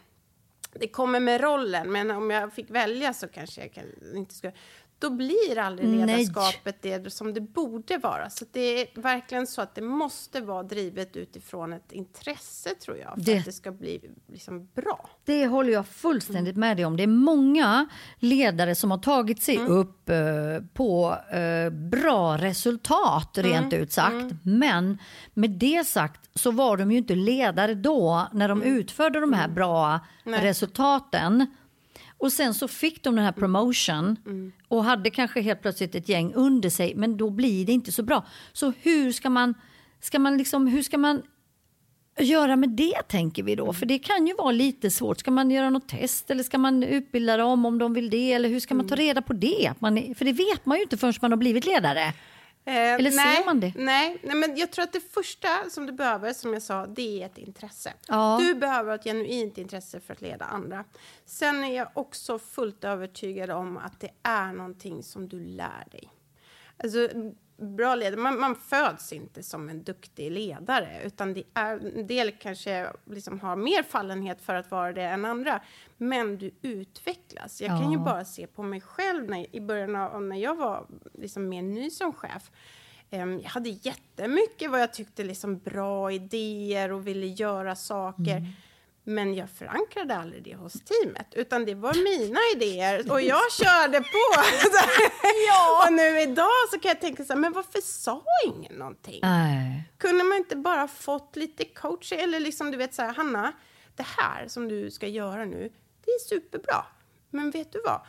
det 0.72 0.88
kommer 0.88 1.20
med 1.20 1.42
rollen, 1.42 1.92
men 1.92 2.12
om 2.12 2.30
jag 2.30 2.54
fick 2.54 2.70
välja 2.70 3.14
så 3.14 3.28
kanske 3.28 3.62
jag 3.62 3.74
kan, 3.74 3.86
inte 4.16 4.36
skulle... 4.36 4.54
Då 5.00 5.10
blir 5.10 5.58
aldrig 5.58 5.90
Nej. 5.90 6.06
ledarskapet 6.18 6.82
det 6.82 7.14
som 7.14 7.34
det 7.34 7.42
borde 7.42 7.98
vara. 7.98 8.30
Så 8.30 8.46
det 8.52 8.60
är 8.82 9.02
verkligen 9.02 9.48
så 9.48 9.62
att 9.62 9.76
det 9.76 9.82
måste 9.82 10.42
vara 10.42 10.64
drivet 10.64 11.16
utifrån 11.18 11.74
ett 11.74 11.92
intresse, 11.92 12.70
tror 12.76 12.98
jag, 12.98 13.14
för 13.16 13.22
Det- 13.22 13.38
att 13.40 13.46
det 13.46 13.52
ska 13.52 13.72
bli 13.72 14.02
liksom 14.28 14.68
bra. 14.76 15.10
Det 15.26 15.48
håller 15.48 15.74
jag 15.74 15.88
fullständigt 15.88 16.58
med 16.58 16.78
dig 16.78 16.86
om. 16.86 16.98
Det 16.98 17.04
är 17.04 17.08
många 17.08 17.88
ledare 18.20 18.76
som 18.76 18.92
har 18.92 18.98
tagit 18.98 19.44
sig 19.44 19.58
upp 19.58 20.10
eh, 20.10 20.16
på 20.74 21.16
eh, 21.32 21.70
bra 21.70 22.38
resultat, 22.38 23.38
rent 23.38 23.74
ut 23.74 23.92
sagt. 23.92 24.34
Men 24.44 24.98
med 25.34 25.50
det 25.50 25.88
sagt 25.88 26.30
så 26.36 26.52
var 26.52 26.78
de 26.78 26.92
ju 26.92 26.98
inte 26.98 27.16
ledare 27.16 27.74
då 27.76 28.28
när 28.34 28.50
de 28.50 28.62
utförde 28.64 29.20
de 29.20 29.34
här 29.34 29.48
bra 29.48 30.00
resultaten. 30.24 31.46
Och 32.20 32.32
sen 32.34 32.54
så 32.54 32.68
fick 32.68 33.04
de 33.04 33.16
den 33.16 33.26
här 33.26 33.32
promotion 33.32 34.18
och 34.68 34.84
hade 34.84 35.10
kanske 35.10 35.42
helt 35.42 35.62
plötsligt 35.62 35.96
ett 35.96 36.10
gäng 36.10 36.34
under 36.34 36.70
sig, 36.70 36.96
men 36.96 37.18
då 37.18 37.30
blir 37.30 37.66
det 37.66 37.72
inte 37.72 37.92
så 37.92 38.04
bra. 38.04 38.26
Så 38.54 38.74
hur 38.82 39.12
ska 39.12 39.30
man, 39.30 39.54
ska 40.02 40.20
man 40.20 40.38
liksom, 40.38 40.68
hur 40.68 40.82
ska 40.82 40.98
man 40.98 41.22
göra 42.20 42.56
med 42.56 42.70
det 42.70 43.02
tänker 43.08 43.44
vi 43.44 43.56
då? 43.56 43.74
För 43.74 43.86
det 43.86 44.00
kan 44.00 44.28
ju 44.28 44.34
vara 44.34 44.52
lite 44.52 44.90
svårt. 44.92 45.20
Ska 45.20 45.32
man 45.32 45.52
göra 45.52 45.70
något 45.70 45.88
test 45.90 46.32
eller 46.32 46.44
ska 46.44 46.58
man 46.58 46.84
utbilda 46.84 47.38
dem 47.38 47.66
om 47.66 47.78
de 47.80 47.94
vill 47.94 48.10
det? 48.10 48.34
Eller 48.34 48.50
hur 48.50 48.60
ska 48.60 48.76
man 48.76 48.88
ta 48.88 48.96
reda 48.96 49.22
på 49.22 49.34
det? 49.34 49.74
Man, 49.80 49.98
är- 49.98 50.14
för 50.14 50.26
det 50.26 50.32
vet 50.34 50.66
man 50.66 50.78
ju 50.78 50.84
inte 50.84 50.98
förrän 50.98 51.14
man 51.22 51.32
har 51.32 51.38
blivit 51.38 51.66
ledare. 51.66 52.14
Eh, 52.66 52.74
Eller 52.94 53.12
ser 53.12 53.46
man 53.46 53.60
det? 53.60 53.74
Nej, 53.76 54.18
nej, 54.24 54.36
men 54.36 54.58
jag 54.58 54.72
tror 54.72 54.84
att 54.84 54.94
det 54.94 55.14
första 55.14 55.70
som 55.70 55.86
du 55.86 55.92
behöver, 55.94 56.34
som 56.34 56.54
jag 56.54 56.62
sa, 56.62 56.86
det 56.86 57.22
är 57.22 57.26
ett 57.26 57.38
intresse. 57.38 57.94
Ja. 58.08 58.38
Du 58.42 58.54
behöver 58.54 58.96
ett 58.96 59.04
genuint 59.04 59.58
intresse 59.58 60.00
för 60.00 60.14
att 60.14 60.22
leda 60.22 60.46
andra. 60.46 60.86
Sen 61.26 61.64
är 61.64 61.76
jag 61.76 61.88
också 61.94 62.40
fullt 62.40 62.84
övertygad 62.84 63.50
om 63.50 63.78
att 63.78 64.00
det 64.00 64.12
är 64.24 64.54
någonting 64.54 65.04
som 65.04 65.30
du 65.30 65.40
lär 65.40 65.86
dig. 65.92 66.10
Alltså, 66.84 67.10
bra 67.62 67.96
ledare, 67.96 68.20
man, 68.22 68.40
man 68.40 68.56
föds 68.56 69.14
inte 69.14 69.44
som 69.44 69.70
en 69.70 69.84
duktig 69.84 70.32
ledare, 70.32 71.02
utan 71.06 71.34
det 71.34 71.44
är, 71.54 71.98
en 71.98 72.08
del 72.08 72.32
kanske 72.32 72.90
liksom 73.06 73.40
har 73.40 73.56
mer 73.56 73.84
fallenhet 73.84 74.42
för 74.42 74.56
att 74.56 74.72
vara 74.72 74.94
det 74.94 75.04
än 75.04 75.26
andra, 75.26 75.62
men 75.98 76.38
du 76.38 76.52
utvecklas. 76.62 77.62
Jag 77.62 77.70
kan 77.82 77.92
ju 77.92 77.98
Ja. 77.98 78.04
bara 78.04 78.26
se 78.26 78.48
på 78.48 78.64
mig 78.64 78.82
själv 78.82 79.30
när, 79.30 79.56
i 79.56 79.62
början 79.62 79.96
av 79.96 80.22
när 80.24 80.38
jag 80.38 80.56
var 80.56 80.88
liksom 81.14 81.50
mer 81.50 81.62
ny 81.62 81.90
som 81.90 82.14
chef. 82.14 82.52
Ehm, 83.10 83.40
jag 83.40 83.50
hade 83.50 83.70
jättemycket 83.70 84.72
vad 84.72 84.82
jag 84.82 84.94
tyckte 84.94 85.24
liksom 85.24 85.58
bra 85.60 86.12
idéer 86.12 86.92
och 86.92 87.08
ville 87.08 87.28
göra 87.28 87.76
saker. 87.76 88.46
Men 89.10 89.34
jag 89.36 89.50
förankrade 89.50 90.16
aldrig 90.16 90.44
det 90.44 90.56
hos 90.56 90.74
teamet, 90.74 91.28
utan 91.32 91.66
det 91.66 91.76
var 91.76 91.94
mina 91.94 92.40
idéer 92.56 93.12
och 93.12 93.22
jag 93.22 93.52
körde 93.52 94.00
på. 94.00 94.34
ja. 95.48 95.86
Och 95.86 95.94
nu 95.94 96.22
idag 96.22 96.70
så 96.72 96.80
kan 96.80 96.90
jag 96.90 97.02
tänka 97.02 97.26
så 97.26 97.34
här, 97.34 97.40
men 97.40 97.54
varför 97.54 97.82
sa 97.82 98.24
ingen 98.46 98.74
någonting? 98.74 99.20
Nej. 99.24 99.92
Kunde 99.98 100.24
man 100.24 100.38
inte 100.38 100.56
bara 100.56 100.88
fått 100.88 101.36
lite 101.36 101.66
coach 101.66 102.12
eller 102.12 102.40
liksom 102.40 102.72
du 102.72 102.78
vet 102.78 102.94
så 102.94 103.02
här, 103.02 103.14
Hanna, 103.14 103.54
det 103.96 104.06
här 104.18 104.48
som 104.48 104.68
du 104.68 104.92
ska 104.92 105.08
göra 105.08 105.46
nu, 105.46 105.72
det 106.06 106.12
är 106.12 106.20
superbra. 106.20 106.86
Men 107.30 107.52
vet 107.52 107.72
du 107.74 107.82
vad? 107.86 108.02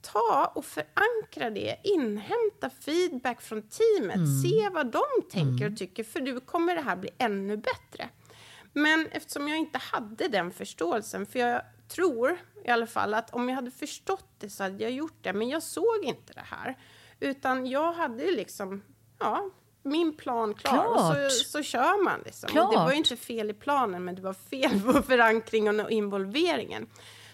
Ta 0.00 0.52
och 0.54 0.64
förankra 0.64 1.50
det, 1.50 1.80
inhämta 1.84 2.70
feedback 2.80 3.42
från 3.42 3.62
teamet, 3.62 4.42
se 4.42 4.68
vad 4.68 4.86
de 4.92 5.04
tänker 5.30 5.70
och 5.72 5.76
tycker, 5.76 6.04
för 6.04 6.20
nu 6.20 6.40
kommer 6.40 6.74
det 6.74 6.80
här 6.80 6.96
bli 6.96 7.10
ännu 7.18 7.56
bättre. 7.56 8.08
Men 8.74 9.06
eftersom 9.06 9.48
jag 9.48 9.58
inte 9.58 9.78
hade 9.78 10.28
den 10.28 10.50
förståelsen, 10.50 11.26
för 11.26 11.38
jag 11.38 11.62
tror 11.88 12.38
i 12.64 12.70
alla 12.70 12.86
fall 12.86 13.14
att 13.14 13.34
om 13.34 13.48
jag 13.48 13.56
hade 13.56 13.70
förstått 13.70 14.28
det 14.38 14.50
så 14.50 14.62
hade 14.62 14.82
jag 14.82 14.92
gjort 14.92 15.18
det, 15.20 15.32
men 15.32 15.48
jag 15.48 15.62
såg 15.62 16.04
inte 16.04 16.32
det 16.32 16.44
här. 16.50 16.78
Utan 17.20 17.66
jag 17.66 17.92
hade 17.92 18.30
liksom, 18.30 18.82
ja, 19.18 19.50
min 19.82 20.16
plan 20.16 20.54
klar. 20.54 20.86
Och 20.86 20.96
Klart. 20.96 21.32
så, 21.32 21.44
så 21.44 21.62
kör 21.62 22.04
man. 22.04 22.20
Liksom. 22.24 22.58
Och 22.58 22.72
det 22.72 22.76
var 22.76 22.90
ju 22.90 22.96
inte 22.96 23.16
fel 23.16 23.50
i 23.50 23.54
planen, 23.54 24.04
men 24.04 24.14
det 24.14 24.22
var 24.22 24.32
fel 24.32 24.80
på 24.80 25.02
förankringen 25.06 25.80
och 25.80 25.90
involveringen. 25.90 26.86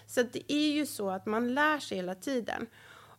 Så 0.07 0.23
det 0.23 0.53
är 0.53 0.71
ju 0.71 0.85
så 0.85 1.09
att 1.09 1.25
man 1.25 1.53
lär 1.53 1.79
sig 1.79 1.97
hela 1.97 2.15
tiden. 2.15 2.67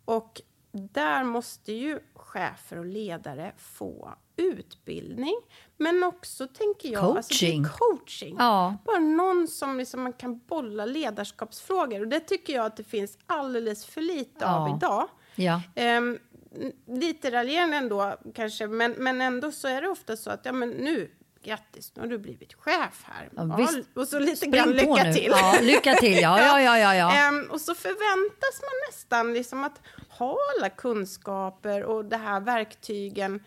Och 0.04 0.40
där 0.72 1.24
måste 1.24 1.72
ju 1.72 2.00
chefer 2.14 2.78
och 2.78 2.84
ledare 2.84 3.52
få 3.56 4.14
utbildning, 4.36 5.34
men 5.76 6.02
också, 6.04 6.46
tänker 6.46 6.88
jag, 6.92 7.16
Alltså 7.16 7.34
det 7.40 7.46
är 7.46 7.56
Coaching. 7.56 7.64
coaching. 7.78 8.36
Ja. 8.38 8.76
Bara 8.84 8.98
någon 8.98 9.48
som 9.48 9.78
liksom 9.78 10.02
man 10.02 10.12
kan 10.12 10.38
bolla 10.48 10.84
ledarskapsfrågor. 10.86 12.00
Och 12.00 12.08
det 12.08 12.20
tycker 12.20 12.52
jag 12.52 12.66
att 12.66 12.76
det 12.76 12.84
finns 12.84 13.18
alldeles 13.26 13.86
för 13.86 14.00
lite 14.00 14.46
av 14.46 14.68
Ja. 14.68 14.76
idag. 14.76 15.08
Ja. 15.34 15.60
N- 15.74 16.18
lite 16.88 17.30
raljerande 17.30 17.76
ändå 17.76 18.16
kanske, 18.34 18.66
men, 18.66 18.92
men 18.92 19.20
ändå 19.20 19.52
så 19.52 19.68
är 19.68 19.82
det 19.82 19.88
ofta 19.88 20.16
så 20.16 20.30
att 20.30 20.40
ja, 20.44 20.52
men 20.52 20.70
nu, 20.70 21.10
grattis, 21.44 21.92
nu 21.94 22.02
har 22.02 22.08
du 22.08 22.18
blivit 22.18 22.54
chef 22.54 23.04
här. 23.04 23.28
Ja, 23.36 23.56
visst. 23.58 23.78
och 23.96 24.08
så 24.08 24.18
lite 24.18 24.46
grann 24.46 24.72
lycka 24.72 25.04
nu. 25.04 25.12
till. 25.14 25.28
Ja, 25.30 25.58
lycka 25.62 25.94
till. 25.94 26.18
Ja, 26.20 26.40
ja, 26.40 26.60
ja, 26.60 26.78
ja, 26.78 26.94
ja. 26.94 27.14
Ehm, 27.28 27.50
och 27.50 27.60
så 27.60 27.74
förväntas 27.74 28.60
man 28.60 28.70
nästan 28.90 29.34
liksom 29.34 29.64
att 29.64 29.80
ha 30.18 30.36
alla 30.58 30.68
kunskaper 30.70 31.84
och 31.84 32.04
det 32.04 32.16
här 32.16 32.40
verktygen 32.40 33.44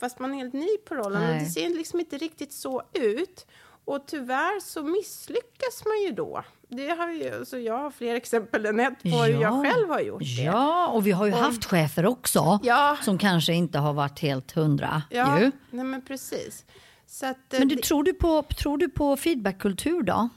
fast 0.00 0.18
man 0.18 0.34
är 0.34 0.38
helt 0.38 0.52
ny 0.52 0.76
på 0.88 0.94
rollen. 0.94 1.22
Och 1.22 1.28
Nej. 1.28 1.44
det 1.44 1.50
ser 1.50 1.68
liksom 1.68 2.00
inte 2.00 2.18
riktigt 2.18 2.52
så 2.52 2.82
ut. 2.92 3.46
Och 3.86 4.06
tyvärr 4.06 4.60
så 4.60 4.82
misslyckas 4.82 5.84
man 5.86 6.02
ju 6.02 6.10
då. 6.12 6.44
Det 6.68 6.88
har 6.88 7.10
ju, 7.10 7.44
så 7.44 7.58
jag 7.58 7.78
har 7.78 7.90
fler 7.90 8.14
exempel 8.14 8.66
än 8.66 8.80
ett 8.80 9.02
på 9.02 9.08
hur 9.08 9.40
jag 9.42 9.64
själv 9.64 9.88
har 9.88 10.00
gjort 10.00 10.20
det. 10.20 10.42
Ja, 10.42 10.88
och 10.88 11.06
vi 11.06 11.10
har 11.10 11.26
ju 11.26 11.32
haft 11.32 11.64
chefer 11.64 12.06
också 12.06 12.60
Ja. 12.62 12.96
som 13.02 13.18
kanske 13.18 13.52
inte 13.52 13.78
har 13.78 13.92
varit 13.92 14.18
helt 14.18 14.52
hundra. 14.52 15.02
Ja, 15.10 15.40
Ju. 15.40 15.50
nej 15.70 15.84
men 15.84 16.02
precis. 16.02 16.64
Så 17.06 17.26
att, 17.26 17.52
eh, 17.54 17.58
Men 17.58 17.68
du, 17.68 17.74
det- 17.74 17.82
tror, 17.82 18.04
du 18.04 18.12
på, 18.14 18.42
tror 18.42 18.78
du 18.78 18.88
på 18.88 19.16
feedbackkultur 19.16 20.02
då? 20.02 20.28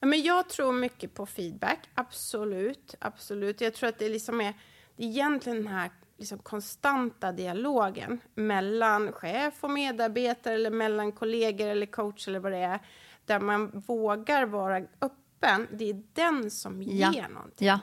Ja, 0.00 0.06
men 0.06 0.22
jag 0.22 0.48
tror 0.48 0.72
mycket 0.72 1.14
på 1.14 1.26
feedback, 1.26 1.78
absolut. 1.94 2.94
absolut. 2.98 3.60
Jag 3.60 3.74
tror 3.74 3.88
att 3.88 3.98
det 3.98 4.08
liksom 4.08 4.40
är 4.40 4.54
det 4.96 5.04
är 5.04 5.08
egentligen 5.08 5.58
den 5.58 5.66
här 5.72 5.90
liksom 6.16 6.38
konstanta 6.38 7.32
dialogen 7.32 8.20
mellan 8.34 9.12
chef 9.12 9.64
och 9.64 9.70
medarbetare 9.70 10.54
eller 10.54 10.70
mellan 10.70 11.12
kollegor 11.12 11.66
eller 11.68 11.86
coach 11.86 12.28
eller 12.28 12.38
vad 12.40 12.52
det 12.52 12.58
är, 12.58 12.78
där 13.24 13.40
man 13.40 13.70
vågar 13.86 14.46
vara 14.46 14.76
öppen. 15.00 15.68
Det 15.72 15.90
är 15.90 16.02
den 16.12 16.50
som 16.50 16.82
Ja. 16.82 17.12
ger 17.12 17.28
någonting. 17.28 17.66
Ja, 17.68 17.80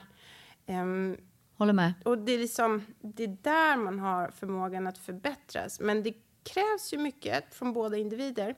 Ehm, 0.65 1.17
håller 1.57 1.73
med. 1.73 1.93
och 2.05 2.17
det 2.17 2.31
är, 2.31 2.37
liksom, 2.39 2.85
det 3.01 3.23
är 3.23 3.37
där 3.41 3.77
man 3.77 3.99
har 3.99 4.27
förmågan 4.29 4.87
att 4.87 4.97
förbättras. 4.97 5.79
Men 5.79 6.03
det 6.03 6.13
krävs 6.43 6.93
ju 6.93 6.97
mycket 6.97 7.53
från 7.55 7.73
båda 7.73 7.97
individer. 7.97 8.55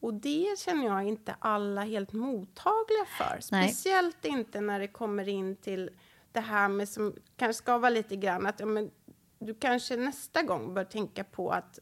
Och 0.00 0.14
det 0.14 0.58
känner 0.58 0.84
jag 0.86 1.04
inte 1.04 1.34
alla 1.38 1.82
helt 1.82 2.12
mottagliga 2.12 3.04
för. 3.18 3.38
Nej. 3.52 3.68
Speciellt 3.68 4.24
inte 4.24 4.60
när 4.60 4.80
det 4.80 4.88
kommer 4.88 5.28
in 5.28 5.56
till 5.56 5.90
det 6.32 6.40
här 6.40 6.68
med 6.68 6.88
som 6.88 7.14
kanske 7.36 7.62
ska 7.62 7.78
vara 7.78 7.90
lite 7.90 8.16
grann 8.16 8.46
att 8.46 8.60
ja, 8.60 8.66
men, 8.66 8.90
du 9.38 9.54
kanske 9.54 9.96
nästa 9.96 10.42
gång 10.42 10.74
bör 10.74 10.84
tänka 10.84 11.24
på 11.24 11.50
att 11.50 11.78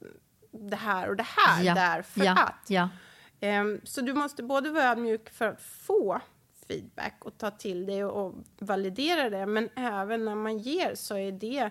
det 0.50 0.76
här 0.76 1.08
och 1.08 1.16
det 1.16 1.26
här 1.26 1.62
Ja, 1.64 1.74
därför 1.74 2.24
ja, 2.24 2.42
att. 2.42 2.70
ja. 2.70 2.88
Ehm, 3.40 3.80
så 3.84 4.00
du 4.00 4.14
måste 4.14 4.42
både 4.42 4.70
vara 4.70 4.84
ödmjuk 4.84 5.30
för 5.30 5.48
att 5.48 5.62
få 5.62 6.20
feedback 6.68 7.24
och 7.24 7.38
ta 7.38 7.50
till 7.50 7.86
det 7.86 8.04
och 8.04 8.34
validera 8.58 9.30
det, 9.30 9.46
men 9.46 9.68
även 9.76 10.24
när 10.24 10.34
man 10.34 10.58
ger 10.58 10.94
så 10.94 11.16
är 11.16 11.32
det 11.32 11.70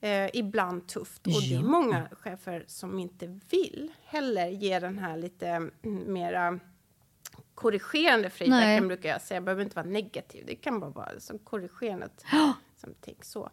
eh, 0.00 0.30
ibland 0.36 0.88
tufft. 0.88 1.26
Och 1.26 1.42
det 1.42 1.54
är 1.54 1.62
många 1.62 2.08
chefer 2.12 2.64
som 2.66 2.98
inte 2.98 3.26
vill 3.50 3.92
heller 4.04 4.48
ge 4.48 4.78
den 4.78 4.98
här 4.98 5.16
lite 5.16 5.46
mm, 5.48 5.72
mera 6.12 6.60
korrigerande 7.54 8.30
feedbacken 8.30 8.88
brukar 8.88 9.08
jag 9.08 9.20
säga. 9.20 9.40
Det 9.40 9.44
behöver 9.44 9.62
inte 9.62 9.76
vara 9.76 9.86
negativ, 9.86 10.46
det 10.46 10.54
kan 10.54 10.80
bara 10.80 10.90
vara 10.90 11.20
som 11.20 11.38
korrigerande. 11.38 12.08
Som 12.76 12.94
tänk 13.00 13.24
så. 13.24 13.50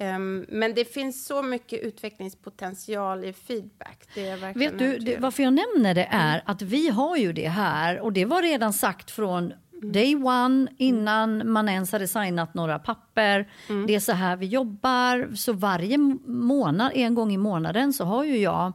Ehm, 0.00 0.46
men 0.48 0.74
det 0.74 0.84
finns 0.84 1.26
så 1.26 1.42
mycket 1.42 1.80
utvecklingspotential 1.82 3.24
i 3.24 3.32
feedback. 3.32 4.08
Vet 4.56 4.78
du, 4.78 4.98
det, 4.98 5.16
varför 5.18 5.42
jag 5.42 5.52
nämner 5.52 5.94
det 5.94 6.08
är 6.10 6.42
att 6.46 6.62
vi 6.62 6.88
har 6.88 7.16
ju 7.16 7.32
det 7.32 7.48
här 7.48 8.00
och 8.00 8.12
det 8.12 8.24
var 8.24 8.42
redan 8.42 8.72
sagt 8.72 9.10
från 9.10 9.52
day 9.82 10.16
one 10.16 10.66
innan 10.78 11.50
man 11.52 11.68
ens 11.68 11.92
hade 11.92 12.08
signat 12.08 12.54
några 12.54 12.78
papper. 12.78 13.48
Det 13.86 13.94
är 13.94 14.00
så 14.00 14.12
här 14.12 14.36
vi 14.36 14.46
jobbar. 14.46 15.34
Så 15.34 15.52
varje 15.52 15.98
månad, 16.26 16.92
en 16.94 17.14
gång 17.14 17.32
i 17.32 17.36
månaden 17.36 17.92
så 17.92 18.04
har 18.04 18.24
ju 18.24 18.38
jag 18.38 18.72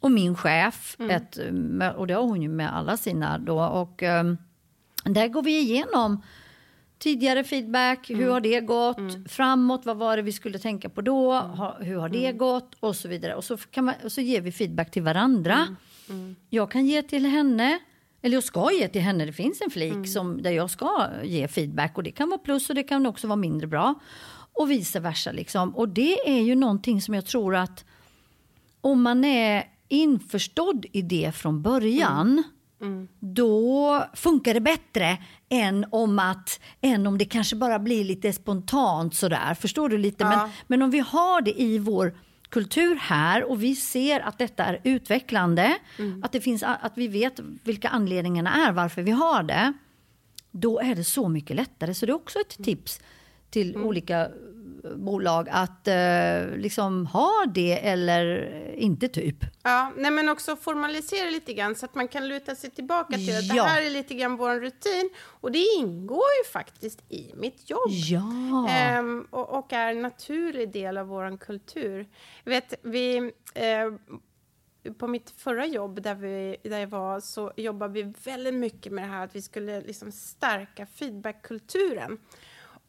och 0.00 0.10
min 0.10 0.34
chef, 0.34 0.96
ett, 1.10 1.38
mö- 1.50 1.94
och 1.94 2.06
det 2.06 2.14
har 2.14 2.22
hon 2.22 2.42
ju 2.42 2.48
med 2.48 2.76
alla 2.76 2.96
sina 2.96 3.38
då. 3.38 3.60
Och 3.64 4.02
ehm, 4.02 4.38
där 5.04 5.28
går 5.28 5.42
vi 5.42 5.58
igenom 5.58 6.22
tidigare 7.00 7.44
feedback, 7.44 8.10
hur 8.10 8.30
har 8.30 8.40
det 8.40 8.60
gått? 8.60 9.28
Framåt, 9.28 9.86
vad 9.86 9.96
var 9.96 10.16
det 10.16 10.22
vi 10.22 10.32
skulle 10.32 10.58
tänka 10.58 10.88
på 10.88 11.00
då? 11.00 11.32
Ha, 11.32 11.76
hur 11.80 11.96
har 11.96 12.08
det 12.08 12.32
gått? 12.32 12.74
Och 12.80 12.96
så 12.96 13.08
vidare. 13.08 13.34
Och 13.34 13.44
så, 13.44 13.56
kan 13.56 13.84
man, 13.84 13.94
och 14.04 14.12
så 14.12 14.20
ger 14.20 14.40
vi 14.40 14.52
feedback 14.52 14.90
till 14.90 15.02
varandra. 15.02 15.76
Jag 16.50 16.70
kan 16.70 16.86
ge 16.86 17.02
till 17.02 17.26
henne, 17.26 17.78
eller 18.22 18.36
jag 18.36 18.44
ska 18.44 18.72
ge 18.72 18.88
till 18.88 19.00
henne. 19.00 19.26
Det 19.26 19.32
finns 19.32 19.60
en 19.60 19.70
flik 19.70 20.08
som, 20.08 20.42
där 20.42 20.50
jag 20.50 20.70
ska 20.70 21.06
ge 21.22 21.48
feedback 21.48 21.96
och 21.96 22.02
det 22.02 22.10
kan 22.10 22.28
vara 22.28 22.38
plus 22.38 22.68
och 22.68 22.74
det 22.74 22.82
kan 22.82 23.06
också 23.06 23.26
vara 23.26 23.36
mindre 23.36 23.66
bra. 23.66 23.94
Och 24.52 24.70
vice 24.70 25.00
versa 25.00 25.32
liksom. 25.32 25.76
Och 25.76 25.88
det 25.88 26.28
är 26.28 26.40
ju 26.40 26.54
någonting 26.54 27.02
som 27.02 27.14
jag 27.14 27.26
tror 27.26 27.56
att 27.56 27.84
om 28.80 29.02
man 29.02 29.24
är 29.24 29.64
införstådd 29.88 30.86
i 30.92 31.02
det 31.02 31.32
från 31.34 31.62
början 31.62 32.42
då 33.20 34.04
funkar 34.14 34.54
det 34.54 34.60
bättre 34.60 35.18
än 35.48 35.86
om, 35.90 36.18
att, 36.18 36.60
än 36.80 37.06
om 37.06 37.18
det 37.18 37.24
kanske 37.24 37.56
bara 37.56 37.78
blir 37.78 38.04
lite 38.04 38.32
spontant 38.32 39.14
sådär. 39.14 39.54
Förstår 39.54 39.88
du 39.88 39.98
lite? 39.98 40.24
Men, 40.24 40.38
Ja. 40.38 40.50
men 40.66 40.82
om 40.82 40.90
vi 40.90 40.98
har 40.98 41.40
det 41.40 41.60
i 41.62 41.78
vår 41.78 42.14
kultur 42.48 42.94
här 43.00 43.44
och 43.50 43.62
vi 43.62 43.76
ser 43.76 44.20
att 44.20 44.38
detta 44.38 44.64
är 44.64 44.80
utvecklande, 44.84 45.78
att, 46.22 46.32
det 46.32 46.40
finns, 46.40 46.62
att 46.62 46.92
vi 46.94 47.08
vet 47.08 47.40
vilka 47.64 47.88
anledningarna 47.88 48.54
är 48.68 48.72
varför 48.72 49.02
vi 49.02 49.10
har 49.10 49.42
det, 49.42 49.72
då 50.50 50.80
är 50.80 50.94
det 50.94 51.04
så 51.04 51.28
mycket 51.28 51.56
lättare. 51.56 51.94
Så 51.94 52.06
det 52.06 52.12
är 52.12 52.14
också 52.16 52.38
ett 52.38 52.64
tips 52.64 53.00
till 53.50 53.76
olika 53.76 54.20
eh, 54.20 54.30
bolag 54.96 55.48
att 55.50 55.88
eh, 55.88 56.56
liksom 56.56 57.06
ha 57.06 57.30
det 57.54 57.86
eller 57.88 58.50
inte 58.74 59.08
typ. 59.08 59.36
Ja, 59.62 59.92
nej 59.96 60.10
men 60.10 60.28
också 60.28 60.56
formalisera 60.56 61.30
lite 61.30 61.52
grann 61.54 61.74
så 61.74 61.84
att 61.86 61.94
man 61.94 62.08
kan 62.08 62.28
luta 62.28 62.54
sig 62.54 62.70
tillbaka 62.70 63.16
till 63.16 63.36
att 63.38 63.44
Ja. 63.44 63.54
det 63.54 63.68
här 63.68 63.82
är 63.82 63.90
lite 63.90 64.14
grann 64.14 64.36
vår 64.36 64.60
rutin. 64.60 65.10
Och 65.20 65.52
det 65.52 65.58
ingår 65.78 66.24
ju 66.44 66.50
faktiskt 66.52 67.12
i 67.12 67.32
mitt 67.34 67.70
jobb. 67.70 67.90
Ja. 67.90 68.68
Ehm, 68.70 69.26
och, 69.30 69.58
och 69.58 69.72
är 69.72 69.90
en 69.90 70.02
naturlig 70.02 70.72
del 70.72 70.98
av 70.98 71.06
vår 71.06 71.36
kultur. 71.36 72.08
Vet, 72.44 72.74
vi, 72.82 73.32
eh, 73.54 73.90
på 74.98 75.06
mitt 75.06 75.30
förra 75.36 75.66
jobb 75.66 76.02
där, 76.02 76.14
vi, 76.14 76.56
där 76.62 76.78
jag 76.78 76.86
var 76.86 77.20
så 77.20 77.52
jobbade 77.56 77.92
vi 77.94 78.12
väldigt 78.24 78.54
mycket 78.54 78.92
med 78.92 79.04
det 79.04 79.08
här 79.08 79.24
att 79.24 79.36
vi 79.36 79.42
skulle 79.42 79.80
liksom 79.80 80.12
stärka 80.12 80.86
feedbackkulturen. 80.86 82.18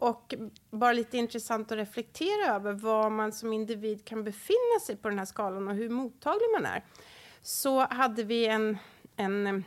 Och 0.02 0.36
bara 0.72 0.94
lite 0.94 1.18
intressant 1.18 1.72
att 1.72 1.78
reflektera 1.78 2.56
över 2.56 2.74
var 2.74 3.10
man 3.10 3.32
som 3.32 3.54
individ 3.54 4.06
kan 4.06 4.24
befinna 4.24 4.80
sig 4.86 4.96
på 4.96 5.10
den 5.10 5.20
här 5.20 5.26
skalan 5.26 5.68
och 5.68 5.76
hur 5.76 5.90
mottaglig 5.90 6.48
man 6.54 6.66
är. 6.66 6.84
Så 7.42 7.80
hade 7.80 8.24
vi 8.24 8.46
en, 8.46 8.78
en 9.16 9.48
eh, 9.48 9.64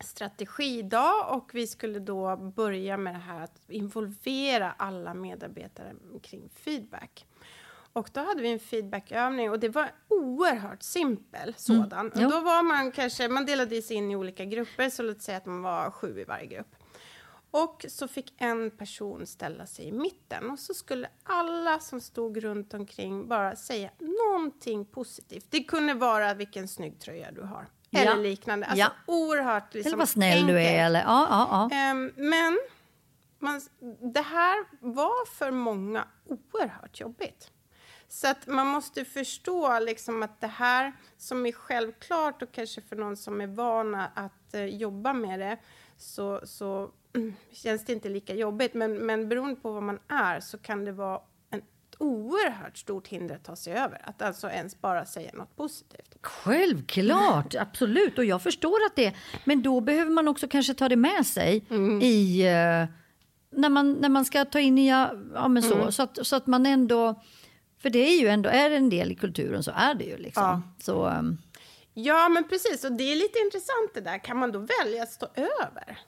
strategidag 0.00 1.36
och 1.36 1.50
vi 1.52 1.66
skulle 1.66 1.98
då 1.98 2.36
börja 2.36 2.96
med 2.96 3.14
det 3.14 3.18
här 3.18 3.40
att 3.40 3.70
involvera 3.70 4.74
alla 4.76 5.14
medarbetare 5.14 5.94
kring 6.22 6.48
feedback. 6.54 7.26
Och 7.92 8.10
då 8.12 8.20
hade 8.20 8.42
vi 8.42 8.52
en 8.52 8.58
feedbackövning 8.58 9.50
och 9.50 9.60
det 9.60 9.68
var 9.68 9.90
oerhört 10.08 10.82
simpel 10.82 11.54
sådan. 11.56 12.12
jo. 12.14 12.24
Och 12.24 12.30
då 12.30 12.40
var 12.40 12.62
man 12.62 12.92
kanske, 12.92 13.28
man 13.28 13.46
delade 13.46 13.82
sig 13.82 13.96
in 13.96 14.10
i 14.10 14.16
olika 14.16 14.44
grupper, 14.44 14.90
så 14.90 15.02
låt 15.02 15.22
säga 15.22 15.36
att 15.38 15.46
man 15.46 15.62
var 15.62 15.90
sju 15.90 16.20
i 16.20 16.24
varje 16.24 16.46
grupp. 16.46 16.76
Och 17.54 17.84
så 17.88 18.08
fick 18.08 18.34
en 18.38 18.70
person 18.70 19.26
ställa 19.26 19.66
sig 19.66 19.84
i 19.84 19.92
mitten 19.92 20.50
och 20.50 20.58
så 20.58 20.74
skulle 20.74 21.08
alla 21.24 21.78
som 21.80 22.00
stod 22.00 22.42
runt 22.44 22.74
omkring 22.74 23.28
bara 23.28 23.56
säga 23.56 23.90
någonting 23.98 24.84
positivt. 24.84 25.46
Det 25.50 25.64
kunde 25.64 25.94
vara 25.94 26.34
vilken 26.34 26.68
snygg 26.68 27.00
tröja 27.00 27.30
du 27.32 27.42
har. 27.42 27.66
Ja. 27.90 28.00
Eller 28.00 28.16
liknande. 28.22 28.66
Alltså 28.66 28.80
Ja. 28.80 28.90
oerhört 29.06 29.74
liksom, 29.74 29.88
eller 29.90 29.98
vad 29.98 30.08
snäll 30.08 30.46
du 30.46 30.56
enkelt. 30.58 30.76
är. 30.78 30.84
Eller, 30.86 31.00
ja, 31.00 31.26
ja, 31.30 31.68
ja. 31.70 31.76
Ehm, 31.76 32.12
men 32.16 32.58
man, 33.38 33.60
det 34.14 34.20
här 34.22 34.64
var 34.80 35.26
för 35.26 35.50
många 35.50 36.04
oerhört 36.24 37.00
jobbigt. 37.00 37.50
Så 38.08 38.28
att 38.28 38.46
man 38.46 38.66
måste 38.66 39.04
förstå 39.04 39.78
liksom 39.78 40.22
att 40.22 40.40
det 40.40 40.46
här 40.46 40.92
som 41.18 41.46
är 41.46 41.52
självklart 41.52 42.42
och 42.42 42.52
kanske 42.52 42.80
för 42.80 42.96
någon 42.96 43.16
som 43.16 43.40
är 43.40 43.46
van 43.46 43.94
att 43.94 44.54
eh, 44.54 44.64
jobba 44.64 45.12
med 45.12 45.40
det 45.40 45.58
så, 46.02 46.40
så 46.44 46.90
känns 47.52 47.84
det 47.84 47.92
inte 47.92 48.08
lika 48.08 48.34
jobbigt. 48.34 48.74
Men, 48.74 48.92
men 48.92 49.28
beroende 49.28 49.56
på 49.56 49.72
vad 49.72 49.82
man 49.82 49.98
är 50.08 50.40
så 50.40 50.58
kan 50.58 50.84
det 50.84 50.92
vara 50.92 51.20
en 51.50 51.62
oerhört 51.98 52.78
stort 52.78 53.08
hinder 53.08 53.34
att 53.34 53.44
ta 53.44 53.56
sig 53.56 53.72
över. 53.72 54.00
Att 54.04 54.22
alltså 54.22 54.48
ens 54.48 54.80
bara 54.80 55.04
säga 55.04 55.30
något 55.34 55.56
positivt. 55.56 56.16
Självklart, 56.22 57.54
absolut. 57.54 58.18
Och 58.18 58.24
jag 58.24 58.42
förstår 58.42 58.76
att 58.86 58.96
det 58.96 59.14
Men 59.44 59.62
då 59.62 59.80
behöver 59.80 60.10
man 60.10 60.28
också 60.28 60.48
kanske 60.48 60.74
ta 60.74 60.88
det 60.88 60.96
med 60.96 61.26
sig 61.26 61.64
mm. 61.70 62.00
i... 62.02 62.42
Uh, 62.42 62.88
när, 63.54 63.68
man, 63.68 63.92
när 63.92 64.08
man 64.08 64.24
ska 64.24 64.44
ta 64.44 64.60
in 64.60 64.74
nya... 64.74 65.10
Ja, 65.34 65.48
men 65.48 65.62
så, 65.62 65.74
mm. 65.74 65.92
så, 65.92 66.02
att, 66.02 66.26
så 66.26 66.36
att 66.36 66.46
man 66.46 66.66
ändå... 66.66 67.22
För 67.78 67.90
det 67.90 67.98
är 67.98 68.20
ju 68.20 68.28
ändå, 68.28 68.50
är 68.50 68.70
det 68.70 68.76
en 68.76 68.90
del 68.90 69.12
i 69.12 69.14
kulturen 69.14 69.62
så 69.62 69.70
är 69.74 69.94
det 69.94 70.04
ju 70.04 70.16
liksom. 70.16 70.42
Ja. 70.42 70.62
Så, 70.78 71.08
um, 71.08 71.38
ja, 71.94 72.28
men 72.28 72.48
precis. 72.48 72.84
Och 72.84 72.92
det 72.92 73.12
är 73.12 73.16
lite 73.16 73.38
intressant 73.38 73.94
det 73.94 74.00
där. 74.00 74.18
Kan 74.18 74.36
man 74.36 74.52
då 74.52 74.58
välja 74.58 75.02
att 75.02 75.12
stå 75.12 75.26
över? 75.34 75.98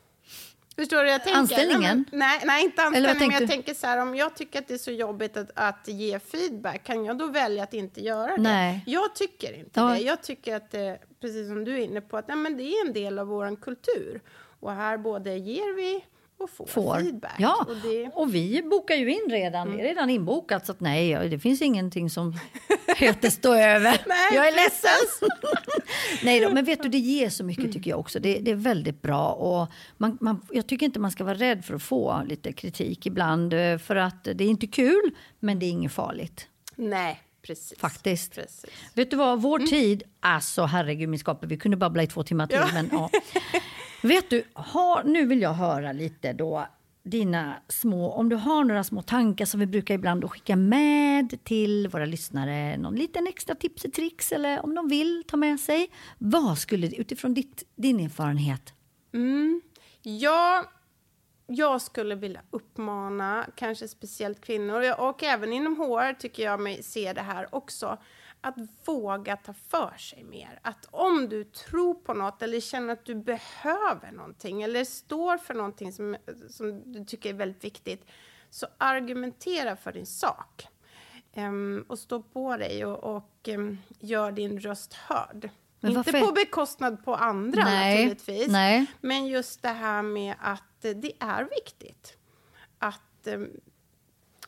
Förstår 0.77 1.05
du 1.05 1.11
jag 1.11 1.23
tänker? 1.25 1.39
Anställningen? 1.39 2.05
Nej, 2.13 2.41
nej, 2.45 2.65
inte 2.65 2.83
anställningen. 2.83 3.19
Men 3.19 3.41
jag 3.41 3.51
tänker 3.51 3.75
så 3.75 3.87
här, 3.87 3.99
om 3.99 4.15
jag 4.15 4.37
tycker 4.37 4.59
att 4.59 4.69
det 4.69 4.75
är 4.75 4.79
så 4.79 4.91
jobbigt 4.91 5.37
att, 5.37 5.51
att 5.55 5.89
ge 5.89 6.19
feedback, 6.19 6.85
kan 6.85 7.05
jag 7.05 7.19
då 7.19 7.27
välja 7.27 7.63
att 7.63 7.75
inte 7.75 8.01
göra 8.01 8.37
det? 8.37 8.43
Nej. 8.43 8.83
Jag 8.87 9.15
tycker 9.15 9.53
inte 9.53 9.81
ja. 9.81 9.87
det. 9.87 9.99
Jag 9.99 10.23
tycker 10.23 10.57
att 10.57 10.75
precis 11.21 11.49
som 11.49 11.65
du 11.65 11.73
är 11.75 11.79
inne 11.79 12.01
på, 12.01 12.17
att 12.17 12.29
nej, 12.29 12.37
men 12.37 12.57
det 12.57 12.63
är 12.63 12.87
en 12.87 12.93
del 12.93 13.19
av 13.19 13.27
vår 13.27 13.57
kultur. 13.61 14.21
Och 14.61 14.73
här 14.73 14.99
både 14.99 15.37
ger 15.37 15.77
vi 15.77 16.05
och 16.39 16.51
får, 16.51 16.67
får. 16.67 17.01
feedback. 17.01 17.37
Ja, 17.39 17.67
och, 17.69 17.77
det... 17.77 18.11
och, 18.15 18.35
vi 18.35 18.63
bokar 18.63 18.95
ju 18.95 19.13
in 19.13 19.31
redan. 19.31 19.67
Mm. 19.67 19.79
Det 19.79 19.85
är 19.85 19.89
redan 19.89 20.11
inbokat, 20.11 20.67
så 20.67 20.73
att 20.73 20.81
nej, 20.81 21.29
det 21.29 21.39
finns 21.39 21.63
ingenting 21.63 22.11
som 22.11 22.39
heter 22.97 23.31
stå 23.31 23.55
över. 23.55 24.03
nej, 24.07 24.35
jag 24.35 24.49
är 24.49 24.53
ledsen. 24.53 25.31
nej 26.25 26.41
då, 26.41 26.51
men 26.51 26.65
vet 26.65 26.83
du, 26.83 26.89
det 26.89 26.99
ger 26.99 27.29
så 27.29 27.45
mycket 27.45 27.73
tycker 27.73 27.91
jag 27.91 28.01
också. 28.01 28.21
Det, 28.21 28.39
det 28.39 28.51
är 28.51 28.55
väldigt 28.55 29.03
bra. 29.03 29.33
Och 29.33 29.69
man, 29.97 30.19
man, 30.21 30.47
jag 30.51 30.67
tycker 30.67 30.87
inte 30.87 31.01
man 31.01 31.11
ska 31.11 31.25
vara 31.25 31.35
rädd 31.35 31.65
för 31.65 31.75
att 31.75 31.83
få 31.83 32.23
lite 32.29 32.53
kritik 32.53 33.07
ibland. 33.07 33.53
Eh, 33.53 33.79
för 33.79 33.97
att 33.97 34.25
det 34.25 34.45
är 34.45 34.49
inte 34.49 34.67
kul, 34.67 35.11
men 35.41 35.59
det 35.59 35.67
är 35.67 35.71
inget 35.71 35.93
farligt. 35.93 36.49
Nej, 36.77 37.21
Precis. 37.47 37.79
Faktiskt. 37.79 38.35
Precis. 38.35 38.65
Vet 38.95 39.11
du 39.11 39.17
vad, 39.17 39.43
vår 39.43 39.59
mm. 39.59 39.71
tid, 39.71 40.03
alltså 40.21 40.65
herregud 40.65 41.09
min 41.09 41.21
skapare, 41.21 41.49
vi 41.49 41.57
kunde 41.57 41.77
babbla 41.77 42.03
i 42.03 42.07
två 42.07 42.23
timmar 42.23 42.47
till. 42.47 42.57
Ja. 42.57 42.69
Men, 42.75 42.89
ja. 42.93 43.11
Vet 44.05 44.31
du, 44.31 44.45
ha, 44.55 45.03
nu 45.05 45.27
vill 45.27 45.43
jag 45.43 45.53
höra 45.53 45.93
lite 45.93 46.33
då 46.33 46.67
dina 47.03 47.55
små, 47.69 48.13
om 48.13 48.29
du 48.29 48.37
har 48.37 48.65
några 48.65 48.85
små 48.85 49.03
tankar 49.03 49.45
som 49.45 49.61
vi 49.61 49.67
brukar 49.67 49.95
ibland 49.95 50.31
skicka 50.31 50.57
med 50.57 51.45
till 51.45 51.89
våra 51.89 52.05
lyssnare, 52.05 52.77
någon 52.77 52.95
liten 52.95 53.27
extra 53.27 53.55
tips 53.55 53.85
och 53.85 53.93
tricks 53.93 54.33
eller 54.33 54.65
om 54.65 54.75
de 54.75 54.89
vill 54.89 55.25
ta 55.29 55.37
med 55.37 55.61
sig. 55.61 55.91
Vad 56.19 56.59
skulle, 56.59 56.97
utifrån 56.97 57.35
ditt, 57.35 57.63
din 57.77 58.01
erfarenhet? 58.01 58.75
Mm. 59.15 59.63
Ja, 60.03 60.65
jag 61.47 61.83
skulle 61.83 62.15
vilja 62.15 62.41
uppmana, 62.51 63.47
kanske 63.57 63.89
speciellt 63.89 64.41
kvinnor 64.41 64.95
och 64.99 65.23
även 65.23 65.53
inom 65.53 65.77
HR 65.77 66.13
tycker 66.13 66.43
jag 66.43 66.61
mig 66.61 66.83
se 66.83 67.13
det 67.13 67.23
här 67.23 67.55
också, 67.55 67.99
att 68.45 68.55
våga 68.85 69.37
ta 69.37 69.53
för 69.53 69.95
sig 69.99 70.25
mer. 70.25 70.59
Att 70.63 70.89
om 70.91 71.29
du 71.29 71.45
tror 71.45 71.95
på 71.95 72.15
något 72.15 72.43
eller 72.43 72.61
känner 72.61 72.93
att 72.93 73.05
du 73.05 73.15
behöver 73.15 74.13
någonting 74.13 74.63
eller 74.63 74.85
står 74.85 75.39
för 75.39 75.55
någonting 75.55 75.93
som, 75.93 76.17
som 76.51 76.93
du 76.93 77.05
tycker 77.05 77.31
är 77.31 77.35
väldigt 77.35 77.65
viktigt, 77.65 78.07
så 78.51 78.67
argumentera 78.79 79.77
för 79.77 79.93
din 79.93 80.07
sak. 80.07 80.67
Um, 81.37 81.85
och 81.89 81.99
stå 81.99 82.23
på 82.23 82.57
dig 82.57 82.85
och, 82.85 83.17
och 83.17 83.49
um, 83.49 83.79
gör 84.01 84.33
din 84.33 84.61
röst 84.61 84.95
hörd. 84.95 85.51
Inte 85.81 86.13
på 86.13 86.33
bekostnad 86.33 87.05
på 87.05 87.15
andra 87.15 87.65
Nej. 87.65 87.95
naturligtvis. 87.95 88.49
Nej. 88.49 88.87
Men 89.01 89.27
just 89.27 89.63
det 89.63 89.69
här 89.69 90.03
med 90.03 90.35
att 90.41 90.81
det 90.81 91.13
är 91.21 91.49
viktigt 91.51 92.17
att 92.79 93.27
um, 93.27 93.51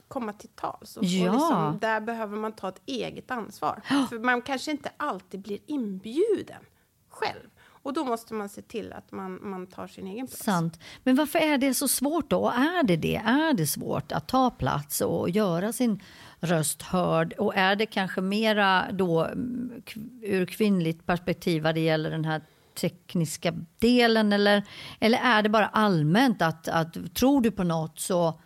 komma 0.08 0.32
till 0.32 0.48
tals. 0.48 0.96
Och, 0.96 1.04
ja. 1.04 1.28
och 1.28 1.34
liksom, 1.34 1.78
där 1.80 2.00
behöver 2.00 2.36
man 2.36 2.52
ta 2.52 2.68
ett 2.68 2.82
eget 2.86 3.30
ansvar. 3.30 3.82
För 4.08 4.18
man 4.18 4.42
kanske 4.42 4.70
inte 4.70 4.90
alltid 4.96 5.40
blir 5.40 5.58
inbjuden 5.66 6.62
själv. 7.08 7.48
Och 7.86 7.92
då 7.92 8.04
måste 8.04 8.34
man 8.34 8.48
se 8.48 8.62
till 8.62 8.92
att 8.92 9.12
man, 9.12 9.38
man 9.42 9.66
tar 9.66 9.86
sin 9.86 10.06
egen 10.06 10.26
plats. 10.26 10.44
Sant. 10.44 10.80
Men 11.04 11.14
varför 11.16 11.38
är 11.38 11.58
det 11.58 11.74
så 11.74 11.88
svårt 11.88 12.30
då? 12.30 12.48
Är 12.48 12.82
det 12.82 12.96
det? 12.96 13.16
Är 13.16 13.54
det 13.54 13.66
svårt 13.66 14.12
att 14.12 14.28
ta 14.28 14.50
plats 14.50 15.00
och 15.00 15.30
göra 15.30 15.72
sin 15.72 16.02
röst 16.40 16.82
hörd? 16.82 17.32
Och 17.32 17.56
är 17.56 17.76
det 17.76 17.86
kanske 17.86 18.20
mera 18.20 18.86
då 18.92 19.24
mm, 19.24 19.82
ur 20.22 20.46
kvinnligt 20.46 21.06
perspektiv 21.06 21.62
vad 21.62 21.74
det 21.74 21.80
gäller 21.80 22.10
den 22.10 22.24
här 22.24 22.42
tekniska 22.74 23.54
delen 23.78 24.32
eller, 24.32 24.62
eller 25.00 25.18
är 25.18 25.42
det 25.42 25.48
bara 25.48 25.66
allmänt 25.66 26.42
att, 26.42 26.68
att 26.68 27.14
tror 27.14 27.40
du 27.40 27.50
på 27.50 27.64
något 27.64 28.00
så 28.00 28.40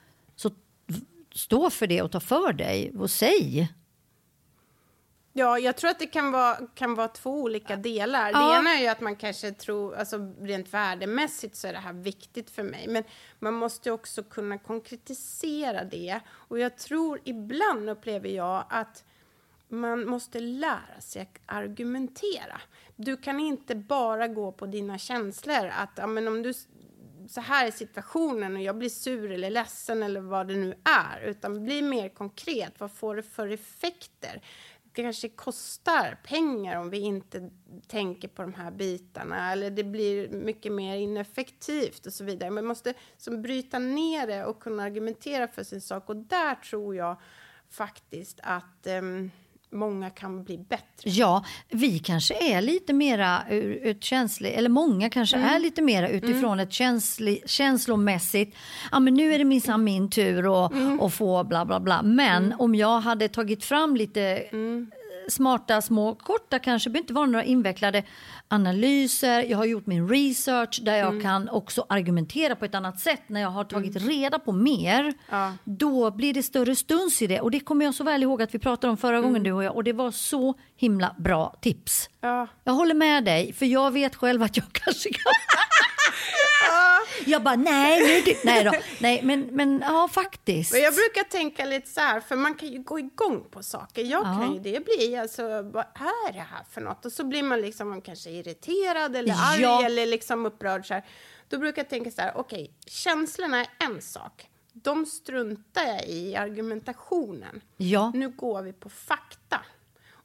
stå 1.34 1.70
för 1.70 1.86
det 1.86 2.02
och 2.02 2.12
ta 2.12 2.20
för 2.20 2.52
dig 2.52 2.92
och 2.98 3.10
säg. 3.10 3.72
Ja, 5.32 5.58
jag 5.58 5.76
tror 5.76 5.90
att 5.90 5.98
det 5.98 6.06
kan 6.06 6.32
vara, 6.32 6.56
kan 6.74 6.94
vara 6.94 7.08
två 7.08 7.30
olika 7.30 7.76
delar. 7.76 8.30
Ja. 8.30 8.48
Det 8.48 8.56
ena 8.56 8.70
är 8.70 8.80
ju 8.80 8.86
att 8.86 9.00
man 9.00 9.16
kanske 9.16 9.52
tror, 9.52 9.94
alltså 9.94 10.34
rent 10.40 10.74
värdemässigt 10.74 11.56
så 11.56 11.68
är 11.68 11.72
det 11.72 11.78
här 11.78 11.92
viktigt 11.92 12.50
för 12.50 12.62
mig. 12.62 12.88
Men 12.88 13.04
man 13.38 13.54
måste 13.54 13.90
också 13.90 14.22
kunna 14.22 14.58
konkretisera 14.58 15.84
det. 15.84 16.20
Och 16.30 16.58
jag 16.58 16.76
tror 16.76 17.20
ibland 17.24 17.90
upplever 17.90 18.28
jag 18.28 18.64
att 18.68 19.04
man 19.68 20.06
måste 20.06 20.40
lära 20.40 21.00
sig 21.00 21.22
att 21.22 21.38
argumentera. 21.46 22.60
Du 22.96 23.16
kan 23.16 23.40
inte 23.40 23.74
bara 23.74 24.28
gå 24.28 24.52
på 24.52 24.66
dina 24.66 24.98
känslor. 24.98 25.70
Att 25.76 25.90
ja, 25.96 26.06
men 26.06 26.28
om 26.28 26.42
du 26.42 26.52
så 27.30 27.40
här 27.40 27.66
är 27.66 27.70
situationen 27.70 28.56
och 28.56 28.62
jag 28.62 28.78
blir 28.78 28.88
sur 28.88 29.32
eller 29.32 29.50
ledsen 29.50 30.02
eller 30.02 30.20
vad 30.20 30.48
det 30.48 30.56
nu 30.56 30.74
är. 30.84 31.20
Utan 31.20 31.64
bli 31.64 31.82
mer 31.82 32.08
konkret. 32.08 32.80
Vad 32.80 32.92
får 32.92 33.16
det 33.16 33.22
för 33.22 33.48
effekter? 33.48 34.42
Det 34.82 35.02
kanske 35.02 35.28
kostar 35.28 36.18
pengar 36.24 36.76
om 36.76 36.90
vi 36.90 36.98
inte 36.98 37.50
tänker 37.86 38.28
på 38.28 38.42
de 38.42 38.54
här 38.54 38.70
bitarna. 38.70 39.52
Eller 39.52 39.70
det 39.70 39.84
blir 39.84 40.28
mycket 40.28 40.72
mer 40.72 40.96
ineffektivt 40.96 42.06
och 42.06 42.12
så 42.12 42.24
vidare. 42.24 42.50
Man 42.50 42.66
måste 42.66 42.94
som, 43.16 43.42
bryta 43.42 43.78
ner 43.78 44.26
det 44.26 44.44
och 44.44 44.62
kunna 44.62 44.82
argumentera 44.82 45.48
för 45.48 45.62
sin 45.62 45.80
sak. 45.80 46.08
Och 46.08 46.16
där 46.16 46.54
tror 46.54 46.96
jag 46.96 47.16
faktiskt 47.68 48.40
att 48.42 48.86
um, 48.86 49.30
många 49.72 50.10
kan 50.10 50.44
bli 50.44 50.58
bättre. 50.58 51.10
Ja, 51.10 51.44
vi 51.68 51.98
kanske 51.98 52.54
är 52.54 52.62
lite 52.62 52.92
mera 52.92 53.48
ut 53.50 54.04
känslig, 54.04 54.52
eller 54.52 54.68
många 54.68 55.10
kanske 55.10 55.36
mm. 55.36 55.48
är 55.48 55.58
lite 55.58 55.82
mera 55.82 56.08
utifrån 56.08 56.52
mm. 56.52 56.66
ett 56.66 56.72
känsli, 56.72 57.42
känslomässigt, 57.46 58.56
ja 58.90 59.00
men 59.00 59.14
nu 59.14 59.34
är 59.34 59.38
det 59.38 59.44
minsann 59.44 59.84
min 59.84 60.10
tur 60.10 60.64
att 60.64 60.72
mm. 60.72 61.10
få 61.10 61.44
bla 61.44 61.64
bla 61.64 61.80
bla. 61.80 62.02
Men 62.02 62.44
mm. 62.44 62.60
om 62.60 62.74
jag 62.74 63.00
hade 63.00 63.28
tagit 63.28 63.64
fram 63.64 63.96
lite 63.96 64.20
mm 64.52 64.90
smarta, 65.28 65.82
små, 65.82 66.14
korta 66.14 66.58
kanske, 66.58 66.90
behöver 66.90 67.02
inte 67.02 67.12
vara 67.12 67.26
några 67.26 67.44
invecklade 67.44 68.02
analyser. 68.48 69.42
Jag 69.42 69.58
har 69.58 69.64
gjort 69.64 69.86
min 69.86 70.08
research 70.08 70.80
där 70.82 70.96
jag 70.96 71.08
mm. 71.08 71.22
kan 71.22 71.48
också 71.48 71.86
argumentera 71.88 72.56
på 72.56 72.64
ett 72.64 72.74
annat 72.74 73.00
sätt. 73.00 73.22
När 73.26 73.40
jag 73.40 73.50
har 73.50 73.64
tagit 73.64 73.96
mm. 73.96 74.08
reda 74.08 74.38
på 74.38 74.52
mer, 74.52 75.14
ja. 75.30 75.52
då 75.64 76.10
blir 76.10 76.34
det 76.34 76.42
större 76.42 76.76
stuns 76.76 77.22
i 77.22 77.26
det. 77.26 77.40
Och 77.40 77.50
det 77.50 77.60
kommer 77.60 77.84
jag 77.84 77.94
så 77.94 78.04
väl 78.04 78.22
ihåg 78.22 78.42
att 78.42 78.54
vi 78.54 78.58
pratade 78.58 78.90
om 78.90 78.96
förra 78.96 79.16
mm. 79.16 79.22
gången 79.22 79.42
du 79.42 79.52
och 79.52 79.64
jag. 79.64 79.76
Och 79.76 79.84
det 79.84 79.92
var 79.92 80.10
så 80.10 80.54
himla 80.76 81.14
bra 81.18 81.56
tips. 81.60 82.10
Ja. 82.20 82.46
Jag 82.64 82.72
håller 82.72 82.94
med 82.94 83.24
dig, 83.24 83.52
för 83.52 83.66
jag 83.66 83.90
vet 83.90 84.14
själv 84.14 84.42
att 84.42 84.56
jag 84.56 84.66
kanske 84.72 85.08
kan 85.12 85.22
jag 87.26 87.42
bara, 87.42 87.56
nej, 87.56 88.24
nu 88.26 88.34
nej 88.44 88.64
då. 88.64 88.72
Nej, 89.00 89.20
men, 89.22 89.40
men 89.40 89.82
ja, 89.86 90.08
faktiskt. 90.12 90.72
Men 90.72 90.82
jag 90.82 90.94
brukar 90.94 91.22
tänka 91.22 91.64
lite 91.64 91.88
så 91.88 92.00
här, 92.00 92.20
för 92.20 92.36
man 92.36 92.54
kan 92.54 92.68
ju 92.68 92.82
gå 92.82 92.98
igång 92.98 93.44
på 93.50 93.62
saker. 93.62 94.02
Jag 94.02 94.20
ja. 94.20 94.24
kan 94.24 94.54
ju 94.54 94.60
det 94.60 94.84
bli, 94.84 95.16
alltså, 95.16 95.42
vad 95.62 95.84
är 95.94 96.32
det 96.32 96.46
här 96.50 96.64
för 96.70 96.80
något? 96.80 97.06
Och 97.06 97.12
så 97.12 97.24
blir 97.24 97.42
man 97.42 97.60
liksom 97.60 98.00
kanske 98.00 98.30
irriterad 98.30 99.16
eller 99.16 99.34
arg 99.34 99.62
ja. 99.62 99.84
eller 99.84 100.06
liksom 100.06 100.46
upprörd. 100.46 100.86
Så 100.86 100.94
här. 100.94 101.04
Då 101.48 101.58
brukar 101.58 101.82
jag 101.82 101.88
tänka 101.88 102.10
så 102.10 102.22
här, 102.22 102.32
okej, 102.36 102.74
känslorna 102.86 103.60
är 103.60 103.68
en 103.78 104.02
sak. 104.02 104.46
De 104.72 105.06
struntar 105.06 105.82
jag 105.82 106.04
i 106.08 106.36
argumentationen. 106.36 107.60
Ja. 107.76 108.12
Nu 108.14 108.28
går 108.28 108.62
vi 108.62 108.72
på 108.72 108.88
fakta. 108.88 109.60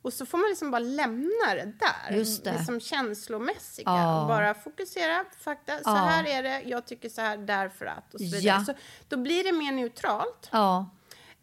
Och 0.05 0.13
så 0.13 0.25
får 0.25 0.37
man 0.37 0.49
liksom 0.49 0.71
bara 0.71 0.79
lämna 0.79 1.55
det 1.55 1.73
där. 1.79 2.17
Just 2.17 2.43
det. 2.43 2.53
Liksom 2.57 2.79
känslomässiga. 2.79 3.83
Ja. 3.85 4.21
Och 4.21 4.27
bara 4.27 4.53
fokusera. 4.53 5.25
Fakta. 5.39 5.73
Så 5.77 5.81
ja. 5.85 5.95
här 5.95 6.27
är 6.27 6.43
det. 6.43 6.61
Jag 6.65 6.85
tycker 6.85 7.09
så 7.09 7.21
här 7.21 7.37
därför 7.37 7.85
att. 7.85 8.13
Och 8.13 8.19
så 8.19 8.25
vidare. 8.25 8.41
Ja. 8.41 8.65
Så 8.65 8.73
då 9.09 9.17
blir 9.17 9.43
det 9.43 9.51
mer 9.51 9.71
neutralt. 9.71 10.49
Ja. 10.51 10.89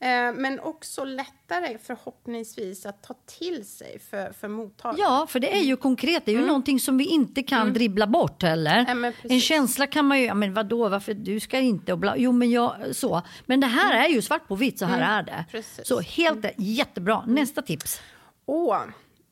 Eh, 0.00 0.32
men 0.34 0.60
också 0.60 1.04
lättare 1.04 1.78
förhoppningsvis 1.78 2.86
att 2.86 3.02
ta 3.02 3.14
till 3.26 3.66
sig 3.66 3.98
för, 4.10 4.32
för 4.32 4.48
mottagaren. 4.48 5.00
Ja, 5.00 5.26
för 5.28 5.40
det 5.40 5.56
är 5.56 5.62
ju 5.62 5.76
konkret. 5.76 6.24
Det 6.24 6.30
är 6.30 6.32
ju 6.32 6.38
mm. 6.38 6.48
någonting 6.48 6.80
som 6.80 6.98
vi 6.98 7.04
inte 7.04 7.42
kan 7.42 7.62
mm. 7.62 7.74
dribbla 7.74 8.06
bort 8.06 8.42
heller. 8.42 8.84
Ja, 8.88 9.12
en 9.22 9.40
känsla 9.40 9.86
kan 9.86 10.06
man 10.06 10.18
ju, 10.20 10.24
ja, 10.24 10.34
men 10.34 10.54
vadå, 10.54 10.88
varför 10.88 11.14
du 11.14 11.40
ska 11.40 11.58
inte 11.58 11.92
och 11.92 11.98
bla, 11.98 12.16
jo 12.16 12.32
men 12.32 12.50
jag 12.50 12.74
så. 12.92 13.22
Men 13.46 13.60
det 13.60 13.66
här 13.66 13.92
mm. 13.92 14.04
är 14.04 14.08
ju 14.08 14.22
svart 14.22 14.48
på 14.48 14.54
vitt, 14.54 14.78
så 14.78 14.84
här 14.84 14.96
mm. 14.96 15.08
är 15.08 15.22
det. 15.22 15.44
Precis. 15.50 15.86
Så 15.86 16.00
helt 16.00 16.46
jättebra. 16.56 17.24
Nästa 17.26 17.62
tips. 17.62 18.00
Åh, 18.46 18.84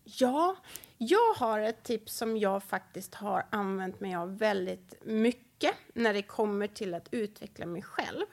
ja. 0.05 0.57
Jag 0.99 1.35
har 1.37 1.61
ett 1.61 1.83
tips 1.83 2.17
som 2.17 2.37
jag 2.37 2.63
faktiskt 2.63 3.15
har 3.15 3.47
använt 3.51 4.01
mig 4.01 4.15
av 4.15 4.39
väldigt 4.39 4.95
mycket 5.05 5.75
när 5.95 6.15
det 6.15 6.23
kommer 6.23 6.67
till 6.67 6.95
att 6.95 7.09
utveckla 7.11 7.67
mig 7.67 7.83
själv. 7.83 8.27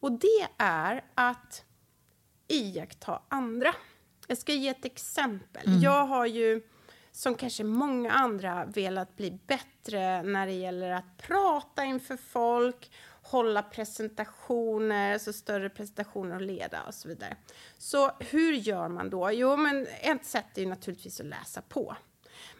Och 0.00 0.12
det 0.12 0.46
är 0.58 1.04
att 1.14 1.64
iaktta 2.48 3.22
andra. 3.28 3.74
Jag 4.26 4.38
ska 4.38 4.52
ge 4.52 4.68
ett 4.68 4.84
exempel. 4.84 5.66
Mm. 5.66 5.80
Jag 5.80 6.06
har 6.06 6.26
ju, 6.26 6.62
som 7.12 7.34
kanske 7.34 7.64
många 7.64 8.12
andra, 8.12 8.64
velat 8.64 9.16
bli 9.16 9.38
bättre 9.46 10.22
när 10.22 10.46
det 10.46 10.52
gäller 10.52 10.90
att 10.90 11.16
prata 11.18 11.84
inför 11.84 12.16
folk, 12.16 12.90
hålla 13.36 13.62
presentationer, 13.62 15.12
alltså 15.12 15.32
större 15.32 15.70
presentationer 15.70 16.34
och 16.34 16.40
leda 16.40 16.82
och 16.82 16.94
så 16.94 17.08
vidare. 17.08 17.36
Så 17.78 18.10
hur 18.18 18.52
gör 18.52 18.88
man 18.88 19.10
då? 19.10 19.30
Jo, 19.32 19.56
men 19.56 19.86
ett 20.00 20.24
sätt 20.24 20.58
är 20.58 20.62
ju 20.62 20.68
naturligtvis 20.68 21.20
att 21.20 21.26
läsa 21.26 21.62
på. 21.62 21.96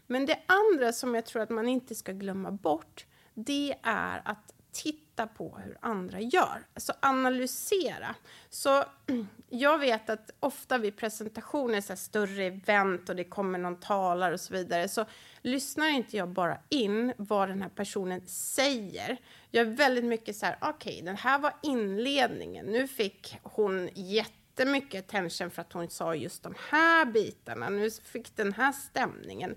Men 0.07 0.27
det 0.27 0.39
andra 0.47 0.93
som 0.93 1.14
jag 1.14 1.27
tror 1.27 1.43
att 1.43 1.51
man 1.51 1.68
inte 1.68 1.95
ska 1.95 2.12
glömma 2.12 2.51
bort, 2.51 3.07
det 3.35 3.74
är 3.83 4.22
att 4.24 4.55
titta 4.72 5.06
på 5.27 5.59
hur 5.64 5.79
andra 5.81 6.21
gör. 6.21 6.67
Alltså 6.75 6.93
analysera. 7.01 8.14
Så 8.51 8.85
jag 9.49 9.79
vet 9.79 10.11
att 10.11 10.31
ofta 10.41 10.79
vid 10.79 10.97
presentationer, 10.97 11.81
så 11.81 11.89
här 11.89 11.97
större 11.97 12.45
event 12.45 13.09
och 13.09 13.17
det 13.17 13.25
kommer 13.25 13.59
någon 13.59 13.81
talare 13.81 14.35
och 14.35 14.41
så 14.41 14.55
vidare, 14.55 14.89
så 14.89 15.05
lyssnar 15.43 15.89
inte 15.89 16.17
jag 16.17 16.29
bara 16.29 16.59
in 16.69 17.12
vad 17.17 17.49
den 17.49 17.62
här 17.62 17.69
personen 17.69 18.27
säger. 18.27 19.17
Jag 19.51 19.67
är 19.67 19.71
väldigt 19.71 20.05
mycket 20.05 20.37
så 20.37 20.47
här, 20.47 20.59
okej, 20.61 20.93
okay, 20.93 21.05
den 21.05 21.17
här 21.17 21.39
var 21.39 21.53
inledningen. 21.62 22.67
Nu 22.67 22.89
fick 22.89 23.39
hon 23.43 23.89
jättemycket 23.95 25.05
attention 25.05 25.51
för 25.51 25.62
att 25.62 25.73
hon 25.73 25.91
sa 25.91 26.14
just 26.14 26.43
de 26.43 26.55
här 26.71 27.05
bitarna. 27.05 27.69
Nu 27.69 27.91
fick 27.91 28.37
den 28.37 28.53
här 28.53 28.73
stämningen 28.73 29.57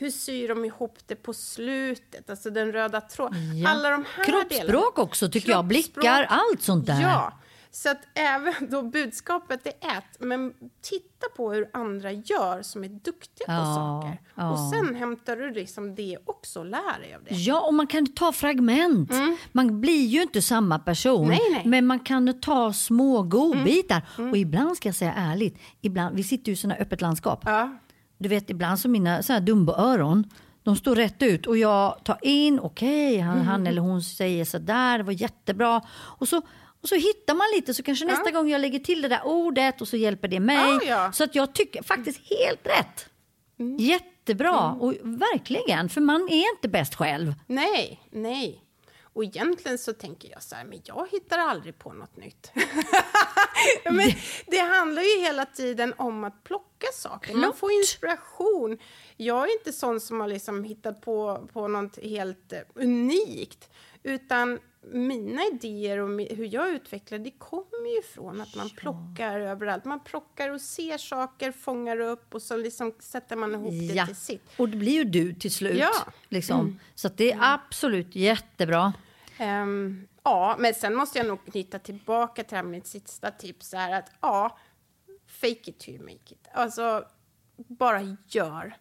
hur 0.00 0.10
syr 0.10 0.48
de 0.48 0.64
ihop 0.64 0.98
det 1.06 1.16
på 1.16 1.34
slutet? 1.34 2.30
Alltså 2.30 2.50
den 2.50 2.72
röda 2.72 3.00
tråden. 3.00 3.58
Ja. 3.58 3.68
Alla 3.68 3.90
de 3.90 4.04
här 4.14 4.24
Kroppsspråk 4.24 4.66
delarna. 4.66 4.86
också 4.96 5.28
tycker 5.28 5.50
jag, 5.50 5.64
blickar, 5.64 6.26
allt 6.28 6.62
sånt 6.62 6.86
där. 6.86 7.00
Ja, 7.00 7.32
så 7.70 7.90
att 7.90 8.00
även 8.14 8.54
då 8.70 8.82
budskapet 8.82 9.66
är 9.66 9.70
ett, 9.70 10.16
men 10.18 10.52
titta 10.82 11.26
på 11.36 11.52
hur 11.52 11.70
andra 11.72 12.12
gör 12.12 12.62
som 12.62 12.84
är 12.84 12.88
duktiga 12.88 13.46
ja, 13.46 13.58
på 13.58 13.64
saker. 13.64 14.20
Ja. 14.34 14.50
Och 14.50 14.58
sen 14.72 14.94
hämtar 14.94 15.36
du 15.36 15.52
liksom 15.54 15.94
det 15.94 16.18
också 16.24 16.60
och 16.60 16.66
lär 16.66 17.00
dig 17.00 17.14
av 17.14 17.24
det. 17.24 17.34
Ja, 17.34 17.60
och 17.60 17.74
man 17.74 17.86
kan 17.86 18.06
ta 18.06 18.32
fragment. 18.32 19.12
Mm. 19.12 19.36
Man 19.52 19.80
blir 19.80 20.06
ju 20.06 20.22
inte 20.22 20.42
samma 20.42 20.78
person, 20.78 21.28
nej, 21.28 21.40
nej. 21.50 21.62
men 21.64 21.86
man 21.86 22.00
kan 22.00 22.40
ta 22.40 22.72
små 22.72 23.22
godbitar. 23.22 23.96
Mm. 23.96 24.08
Mm. 24.18 24.30
Och 24.30 24.36
ibland 24.36 24.76
ska 24.76 24.88
jag 24.88 24.96
säga 24.96 25.14
ärligt, 25.16 25.58
ibland, 25.80 26.16
vi 26.16 26.24
sitter 26.24 26.48
ju 26.48 26.52
i 26.52 26.56
sådana 26.56 26.80
öppet 26.80 27.00
landskap. 27.00 27.42
Ja. 27.44 27.78
Du 28.20 28.28
vet 28.28 28.50
ibland 28.50 28.78
så 28.78 28.88
mina 28.88 29.22
så 29.22 29.32
här 29.32 29.40
Dumbo-öron, 29.40 30.24
de 30.62 30.76
står 30.76 30.96
rätt 30.96 31.22
ut 31.22 31.46
och 31.46 31.56
jag 31.56 32.04
tar 32.04 32.18
in, 32.22 32.60
okej, 32.60 33.12
okay, 33.12 33.20
han, 33.20 33.34
mm. 33.34 33.46
han, 33.46 33.66
eller 33.66 33.82
hon 33.82 34.02
säger 34.02 34.44
så 34.44 34.58
där, 34.58 34.98
det 34.98 35.04
var 35.04 35.12
jättebra. 35.12 35.82
Och 35.90 36.28
så, 36.28 36.36
och 36.82 36.88
så 36.88 36.94
hittar 36.94 37.34
man 37.34 37.46
lite 37.56 37.74
så 37.74 37.82
kanske 37.82 38.04
ja. 38.04 38.10
nästa 38.10 38.30
gång 38.30 38.50
jag 38.50 38.60
lägger 38.60 38.78
till 38.78 39.02
det 39.02 39.08
där 39.08 39.20
ordet 39.24 39.80
och 39.80 39.88
så 39.88 39.96
hjälper 39.96 40.28
det 40.28 40.40
mig. 40.40 40.56
Ja, 40.56 40.80
ja. 40.86 41.12
Så 41.12 41.24
att 41.24 41.34
jag 41.34 41.54
tycker 41.54 41.82
faktiskt 41.82 42.20
helt 42.30 42.66
rätt. 42.66 43.08
Mm. 43.58 43.76
Jättebra 43.78 44.64
mm. 44.68 44.80
och 44.80 44.94
verkligen, 45.02 45.88
för 45.88 46.00
man 46.00 46.28
är 46.30 46.54
inte 46.56 46.68
bäst 46.68 46.94
själv. 46.94 47.34
Nej, 47.46 48.00
nej. 48.10 48.64
Och 49.12 49.24
egentligen 49.24 49.78
så 49.78 49.92
tänker 49.92 50.30
jag 50.30 50.42
så 50.42 50.54
här, 50.54 50.64
men 50.64 50.80
jag 50.84 51.08
hittar 51.10 51.38
aldrig 51.38 51.78
på 51.78 51.92
något 51.92 52.16
nytt. 52.16 52.52
men 53.84 54.12
det 54.46 54.58
handlar 54.58 55.02
ju 55.02 55.20
hela 55.20 55.46
tiden 55.46 55.94
om 55.98 56.24
att 56.24 56.44
plocka 56.44 56.86
saker. 56.92 57.34
Man 57.34 57.54
får 57.54 57.72
inspiration. 57.72 58.78
Jag 59.16 59.48
är 59.48 59.58
inte 59.58 59.72
sån 59.72 60.00
som 60.00 60.20
har 60.20 60.28
liksom 60.28 60.64
hittat 60.64 61.00
på, 61.00 61.48
på 61.52 61.68
något 61.68 61.98
helt 62.02 62.52
unikt, 62.74 63.70
utan 64.02 64.58
mina 64.82 65.42
idéer 65.52 65.98
och 65.98 66.08
hur 66.08 66.54
jag 66.54 66.70
utvecklar 66.70 67.18
det 67.18 67.30
kommer 67.30 67.96
ju 67.96 68.02
från 68.02 68.40
att 68.40 68.54
man 68.54 68.68
ja. 68.68 68.80
plockar 68.80 69.40
överallt. 69.40 69.84
Man 69.84 70.00
plockar 70.00 70.50
och 70.50 70.60
ser 70.60 70.98
saker, 70.98 71.52
fångar 71.52 72.00
upp 72.00 72.34
och 72.34 72.42
så 72.42 72.56
liksom 72.56 72.94
sätter 73.00 73.36
man 73.36 73.54
ihop 73.54 73.72
ja. 73.72 73.94
det 73.94 74.06
till 74.06 74.16
sitt. 74.16 74.42
Och 74.56 74.68
det 74.68 74.76
blir 74.76 74.92
ju 74.92 75.04
du 75.04 75.34
till 75.34 75.52
slut. 75.52 75.78
Ja. 75.78 75.92
Liksom. 76.28 76.60
Mm. 76.60 76.78
Så 76.94 77.08
det 77.08 77.32
är 77.32 77.38
absolut 77.54 78.16
jättebra. 78.16 78.92
Um, 79.40 80.08
ja, 80.22 80.56
men 80.58 80.74
sen 80.74 80.94
måste 80.94 81.18
jag 81.18 81.26
nog 81.26 81.46
knyta 81.46 81.78
tillbaka 81.78 82.44
till 82.44 82.62
mitt 82.62 82.86
sista 82.86 83.30
tips. 83.30 83.74
Är 83.74 83.92
att 83.92 84.10
ja, 84.20 84.58
fake 85.26 85.70
it 85.70 85.78
till 85.78 85.94
you 85.94 86.02
make 86.02 86.34
it. 86.34 86.48
Alltså, 86.52 87.04
bara 87.56 88.16
gör. 88.28 88.76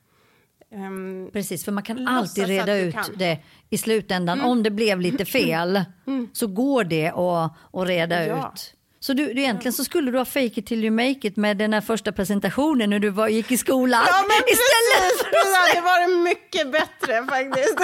Um, 0.72 1.30
Precis, 1.34 1.66
för 1.66 1.72
man 1.72 1.84
kan 1.84 2.08
alltid 2.08 2.48
reda 2.48 2.78
ut 2.78 2.94
kan. 2.94 3.06
det 3.16 3.40
i 3.70 3.78
slutändan. 3.78 4.40
Mm. 4.40 4.52
Om 4.52 4.64
det 4.64 4.72
blev 4.72 5.02
lite 5.02 5.26
fel 5.26 5.82
mm. 6.08 6.30
så 6.34 6.48
går 6.48 6.84
det 6.84 7.08
att, 7.08 7.54
att 7.74 7.88
reda 7.88 8.26
ja. 8.26 8.52
ut. 8.54 8.74
Så 9.00 9.14
du, 9.14 9.34
du, 9.34 9.42
egentligen 9.42 9.74
så 9.74 9.84
skulle 9.84 10.12
du 10.12 10.18
ha 10.18 10.26
fake 10.26 10.46
it 10.46 10.66
till 10.66 10.86
you 10.86 10.92
make 10.92 11.28
it 11.28 11.36
med 11.36 11.58
den 11.58 11.74
här 11.74 11.82
första 11.82 12.12
presentationen 12.12 12.90
när 12.90 13.00
du 13.00 13.10
var, 13.10 13.28
gick 13.28 13.52
i 13.52 13.58
skolan. 13.58 14.04
Ja 14.08 14.24
men 14.28 14.38
precis, 14.48 15.26
det 15.32 15.78
hade 15.78 15.82
varit 15.82 16.24
mycket 16.24 16.72
bättre 16.72 17.26
faktiskt. 17.26 17.80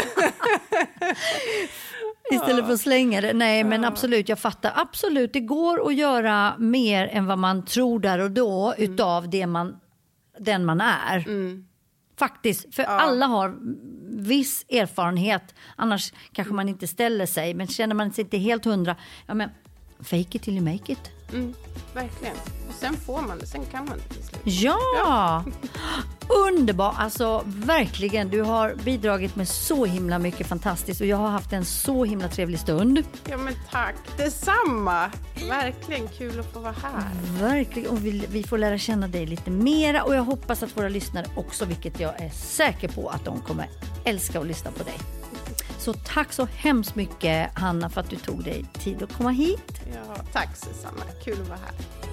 Istället 2.32 2.66
för 2.66 2.74
att 2.74 2.82
slänga 2.82 3.22
det. 3.22 3.34
Nej 3.34 3.64
men 3.64 3.86
absolut, 3.86 4.30
jag 4.30 4.40
fattar. 4.40 4.74
Absolut, 4.76 5.34
det 5.34 5.40
går 5.40 5.88
att 5.88 5.96
göra 5.96 6.58
mer 6.58 7.08
än 7.08 7.26
vad 7.26 7.38
man 7.38 7.66
tror 7.66 8.00
där 8.00 8.20
och 8.20 8.32
då 8.32 8.74
mm. 8.78 8.92
utav 8.92 9.30
det 9.30 9.48
man, 9.48 9.80
den 10.40 10.66
man 10.66 10.82
är. 10.82 11.18
Mm. 11.18 11.66
Faktiskt, 12.18 12.76
för 12.76 12.84
ja. 12.84 12.89
alla 12.89 13.26
har 13.26 13.57
viss 14.24 14.66
erfarenhet. 14.70 15.55
Annars 15.76 16.13
kanske 16.32 16.53
man 16.53 16.70
inte 16.70 16.88
ställer 16.88 17.26
sig. 17.26 17.53
Men 17.53 17.68
känner 17.68 17.95
man 17.95 18.13
sig 18.13 18.24
inte 18.24 18.38
helt 18.38 18.66
hundra, 18.66 18.95
ja 19.26 19.34
men 19.34 19.49
fake 19.99 20.38
it 20.38 20.41
till 20.41 20.53
you 20.53 20.72
make 20.72 20.91
it. 20.91 21.14
Mm, 21.34 21.54
verkligen. 21.94 22.36
Och 22.70 22.74
sen 22.74 22.98
får 22.98 23.22
man 23.22 23.40
det, 23.40 23.48
sen 23.48 23.66
kan 23.66 23.86
man 23.86 23.98
det 23.98 24.14
till 24.14 24.24
slut. 24.24 24.42
Ja! 24.44 24.78
ja. 24.98 25.44
Underbar! 26.28 26.94
Alltså 26.98 27.44
verkligen, 27.46 28.30
du 28.30 28.42
har 28.42 28.76
bidragit 28.76 29.36
med 29.36 29.48
så 29.48 29.86
himla 29.86 30.20
mycket 30.20 30.48
fantastiskt 30.48 31.02
och 31.02 31.08
jag 31.08 31.18
har 31.18 31.28
haft 31.30 31.54
en 31.54 31.66
så 31.66 32.06
himla 32.06 32.28
trevlig 32.28 32.60
stund. 32.60 33.04
Ja 33.30 33.38
men 33.38 33.54
tack, 33.72 33.96
detsamma! 34.18 35.12
Verkligen 35.50 36.08
kul 36.08 36.40
att 36.40 36.54
få 36.54 36.60
vara 36.60 36.76
här. 36.84 37.12
Verkligen, 37.40 37.90
och 37.92 38.06
vi, 38.06 38.26
vi 38.30 38.44
får 38.44 38.58
lära 38.58 38.78
känna 38.78 39.08
dig 39.08 39.26
lite 39.26 39.52
mera 39.52 40.04
och 40.04 40.16
jag 40.16 40.24
hoppas 40.24 40.64
att 40.64 40.78
våra 40.78 40.90
lyssnare 40.90 41.26
också, 41.36 41.66
vilket 41.66 42.00
jag 42.00 42.22
är 42.22 42.30
säker 42.30 42.88
på 42.88 43.10
att 43.10 43.26
de 43.26 43.42
kommer 43.42 43.70
älska 44.04 44.40
att 44.40 44.48
lyssna 44.48 44.72
på 44.72 44.84
dig. 44.84 44.98
Så 45.86 45.94
tack 45.94 46.34
så 46.34 46.48
hemskt 46.56 46.96
mycket 46.96 47.52
Hanna 47.54 47.90
för 47.90 48.02
att 48.02 48.10
du 48.10 48.16
tog 48.16 48.44
dig 48.44 48.66
tid 48.74 49.04
att 49.04 49.14
komma 49.14 49.30
hit. 49.30 49.82
Ja, 49.94 50.16
tack 50.34 50.56
Susanna, 50.56 51.06
kul 51.24 51.42
att 51.42 51.48
vara 51.48 51.60
här. 51.66 52.05